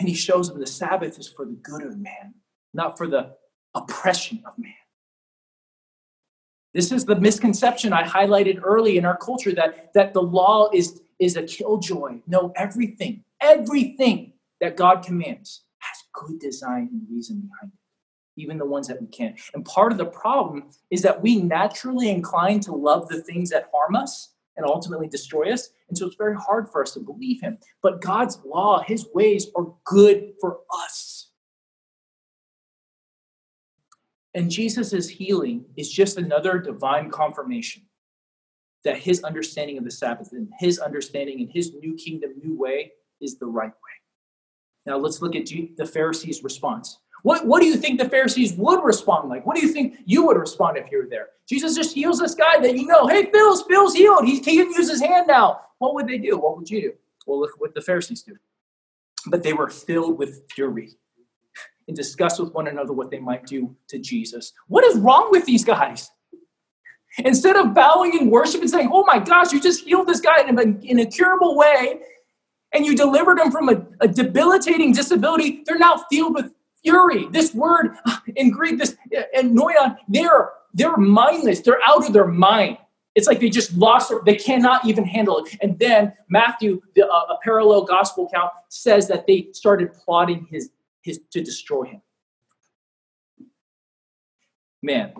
And 0.00 0.08
he 0.08 0.14
shows 0.14 0.48
them 0.48 0.58
the 0.58 0.66
Sabbath 0.66 1.18
is 1.18 1.28
for 1.28 1.44
the 1.44 1.52
good 1.52 1.82
of 1.82 1.98
man, 1.98 2.32
not 2.72 2.96
for 2.96 3.06
the 3.06 3.36
oppression 3.74 4.42
of 4.46 4.54
man. 4.56 4.72
This 6.72 6.90
is 6.90 7.04
the 7.04 7.16
misconception 7.16 7.92
I 7.92 8.02
highlighted 8.02 8.60
early 8.62 8.96
in 8.96 9.04
our 9.04 9.18
culture 9.18 9.52
that, 9.52 9.92
that 9.92 10.14
the 10.14 10.22
law 10.22 10.70
is, 10.72 11.02
is 11.18 11.36
a 11.36 11.42
killjoy. 11.42 12.20
No, 12.26 12.50
everything, 12.56 13.24
everything 13.42 14.32
that 14.62 14.78
God 14.78 15.04
commands 15.04 15.64
has 15.80 15.98
good 16.14 16.38
design 16.40 16.88
and 16.92 17.02
reason 17.10 17.42
behind 17.42 17.72
it, 17.72 18.40
even 18.40 18.56
the 18.56 18.64
ones 18.64 18.88
that 18.88 19.02
we 19.02 19.08
can't. 19.08 19.38
And 19.52 19.66
part 19.66 19.92
of 19.92 19.98
the 19.98 20.06
problem 20.06 20.70
is 20.90 21.02
that 21.02 21.20
we 21.20 21.36
naturally 21.42 22.08
incline 22.08 22.60
to 22.60 22.72
love 22.72 23.08
the 23.08 23.20
things 23.20 23.50
that 23.50 23.68
harm 23.70 23.96
us 23.96 24.32
and 24.60 24.68
ultimately 24.68 25.08
destroy 25.08 25.50
us. 25.52 25.70
And 25.88 25.96
so 25.96 26.06
it's 26.06 26.16
very 26.16 26.36
hard 26.36 26.68
for 26.70 26.82
us 26.82 26.92
to 26.92 27.00
believe 27.00 27.40
him. 27.40 27.58
But 27.82 28.02
God's 28.02 28.38
law, 28.44 28.82
his 28.82 29.06
ways 29.14 29.48
are 29.56 29.72
good 29.84 30.34
for 30.40 30.58
us. 30.84 31.30
And 34.34 34.50
Jesus' 34.50 35.08
healing 35.08 35.64
is 35.76 35.90
just 35.90 36.18
another 36.18 36.58
divine 36.58 37.10
confirmation 37.10 37.82
that 38.84 38.98
his 38.98 39.24
understanding 39.24 39.78
of 39.78 39.84
the 39.84 39.90
Sabbath 39.90 40.32
and 40.32 40.48
his 40.58 40.78
understanding 40.78 41.40
and 41.40 41.50
his 41.50 41.72
new 41.74 41.94
kingdom, 41.94 42.32
new 42.42 42.56
way 42.56 42.92
is 43.20 43.38
the 43.38 43.46
right 43.46 43.70
way. 43.70 43.96
Now 44.86 44.98
let's 44.98 45.20
look 45.20 45.34
at 45.34 45.46
the 45.46 45.86
Pharisees' 45.86 46.44
response. 46.44 47.00
What, 47.22 47.46
what 47.46 47.60
do 47.60 47.66
you 47.66 47.76
think 47.76 47.98
the 47.98 48.08
Pharisees 48.08 48.54
would 48.54 48.82
respond 48.82 49.28
like? 49.28 49.44
What 49.46 49.56
do 49.56 49.66
you 49.66 49.72
think 49.72 49.98
you 50.04 50.26
would 50.26 50.38
respond 50.38 50.76
if 50.76 50.90
you 50.90 50.98
were 50.98 51.08
there? 51.08 51.28
Jesus 51.48 51.74
just 51.74 51.94
heals 51.94 52.18
this 52.18 52.34
guy 52.34 52.60
that 52.60 52.76
you 52.76 52.86
know, 52.86 53.06
hey, 53.06 53.30
Phil's, 53.30 53.62
Phil's 53.62 53.94
healed. 53.94 54.24
He, 54.24 54.40
can 54.40 54.54
use 54.54 54.88
his 54.88 55.00
hand 55.00 55.26
now. 55.26 55.60
What 55.78 55.94
would 55.94 56.06
they 56.06 56.18
do? 56.18 56.38
What 56.38 56.56
would 56.56 56.70
you 56.70 56.80
do? 56.80 56.92
Well, 57.26 57.40
look 57.40 57.52
what 57.58 57.74
the 57.74 57.80
Pharisees 57.80 58.22
do. 58.22 58.36
But 59.26 59.42
they 59.42 59.52
were 59.52 59.68
filled 59.68 60.18
with 60.18 60.42
fury 60.50 60.96
and 61.88 61.96
discussed 61.96 62.40
with 62.40 62.52
one 62.54 62.68
another 62.68 62.92
what 62.92 63.10
they 63.10 63.18
might 63.18 63.46
do 63.46 63.74
to 63.88 63.98
Jesus. 63.98 64.52
What 64.68 64.84
is 64.84 64.96
wrong 64.96 65.28
with 65.30 65.44
these 65.44 65.64
guys? 65.64 66.10
Instead 67.18 67.56
of 67.56 67.74
bowing 67.74 68.16
in 68.16 68.30
worship 68.30 68.60
and 68.60 68.70
saying, 68.70 68.88
oh 68.92 69.04
my 69.04 69.18
gosh, 69.18 69.52
you 69.52 69.60
just 69.60 69.84
healed 69.84 70.06
this 70.06 70.20
guy 70.20 70.48
in 70.48 70.58
a, 70.58 70.62
in 70.86 71.00
a 71.00 71.06
curable 71.06 71.56
way, 71.56 72.00
and 72.72 72.86
you 72.86 72.96
delivered 72.96 73.38
him 73.38 73.50
from 73.50 73.68
a, 73.68 73.84
a 74.00 74.06
debilitating 74.06 74.92
disability, 74.92 75.62
they're 75.66 75.78
now 75.78 76.04
filled 76.10 76.34
with 76.34 76.52
fury. 76.82 77.28
This 77.30 77.54
word 77.54 77.96
in 78.36 78.50
Greek, 78.50 78.78
this 78.78 78.96
and 79.34 79.56
noion, 79.56 79.96
they're 80.08 80.50
they're 80.74 80.96
mindless. 80.96 81.60
They're 81.60 81.80
out 81.86 82.06
of 82.06 82.12
their 82.12 82.26
mind. 82.26 82.78
It's 83.16 83.26
like 83.26 83.40
they 83.40 83.50
just 83.50 83.74
lost. 83.74 84.12
They 84.24 84.36
cannot 84.36 84.84
even 84.86 85.04
handle 85.04 85.38
it. 85.38 85.56
And 85.60 85.76
then 85.78 86.12
Matthew, 86.28 86.80
the, 86.94 87.06
uh, 87.06 87.34
a 87.34 87.38
parallel 87.42 87.82
gospel 87.82 88.28
account, 88.28 88.52
says 88.68 89.08
that 89.08 89.26
they 89.26 89.48
started 89.52 89.92
plotting 89.92 90.46
his 90.50 90.70
his 91.02 91.20
to 91.30 91.42
destroy 91.42 91.84
him. 91.84 92.02
Man, 94.82 95.12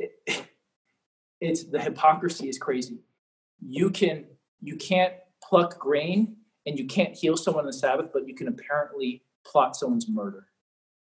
it's 1.40 1.64
the 1.64 1.80
hypocrisy 1.80 2.48
is 2.48 2.58
crazy. 2.58 2.98
You 3.60 3.90
can 3.90 4.24
you 4.60 4.76
can't 4.76 5.14
pluck 5.42 5.78
grain 5.78 6.36
and 6.66 6.78
you 6.78 6.86
can't 6.86 7.14
heal 7.14 7.36
someone 7.36 7.64
on 7.64 7.66
the 7.66 7.72
Sabbath, 7.72 8.10
but 8.12 8.26
you 8.26 8.34
can 8.34 8.48
apparently 8.48 9.22
plot 9.44 9.76
someone's 9.76 10.08
murder. 10.08 10.48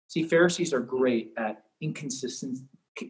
See, 0.08 0.24
Pharisees 0.24 0.72
are 0.72 0.80
great 0.80 1.32
at 1.36 1.64
inconsistent, 1.80 2.58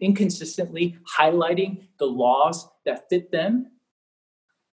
inconsistently 0.00 0.96
highlighting 1.18 1.88
the 1.98 2.06
laws 2.06 2.68
that 2.84 3.08
fit 3.08 3.30
them 3.30 3.70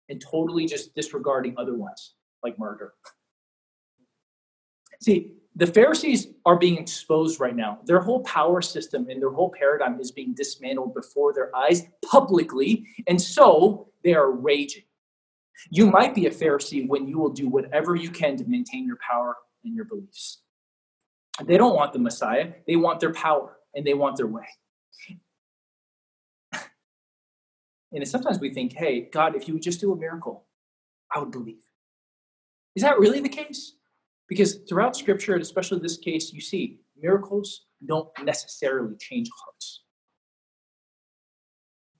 and 0.08 0.20
totally 0.20 0.66
just 0.66 0.94
disregarding 0.94 1.54
other 1.58 1.74
ones. 1.74 2.14
like 2.44 2.56
murder. 2.56 2.94
See, 5.00 5.32
the 5.56 5.66
Pharisees 5.66 6.28
are 6.46 6.56
being 6.56 6.78
exposed 6.78 7.40
right 7.40 7.56
now. 7.56 7.80
Their 7.84 7.98
whole 7.98 8.20
power 8.20 8.62
system 8.62 9.08
and 9.10 9.20
their 9.20 9.32
whole 9.32 9.50
paradigm 9.50 9.98
is 10.00 10.12
being 10.12 10.34
dismantled 10.34 10.94
before 10.94 11.32
their 11.32 11.54
eyes 11.54 11.82
publicly, 12.04 12.86
and 13.08 13.20
so 13.20 13.88
they 14.04 14.14
are 14.14 14.30
raging. 14.30 14.84
You 15.70 15.86
might 15.90 16.14
be 16.14 16.26
a 16.26 16.30
Pharisee 16.30 16.86
when 16.86 17.08
you 17.08 17.18
will 17.18 17.30
do 17.30 17.48
whatever 17.48 17.96
you 17.96 18.10
can 18.10 18.36
to 18.36 18.44
maintain 18.44 18.86
your 18.86 18.98
power 19.08 19.36
and 19.64 19.74
your 19.74 19.84
beliefs. 19.84 20.42
They 21.44 21.56
don't 21.56 21.74
want 21.74 21.92
the 21.92 21.98
Messiah, 21.98 22.52
they 22.66 22.76
want 22.76 23.00
their 23.00 23.12
power 23.12 23.56
and 23.74 23.86
they 23.86 23.94
want 23.94 24.16
their 24.16 24.26
way. 24.26 24.46
And 27.90 28.06
sometimes 28.06 28.38
we 28.38 28.52
think, 28.52 28.74
hey, 28.74 29.08
God, 29.10 29.34
if 29.34 29.48
you 29.48 29.54
would 29.54 29.62
just 29.62 29.80
do 29.80 29.92
a 29.92 29.96
miracle, 29.96 30.44
I 31.10 31.20
would 31.20 31.30
believe. 31.30 31.62
Is 32.76 32.82
that 32.82 32.98
really 32.98 33.20
the 33.20 33.30
case? 33.30 33.76
Because 34.28 34.56
throughout 34.68 34.94
scripture, 34.94 35.32
and 35.32 35.40
especially 35.40 35.78
this 35.78 35.96
case, 35.96 36.30
you 36.30 36.40
see 36.42 36.80
miracles 37.00 37.64
don't 37.86 38.08
necessarily 38.22 38.94
change 38.96 39.30
hearts. 39.42 39.84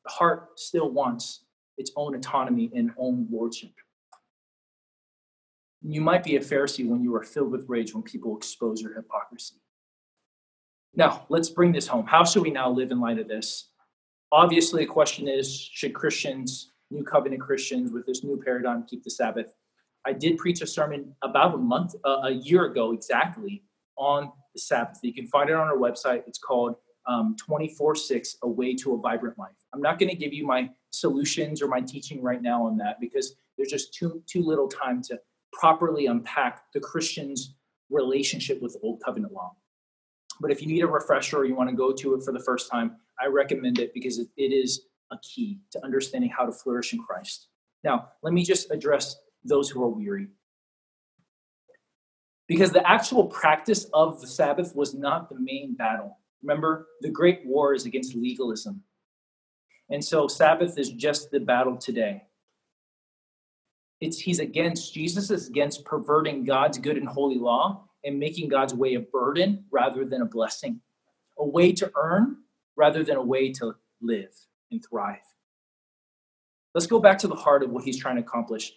The 0.04 0.10
heart 0.10 0.58
still 0.58 0.90
wants 0.90 1.44
its 1.78 1.90
own 1.96 2.14
autonomy 2.14 2.70
and 2.74 2.90
own 2.98 3.26
lordship. 3.30 3.72
You 5.82 6.00
might 6.00 6.24
be 6.24 6.36
a 6.36 6.40
Pharisee 6.40 6.86
when 6.86 7.02
you 7.02 7.14
are 7.14 7.22
filled 7.22 7.52
with 7.52 7.68
rage 7.68 7.94
when 7.94 8.02
people 8.02 8.36
expose 8.36 8.82
your 8.82 8.94
hypocrisy. 8.94 9.56
Now, 10.94 11.26
let's 11.28 11.48
bring 11.48 11.72
this 11.72 11.86
home. 11.86 12.06
How 12.06 12.24
should 12.24 12.42
we 12.42 12.50
now 12.50 12.68
live 12.70 12.90
in 12.90 13.00
light 13.00 13.18
of 13.18 13.28
this? 13.28 13.70
Obviously, 14.32 14.84
the 14.84 14.90
question 14.90 15.28
is 15.28 15.56
should 15.72 15.94
Christians, 15.94 16.72
new 16.90 17.04
covenant 17.04 17.40
Christians 17.40 17.92
with 17.92 18.04
this 18.06 18.24
new 18.24 18.40
paradigm, 18.44 18.84
keep 18.84 19.04
the 19.04 19.10
Sabbath? 19.10 19.54
I 20.04 20.12
did 20.12 20.38
preach 20.38 20.60
a 20.60 20.66
sermon 20.66 21.14
about 21.22 21.54
a 21.54 21.58
month, 21.58 21.94
uh, 22.04 22.22
a 22.24 22.30
year 22.30 22.64
ago 22.64 22.92
exactly, 22.92 23.62
on 23.96 24.32
the 24.54 24.60
Sabbath. 24.60 24.98
You 25.02 25.14
can 25.14 25.26
find 25.26 25.50
it 25.50 25.54
on 25.54 25.68
our 25.68 25.76
website. 25.76 26.22
It's 26.26 26.38
called 26.38 26.76
um, 27.06 27.36
24 27.38 27.94
6 27.94 28.36
A 28.42 28.48
Way 28.48 28.74
to 28.76 28.94
a 28.94 28.98
Vibrant 28.98 29.38
Life. 29.38 29.56
I'm 29.72 29.80
not 29.80 29.98
going 29.98 30.10
to 30.10 30.16
give 30.16 30.32
you 30.32 30.46
my 30.46 30.70
solutions 31.00 31.62
or 31.62 31.68
my 31.68 31.80
teaching 31.80 32.22
right 32.22 32.42
now 32.42 32.66
on 32.66 32.76
that 32.78 33.00
because 33.00 33.36
there's 33.56 33.70
just 33.70 33.94
too, 33.94 34.22
too 34.26 34.42
little 34.42 34.68
time 34.68 35.02
to 35.02 35.18
properly 35.52 36.06
unpack 36.06 36.72
the 36.72 36.80
Christian's 36.80 37.54
relationship 37.90 38.60
with 38.60 38.76
Old 38.82 39.02
Covenant 39.04 39.32
law. 39.32 39.56
But 40.40 40.50
if 40.50 40.60
you 40.60 40.68
need 40.68 40.82
a 40.82 40.86
refresher 40.86 41.38
or 41.38 41.44
you 41.44 41.54
want 41.54 41.70
to 41.70 41.76
go 41.76 41.92
to 41.92 42.14
it 42.14 42.22
for 42.22 42.32
the 42.32 42.40
first 42.40 42.70
time, 42.70 42.96
I 43.20 43.26
recommend 43.26 43.78
it 43.78 43.92
because 43.94 44.18
it, 44.18 44.28
it 44.36 44.52
is 44.52 44.82
a 45.10 45.18
key 45.18 45.60
to 45.72 45.84
understanding 45.84 46.30
how 46.30 46.44
to 46.46 46.52
flourish 46.52 46.92
in 46.92 47.00
Christ. 47.00 47.48
Now, 47.82 48.08
let 48.22 48.32
me 48.32 48.44
just 48.44 48.70
address 48.70 49.16
those 49.44 49.70
who 49.70 49.82
are 49.82 49.88
weary. 49.88 50.28
Because 52.46 52.72
the 52.72 52.88
actual 52.88 53.26
practice 53.26 53.86
of 53.92 54.20
the 54.20 54.26
Sabbath 54.26 54.74
was 54.74 54.94
not 54.94 55.28
the 55.28 55.38
main 55.38 55.74
battle. 55.74 56.18
Remember, 56.42 56.88
the 57.00 57.10
great 57.10 57.40
war 57.44 57.74
is 57.74 57.84
against 57.84 58.14
legalism. 58.14 58.82
And 59.90 60.04
so 60.04 60.28
Sabbath 60.28 60.78
is 60.78 60.90
just 60.90 61.30
the 61.30 61.40
battle 61.40 61.76
today. 61.76 62.22
It's 64.00 64.18
he's 64.18 64.38
against 64.38 64.94
Jesus 64.94 65.30
is 65.30 65.48
against 65.48 65.84
perverting 65.84 66.44
God's 66.44 66.78
good 66.78 66.96
and 66.96 67.08
holy 67.08 67.38
law 67.38 67.88
and 68.04 68.18
making 68.18 68.48
God's 68.48 68.74
way 68.74 68.94
a 68.94 69.00
burden 69.00 69.64
rather 69.70 70.04
than 70.04 70.22
a 70.22 70.26
blessing, 70.26 70.80
a 71.38 71.46
way 71.46 71.72
to 71.72 71.90
earn 71.96 72.36
rather 72.76 73.02
than 73.02 73.16
a 73.16 73.22
way 73.22 73.50
to 73.52 73.74
live 74.00 74.32
and 74.70 74.84
thrive. 74.88 75.18
Let's 76.74 76.86
go 76.86 77.00
back 77.00 77.18
to 77.18 77.28
the 77.28 77.34
heart 77.34 77.62
of 77.64 77.70
what 77.70 77.84
he's 77.84 77.98
trying 77.98 78.16
to 78.16 78.22
accomplish. 78.22 78.72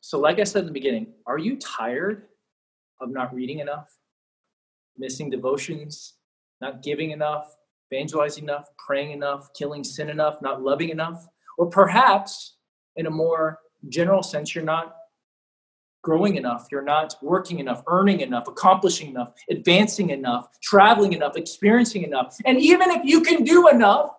So, 0.00 0.18
like 0.18 0.38
I 0.38 0.44
said 0.44 0.60
in 0.60 0.66
the 0.66 0.72
beginning, 0.72 1.12
are 1.26 1.38
you 1.38 1.58
tired 1.58 2.28
of 3.00 3.10
not 3.10 3.34
reading 3.34 3.58
enough, 3.58 3.94
missing 4.96 5.28
devotions, 5.28 6.14
not 6.62 6.82
giving 6.82 7.10
enough, 7.10 7.54
evangelizing 7.92 8.44
enough, 8.44 8.68
praying 8.78 9.12
enough, 9.12 9.52
killing 9.54 9.84
sin 9.84 10.10
enough, 10.10 10.40
not 10.42 10.62
loving 10.62 10.90
enough? 10.90 11.26
Or 11.58 11.66
perhaps, 11.66 12.56
in 12.96 13.06
a 13.06 13.10
more 13.10 13.58
general 13.88 14.22
sense, 14.22 14.54
you're 14.54 14.64
not 14.64 14.96
growing 16.02 16.36
enough, 16.36 16.66
you're 16.70 16.82
not 16.82 17.14
working 17.22 17.58
enough, 17.58 17.82
earning 17.86 18.20
enough, 18.20 18.48
accomplishing 18.48 19.10
enough, 19.10 19.34
advancing 19.50 20.10
enough, 20.10 20.48
traveling 20.62 21.12
enough, 21.12 21.36
experiencing 21.36 22.02
enough. 22.02 22.36
And 22.46 22.58
even 22.58 22.90
if 22.90 23.04
you 23.04 23.20
can 23.20 23.44
do 23.44 23.68
enough, 23.68 24.12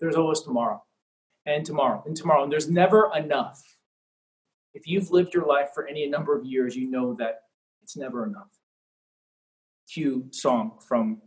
there's 0.00 0.16
always 0.16 0.40
tomorrow 0.40 0.82
and 1.44 1.64
tomorrow 1.64 2.02
and 2.06 2.16
tomorrow. 2.16 2.44
And 2.44 2.52
there's 2.52 2.70
never 2.70 3.10
enough. 3.14 3.62
If 4.74 4.86
you've 4.86 5.10
lived 5.10 5.34
your 5.34 5.46
life 5.46 5.70
for 5.74 5.86
any 5.86 6.06
number 6.06 6.36
of 6.38 6.46
years, 6.46 6.76
you 6.76 6.90
know 6.90 7.14
that 7.14 7.42
it's 7.82 7.96
never 7.96 8.24
enough. 8.24 8.48
Cue 9.92 10.26
song 10.30 10.78
from 10.86 11.20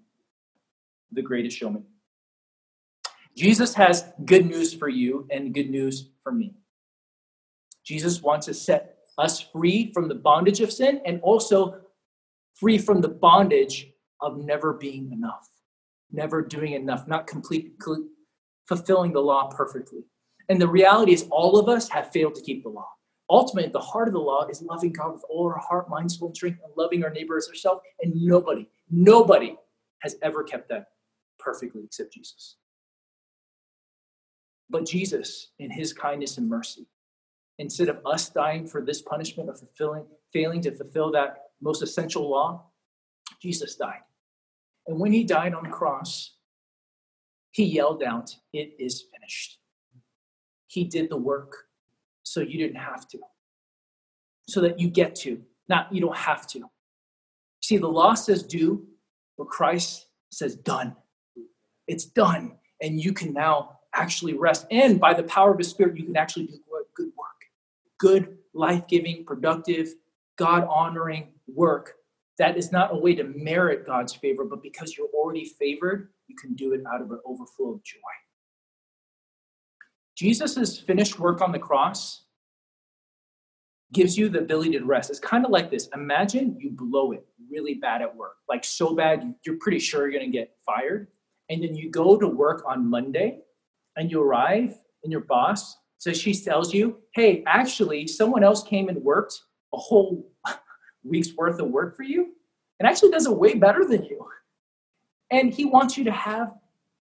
The 1.12 1.22
Greatest 1.22 1.58
Showman. 1.58 1.86
Jesus 3.36 3.74
has 3.76 4.06
good 4.26 4.46
news 4.46 4.74
for 4.74 4.90
you 4.90 5.28
and 5.32 5.54
good 5.54 5.70
news 5.70 6.10
for 6.24 6.32
me. 6.32 6.56
Jesus 7.84 8.22
wants 8.22 8.46
to 8.48 8.54
set 8.54 8.98
us 9.18 9.42
free 9.42 9.92
from 9.94 10.08
the 10.08 10.16
bondage 10.16 10.62
of 10.62 10.72
sin 10.72 11.02
and 11.06 11.20
also 11.22 11.82
free 12.56 12.78
from 12.78 13.02
the 13.02 13.10
bondage 13.10 13.92
of 14.22 14.38
never 14.38 14.74
being 14.74 15.12
enough, 15.12 15.50
never 16.12 16.42
doing 16.42 16.74
enough, 16.74 17.08
not 17.08 17.28
completely 17.28 17.72
fulfilling 18.68 19.14
the 19.14 19.20
law 19.20 19.50
perfectly. 19.50 20.02
And 20.50 20.62
the 20.62 20.68
reality 20.68 21.14
is, 21.14 21.28
all 21.32 21.58
of 21.58 21.70
us 21.70 21.88
have 21.90 22.12
failed 22.12 22.36
to 22.36 22.42
keep 22.42 22.64
the 22.64 22.70
law. 22.70 22.88
Ultimately, 23.30 23.72
the 23.72 23.80
heart 23.80 24.10
of 24.10 24.14
the 24.14 24.20
law 24.20 24.46
is 24.48 24.62
loving 24.62 24.92
God 24.92 25.14
with 25.14 25.24
all 25.30 25.48
our 25.48 25.58
heart, 25.58 25.90
mind, 25.90 26.12
soul, 26.12 26.28
and 26.28 26.36
strength, 26.36 26.60
and 26.64 26.74
loving 26.76 27.04
our 27.04 27.10
neighbor 27.10 27.38
as 27.38 27.48
ourselves. 27.48 27.82
And 28.02 28.14
nobody, 28.16 28.68
nobody 28.90 29.56
has 30.00 30.18
ever 30.22 30.44
kept 30.44 30.68
that 30.70 30.88
perfectly 31.44 31.82
except 31.84 32.14
Jesus. 32.14 32.58
But 34.70 34.86
Jesus, 34.86 35.52
in 35.60 35.70
his 35.70 35.92
kindness 35.92 36.38
and 36.38 36.48
mercy, 36.48 36.88
instead 37.60 37.90
of 37.90 38.00
us 38.06 38.30
dying 38.30 38.66
for 38.66 38.82
this 38.82 39.02
punishment 39.02 39.50
of 39.50 39.60
fulfilling, 39.60 40.06
failing 40.32 40.62
to 40.62 40.72
fulfill 40.72 41.12
that 41.12 41.50
most 41.62 41.84
essential 41.84 42.30
law, 42.30 42.66
Jesus 43.42 43.76
died. 43.76 44.00
And 44.88 45.00
when 45.00 45.12
he 45.12 45.24
died 45.24 45.54
on 45.54 45.64
the 45.64 45.70
cross, 45.70 46.36
he 47.52 47.66
yelled 47.66 48.02
out, 48.02 48.36
It 48.54 48.74
is 48.80 49.06
finished. 49.14 49.60
He 50.68 50.86
did 50.86 51.10
the 51.10 51.18
work 51.18 51.54
so 52.24 52.40
you 52.40 52.58
didn't 52.58 52.80
have 52.80 53.08
to, 53.10 53.20
so 54.48 54.62
that 54.62 54.80
you 54.80 54.90
get 54.90 55.16
to, 55.16 55.42
not 55.68 55.94
you 55.94 56.00
don't 56.00 56.16
have 56.16 56.48
to. 56.48 56.64
See, 57.62 57.78
the 57.78 57.88
law 57.88 58.14
says 58.14 58.44
do, 58.44 58.88
but 59.38 59.50
Christ 59.50 60.08
says 60.32 60.56
done. 60.56 60.96
It's 61.88 62.06
done. 62.06 62.58
And 62.82 63.04
you 63.04 63.14
can 63.14 63.34
now 63.34 63.80
actually 63.94 64.34
rest. 64.34 64.66
And 64.72 65.00
by 65.00 65.14
the 65.14 65.24
power 65.24 65.52
of 65.52 65.58
his 65.58 65.70
spirit, 65.70 65.98
you 65.98 66.06
can 66.06 66.18
actually 66.18 66.48
do 66.48 66.60
good 66.96 67.12
work 67.18 67.28
good, 68.00 68.40
life 68.56 68.88
giving, 68.88 69.24
productive, 69.24 69.94
God 70.36 70.66
honoring 70.68 71.28
work 71.48 71.94
that 72.42 72.58
is 72.58 72.72
not 72.72 72.92
a 72.92 72.98
way 72.98 73.14
to 73.14 73.24
merit 73.24 73.86
God's 73.86 74.14
favor, 74.14 74.44
but 74.44 74.64
because 74.64 74.98
you're 74.98 75.10
already 75.14 75.46
favored, 75.46 76.10
you 76.28 76.36
can 76.36 76.56
do 76.56 76.74
it 76.74 76.82
out 76.92 77.00
of 77.00 77.12
an 77.12 77.20
overflow 77.24 77.74
of 77.74 77.84
joy. 77.84 78.00
Jesus' 80.16 80.80
finished 80.80 81.20
work 81.20 81.40
on 81.40 81.52
the 81.52 81.60
cross 81.60 82.24
gives 83.94 84.18
you 84.18 84.28
the 84.28 84.40
ability 84.40 84.72
to 84.72 84.84
rest. 84.84 85.12
It's 85.12 85.20
kind 85.20 85.46
of 85.46 85.52
like 85.52 85.70
this 85.70 85.88
imagine 85.94 86.58
you 86.60 86.72
blow 86.72 87.12
it 87.12 87.24
really 87.52 87.76
bad 87.76 88.02
at 88.02 88.16
work, 88.16 88.38
like 88.50 88.64
so 88.64 88.96
bad 88.96 89.36
you're 89.46 89.58
pretty 89.58 89.80
sure 89.80 90.10
you're 90.10 90.20
going 90.20 90.32
to 90.32 90.36
get 90.36 90.56
fired. 90.66 91.10
And 91.52 91.64
then 91.64 91.76
you 91.76 91.92
go 91.92 92.18
to 92.18 92.28
work 92.28 92.64
on 92.68 92.90
Monday 92.90 93.42
and 93.96 94.10
you 94.10 94.24
arrive, 94.24 94.74
and 95.04 95.12
your 95.12 95.22
boss 95.22 95.78
so 96.02 96.12
she 96.14 96.34
tells 96.34 96.74
you, 96.74 96.98
hey, 97.14 97.44
actually, 97.46 98.08
someone 98.08 98.44
else 98.44 98.64
came 98.64 98.90
and 98.90 99.04
worked 99.04 99.40
a 99.72 99.78
whole 99.78 100.32
week's 101.04 101.36
worth 101.36 101.60
of 101.60 101.68
work 101.68 101.96
for 101.96 102.02
you 102.02 102.30
and 102.80 102.90
actually 102.90 103.12
does 103.12 103.28
it 103.28 103.38
way 103.38 103.54
better 103.54 103.86
than 103.86 104.04
you. 104.06 104.26
And 105.30 105.54
he 105.54 105.64
wants 105.64 106.00
you 106.00 106.04
to 106.06 106.12
have 106.12 106.54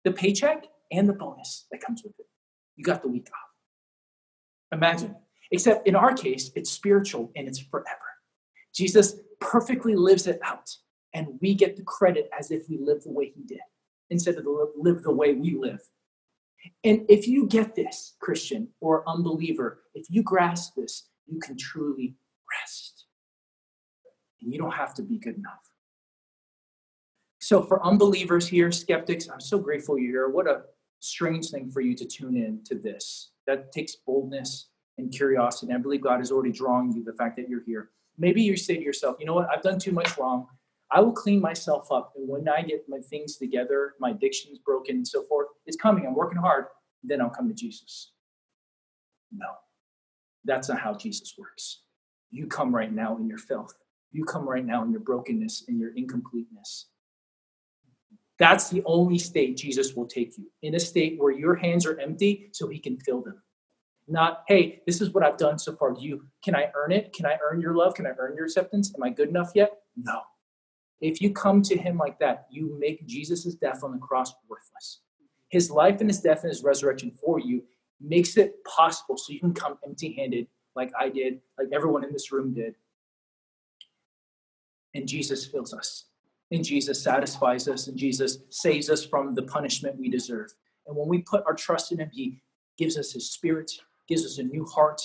the 0.03 0.11
paycheck 0.11 0.65
and 0.91 1.09
the 1.09 1.13
bonus 1.13 1.69
that 1.71 1.81
comes 1.81 2.03
with 2.03 2.19
it. 2.19 2.27
You 2.75 2.83
got 2.83 3.01
the 3.01 3.07
week 3.07 3.29
off. 3.33 4.77
Imagine. 4.77 5.15
Except 5.53 5.87
in 5.87 5.95
our 5.95 6.13
case, 6.13 6.51
it's 6.57 6.69
spiritual 6.69 7.31
and 7.37 7.47
it's 7.47 7.61
forever. 7.61 8.11
Jesus 8.75 9.21
perfectly 9.41 9.95
lives 9.95 10.27
it 10.27 10.41
out, 10.43 10.69
and 11.15 11.39
we 11.41 11.55
get 11.55 11.77
the 11.77 11.85
credit 11.85 12.29
as 12.37 12.51
if 12.51 12.69
we 12.69 12.77
live 12.77 13.05
the 13.05 13.13
way 13.13 13.33
he 13.37 13.45
did 13.45 13.61
instead 14.11 14.37
of 14.37 14.47
live 14.77 15.03
the 15.03 15.13
way 15.13 15.35
we 15.35 15.55
live. 15.55 15.81
And 16.85 17.07
if 17.09 17.27
you 17.27 17.47
get 17.47 17.75
this, 17.75 18.15
Christian 18.21 18.69
or 18.81 19.09
unbeliever, 19.09 19.83
if 19.95 20.07
you 20.11 20.23
grasp 20.23 20.75
this, 20.77 21.09
you 21.27 21.39
can 21.41 21.57
truly 21.57 22.17
rest. 22.61 23.07
And 24.43 24.53
you 24.53 24.59
don't 24.59 24.73
have 24.73 24.95
to 24.95 25.03
be 25.03 25.19
good 25.19 25.37
enough. 25.37 25.71
So, 27.41 27.63
for 27.63 27.85
unbelievers 27.85 28.47
here, 28.47 28.71
skeptics, 28.71 29.29
I'm 29.29 29.41
so 29.41 29.59
grateful 29.59 29.99
you're 29.99 30.11
here. 30.11 30.29
What 30.29 30.47
a 30.47 30.63
strange 31.01 31.51
thing 31.51 31.71
for 31.71 31.81
you 31.81 31.95
to 31.97 32.05
tune 32.05 32.37
in 32.37 32.63
to 32.65 32.75
this. 32.75 33.31
That 33.47 33.73
takes 33.73 33.97
boldness 33.97 34.69
and 34.99 35.11
curiosity. 35.11 35.73
And 35.73 35.79
I 35.79 35.83
believe 35.83 36.03
God 36.03 36.21
is 36.21 36.31
already 36.31 36.53
drawing 36.53 36.93
you 36.93 37.03
the 37.03 37.15
fact 37.15 37.37
that 37.37 37.49
you're 37.49 37.65
here. 37.65 37.91
Maybe 38.19 38.43
you 38.43 38.57
say 38.57 38.77
to 38.77 38.83
yourself, 38.83 39.17
you 39.19 39.27
know 39.27 39.35
what, 39.35 39.49
I've 39.51 39.63
done 39.63 39.79
too 39.79 39.93
much 39.93 40.19
wrong. 40.19 40.47
I 40.93 41.01
will 41.01 41.13
clean 41.13 41.41
myself 41.41 41.91
up. 41.93 42.13
And 42.17 42.29
when 42.29 42.49
I 42.49 42.63
get 42.63 42.89
my 42.89 42.99
things 42.99 43.37
together, 43.37 43.95
my 44.01 44.11
addictions 44.11 44.59
broken 44.59 44.97
and 44.97 45.07
so 45.07 45.23
forth, 45.23 45.49
it's 45.67 45.77
coming. 45.77 46.07
I'm 46.07 46.15
working 46.15 46.39
hard. 46.39 46.67
Then 47.05 47.21
I'll 47.21 47.31
come 47.31 47.49
to 47.49 47.55
Jesus. 47.55 48.13
No, 49.33 49.47
that's 50.45 50.69
not 50.69 50.81
how 50.81 50.95
Jesus 50.95 51.35
works. 51.39 51.83
You 52.31 52.47
come 52.47 52.75
right 52.75 52.93
now 52.93 53.17
in 53.17 53.29
your 53.29 53.39
filth. 53.39 53.75
You 54.13 54.25
come 54.25 54.49
right 54.49 54.65
now 54.65 54.83
in 54.83 54.91
your 54.91 55.01
brokenness 55.01 55.65
and 55.69 55.79
your 55.79 55.95
incompleteness. 55.95 56.87
That's 58.39 58.71
the 58.71 58.83
only 58.87 59.19
state 59.19 59.59
Jesus 59.59 59.95
will 59.95 60.07
take 60.07 60.37
you 60.39 60.51
in 60.63 60.75
a 60.75 60.81
state 60.81 61.19
where 61.19 61.31
your 61.31 61.55
hands 61.55 61.87
are 61.87 62.01
empty 62.01 62.49
so 62.53 62.69
he 62.69 62.79
can 62.79 62.99
fill 62.99 63.21
them. 63.21 63.41
Not, 64.09 64.45
hey, 64.49 64.83
this 64.87 65.01
is 65.01 65.11
what 65.11 65.23
I've 65.23 65.37
done 65.37 65.59
so 65.59 65.77
far. 65.77 65.93
Do 65.93 66.01
you 66.01 66.27
can 66.43 66.57
I 66.57 66.73
earn 66.75 66.91
it? 66.91 67.13
Can 67.13 67.27
I 67.27 67.39
earn 67.43 67.61
your 67.61 67.77
love? 67.77 67.95
Can 67.95 68.07
I 68.07 68.13
earn 68.19 68.35
your 68.35 68.47
acceptance? 68.47 68.93
Am 68.97 69.03
I 69.03 69.11
good 69.11 69.29
enough 69.29 69.53
yet? 69.55 69.83
No. 69.97 70.23
If 71.01 71.23
you 71.23 71.33
come 71.33 71.63
to 71.63 71.77
him 71.77 71.97
like 71.97 72.19
that, 72.19 72.47
you 72.51 72.77
make 72.79 73.07
Jesus' 73.07 73.55
death 73.55 73.83
on 73.83 73.93
the 73.93 73.99
cross 73.99 74.35
worthless. 74.49 75.01
His 75.49 75.71
life 75.71 76.01
and 76.01 76.11
his 76.11 76.21
death 76.21 76.43
and 76.43 76.51
his 76.51 76.63
resurrection 76.63 77.11
for 77.11 77.41
you 77.41 77.63
makes 78.01 78.37
it 78.37 78.63
possible 78.65 79.17
so 79.17 79.33
you 79.33 79.41
can 79.41 79.55
come 79.55 79.79
empty 79.85 80.13
handed, 80.13 80.47
like 80.77 80.93
I 80.99 81.09
did, 81.09 81.41
like 81.59 81.69
everyone 81.73 82.05
in 82.05 82.13
this 82.13 82.33
room 82.33 82.53
did. 82.53 82.75
And 84.95 85.09
Jesus 85.09 85.47
fills 85.47 85.73
us. 85.73 86.07
And 86.51 86.65
Jesus 86.65 87.03
satisfies 87.03 87.69
us. 87.69 87.87
And 87.87 87.97
Jesus 87.97 88.39
saves 88.51 88.91
us 88.91 89.05
from 89.05 89.35
the 89.35 89.43
punishment 89.43 89.99
we 89.99 90.09
deserve. 90.09 90.53
And 90.87 90.97
when 90.97 91.09
we 91.09 91.23
put 91.23 91.45
our 91.47 91.55
trust 91.55 91.93
in 91.93 91.99
him, 91.99 92.11
he 92.13 92.43
gives 92.77 92.99
us 92.99 93.13
his 93.13 93.31
spirit, 93.31 93.71
gives 94.09 94.25
us 94.25 94.39
a 94.39 94.43
new 94.43 94.65
heart, 94.65 95.01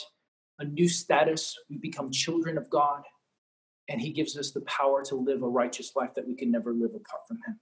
a 0.59 0.65
new 0.65 0.89
status. 0.89 1.57
We 1.69 1.77
become 1.77 2.11
children 2.11 2.57
of 2.57 2.69
God 2.69 3.03
and 3.89 4.01
he 4.01 4.11
gives 4.11 4.37
us 4.37 4.51
the 4.51 4.61
power 4.61 5.03
to 5.03 5.15
live 5.15 5.43
a 5.43 5.47
righteous 5.47 5.95
life 5.95 6.13
that 6.15 6.27
we 6.27 6.35
can 6.35 6.51
never 6.51 6.73
live 6.73 6.91
apart 6.95 7.27
from 7.27 7.37
him. 7.45 7.59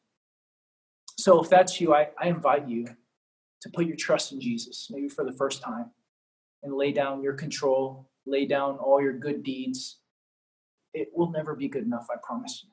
So 1.17 1.41
if 1.41 1.49
that's 1.49 1.79
you, 1.79 1.93
I, 1.93 2.09
I 2.19 2.27
invite 2.27 2.67
you 2.67 2.85
to 3.61 3.69
put 3.69 3.85
your 3.85 3.95
trust 3.95 4.31
in 4.31 4.41
Jesus, 4.41 4.87
maybe 4.89 5.09
for 5.09 5.23
the 5.23 5.31
first 5.31 5.61
time, 5.61 5.91
and 6.63 6.73
lay 6.73 6.91
down 6.91 7.23
your 7.23 7.33
control, 7.33 8.09
lay 8.25 8.45
down 8.45 8.77
all 8.77 9.01
your 9.01 9.13
good 9.13 9.43
deeds. 9.43 9.99
It 10.93 11.09
will 11.13 11.31
never 11.31 11.55
be 11.55 11.67
good 11.67 11.83
enough, 11.83 12.07
I 12.11 12.15
promise 12.23 12.63
you. 12.63 12.69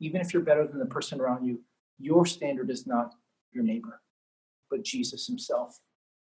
Even 0.00 0.20
if 0.20 0.32
you're 0.32 0.42
better 0.42 0.66
than 0.66 0.78
the 0.78 0.86
person 0.86 1.20
around 1.20 1.44
you, 1.44 1.60
your 1.98 2.26
standard 2.26 2.70
is 2.70 2.86
not 2.86 3.14
your 3.52 3.64
neighbor, 3.64 4.00
but 4.70 4.82
Jesus 4.82 5.26
himself 5.26 5.78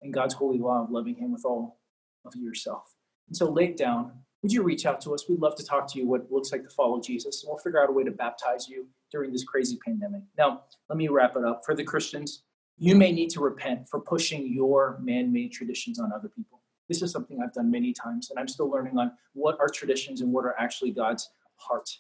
and 0.03 0.15
God's 0.15 0.35
holy 0.35 0.59
law 0.59 0.83
of 0.83 0.91
loving 0.91 1.17
him 1.17 1.33
with 1.33 1.45
all 1.45 1.81
of 2.25 2.35
yourself. 2.37 2.95
And 3.27 3.37
so 3.37 3.51
lay 3.51 3.65
it 3.65 3.77
down 3.77 4.13
would 4.43 4.53
you 4.53 4.63
reach 4.63 4.87
out 4.87 5.01
to 5.03 5.15
us? 5.15 5.25
We'd 5.29 5.41
love 5.41 5.57
to 5.57 5.65
talk 5.65 5.91
to 5.93 5.99
you 5.99 6.07
what 6.07 6.23
it 6.23 6.33
looks 6.33 6.53
like 6.53 6.63
to 6.63 6.71
follow 6.71 7.01
Jesus. 7.01 7.43
And 7.43 7.51
we'll 7.51 7.59
figure 7.59 7.83
out 7.83 7.89
a 7.89 7.93
way 7.93 8.05
to 8.05 8.11
baptize 8.11 8.69
you 8.69 8.87
during 9.11 9.33
this 9.33 9.45
crazy 9.45 9.79
pandemic. 9.85 10.23
Now, 10.37 10.65
let 10.89 10.97
me 10.97 11.09
wrap 11.09 11.37
it 11.37 11.45
up. 11.45 11.63
For 11.65 11.75
the 11.75 11.85
Christians, 11.85 12.45
you 12.77 12.95
may 12.95 13.11
need 13.11 13.31
to 13.31 13.41
repent 13.41 13.89
for 13.89 14.01
pushing 14.01 14.53
your 14.53 14.99
man 15.03 15.33
made 15.33 15.53
traditions 15.53 15.99
on 15.99 16.13
other 16.13 16.29
people. 16.29 16.63
This 16.89 17.03
is 17.03 17.11
something 17.11 17.41
I've 17.43 17.53
done 17.53 17.71
many 17.71 17.93
times, 17.93 18.31
and 18.31 18.39
I'm 18.39 18.49
still 18.49 18.71
learning 18.71 18.97
on 18.97 19.13
what 19.35 19.59
are 19.61 19.69
traditions 19.69 20.21
and 20.21 20.33
what 20.33 20.45
are 20.45 20.55
actually 20.59 20.93
God's 20.93 21.29
heart. 21.57 21.91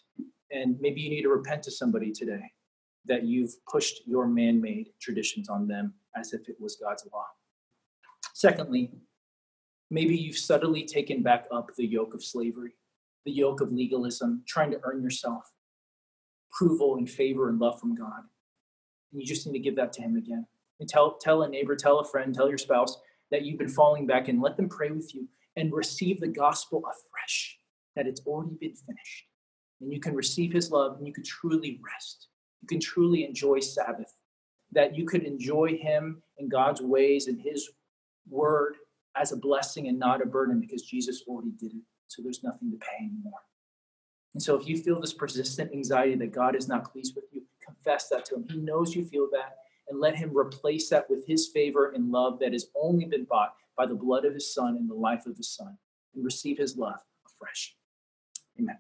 And 0.51 0.76
maybe 0.80 1.01
you 1.01 1.11
need 1.11 1.22
to 1.22 1.28
repent 1.28 1.62
to 1.64 1.70
somebody 1.70 2.12
today 2.12 2.53
that 3.07 3.24
you've 3.24 3.53
pushed 3.66 4.07
your 4.07 4.26
man 4.26 4.61
made 4.61 4.91
traditions 5.01 5.49
on 5.49 5.66
them 5.66 5.95
as 6.16 6.32
if 6.32 6.49
it 6.49 6.57
was 6.61 6.76
God's 6.76 7.07
law. 7.12 7.26
Secondly, 8.34 8.93
Maybe 9.91 10.16
you've 10.16 10.36
subtly 10.36 10.84
taken 10.84 11.22
back 11.22 11.47
up 11.51 11.70
the 11.76 11.86
yoke 11.86 12.14
of 12.14 12.22
slavery, 12.22 12.72
the 13.24 13.32
yoke 13.32 13.61
of 13.61 13.72
legalism, 13.72 14.43
trying 14.47 14.70
to 14.72 14.80
earn 14.84 15.03
yourself 15.03 15.45
approval 16.53 16.97
and 16.97 17.09
favor 17.09 17.49
and 17.49 17.59
love 17.59 17.78
from 17.80 17.95
God. 17.95 18.20
And 19.12 19.20
you 19.20 19.26
just 19.26 19.47
need 19.47 19.53
to 19.53 19.59
give 19.59 19.76
that 19.76 19.93
to 19.95 20.03
Him 20.03 20.16
again. 20.16 20.47
And 20.80 20.89
tell, 20.89 21.16
tell 21.18 21.43
a 21.43 21.49
neighbor, 21.49 21.76
tell 21.76 21.99
a 22.01 22.05
friend, 22.05 22.34
tell 22.34 22.49
your 22.49 22.59
spouse 22.59 22.97
that 23.30 23.43
you've 23.43 23.59
been 23.59 23.68
falling 23.68 24.07
back 24.07 24.28
and 24.28 24.41
let 24.41 24.57
them 24.57 24.68
pray 24.68 24.91
with 24.91 25.14
you 25.14 25.28
and 25.57 25.72
receive 25.72 26.20
the 26.20 26.28
gospel 26.28 26.82
afresh, 26.86 27.59
that 27.97 28.07
it's 28.07 28.20
already 28.26 28.57
been 28.61 28.74
finished. 28.74 29.24
And 29.80 29.93
you 29.93 30.01
can 30.01 30.14
receive 30.14 30.53
His 30.53 30.70
love 30.70 30.97
and 30.99 31.07
you 31.07 31.12
can 31.12 31.24
truly 31.24 31.80
rest. 31.84 32.28
You 32.62 32.68
can 32.68 32.80
truly 32.80 33.24
enjoy 33.24 33.61
Sabbath, 33.61 34.14
that 34.72 34.97
you 34.97 35.05
could 35.05 35.22
enjoy 35.24 35.78
Him 35.80 36.22
and 36.39 36.51
God's 36.51 36.80
ways 36.80 37.26
and 37.26 37.41
His 37.41 37.68
word 38.28 38.76
as 39.17 39.33
a 39.33 39.37
blessing 39.37 39.89
and 39.89 39.99
not 39.99 40.23
a 40.23 40.27
burden 40.27 40.61
because 40.61 40.83
Jesus 40.83 41.23
already 41.27 41.53
did 41.59 41.73
it. 41.73 41.83
So 42.09 42.23
there's 42.23 42.43
nothing 42.43 42.71
to 42.71 42.77
pay 42.77 43.05
anymore. 43.05 43.41
And 44.35 44.43
so 44.43 44.55
if 44.55 44.69
you 44.69 44.77
feel 44.77 45.01
this 45.01 45.15
persistent 45.15 45.73
anxiety 45.73 46.15
that 46.17 46.33
God 46.33 46.55
is 46.55 46.69
not 46.69 46.91
pleased 46.93 47.15
with 47.17 47.25
you, 47.33 47.43
confess 47.65 48.09
that 48.09 48.25
to 48.27 48.37
Him. 48.37 48.47
He 48.49 48.59
knows 48.59 48.95
you 48.95 49.05
feel 49.05 49.29
that 49.33 49.57
and 49.89 50.01
let 50.01 50.17
Him 50.17 50.37
replace 50.37 50.89
that 50.91 51.09
with 51.09 51.27
His 51.27 51.49
favor 51.49 51.91
and 51.91 52.11
love 52.11 52.39
that 52.41 52.53
has 52.53 52.67
only 52.81 53.07
been 53.07 53.25
bought 53.25 53.55
by 53.77 53.87
the 53.87 53.95
blood 53.95 54.25
of 54.25 54.35
His 54.35 54.55
Son 54.55 54.77
and 54.77 54.89
the 54.89 54.95
life 54.95 55.27
of 55.27 55.37
His 55.37 55.51
Son 55.55 55.77
and 56.15 56.25
receive 56.25 56.59
His 56.59 56.77
love 56.77 57.01
afresh. 57.27 57.75
Amen. 58.59 58.79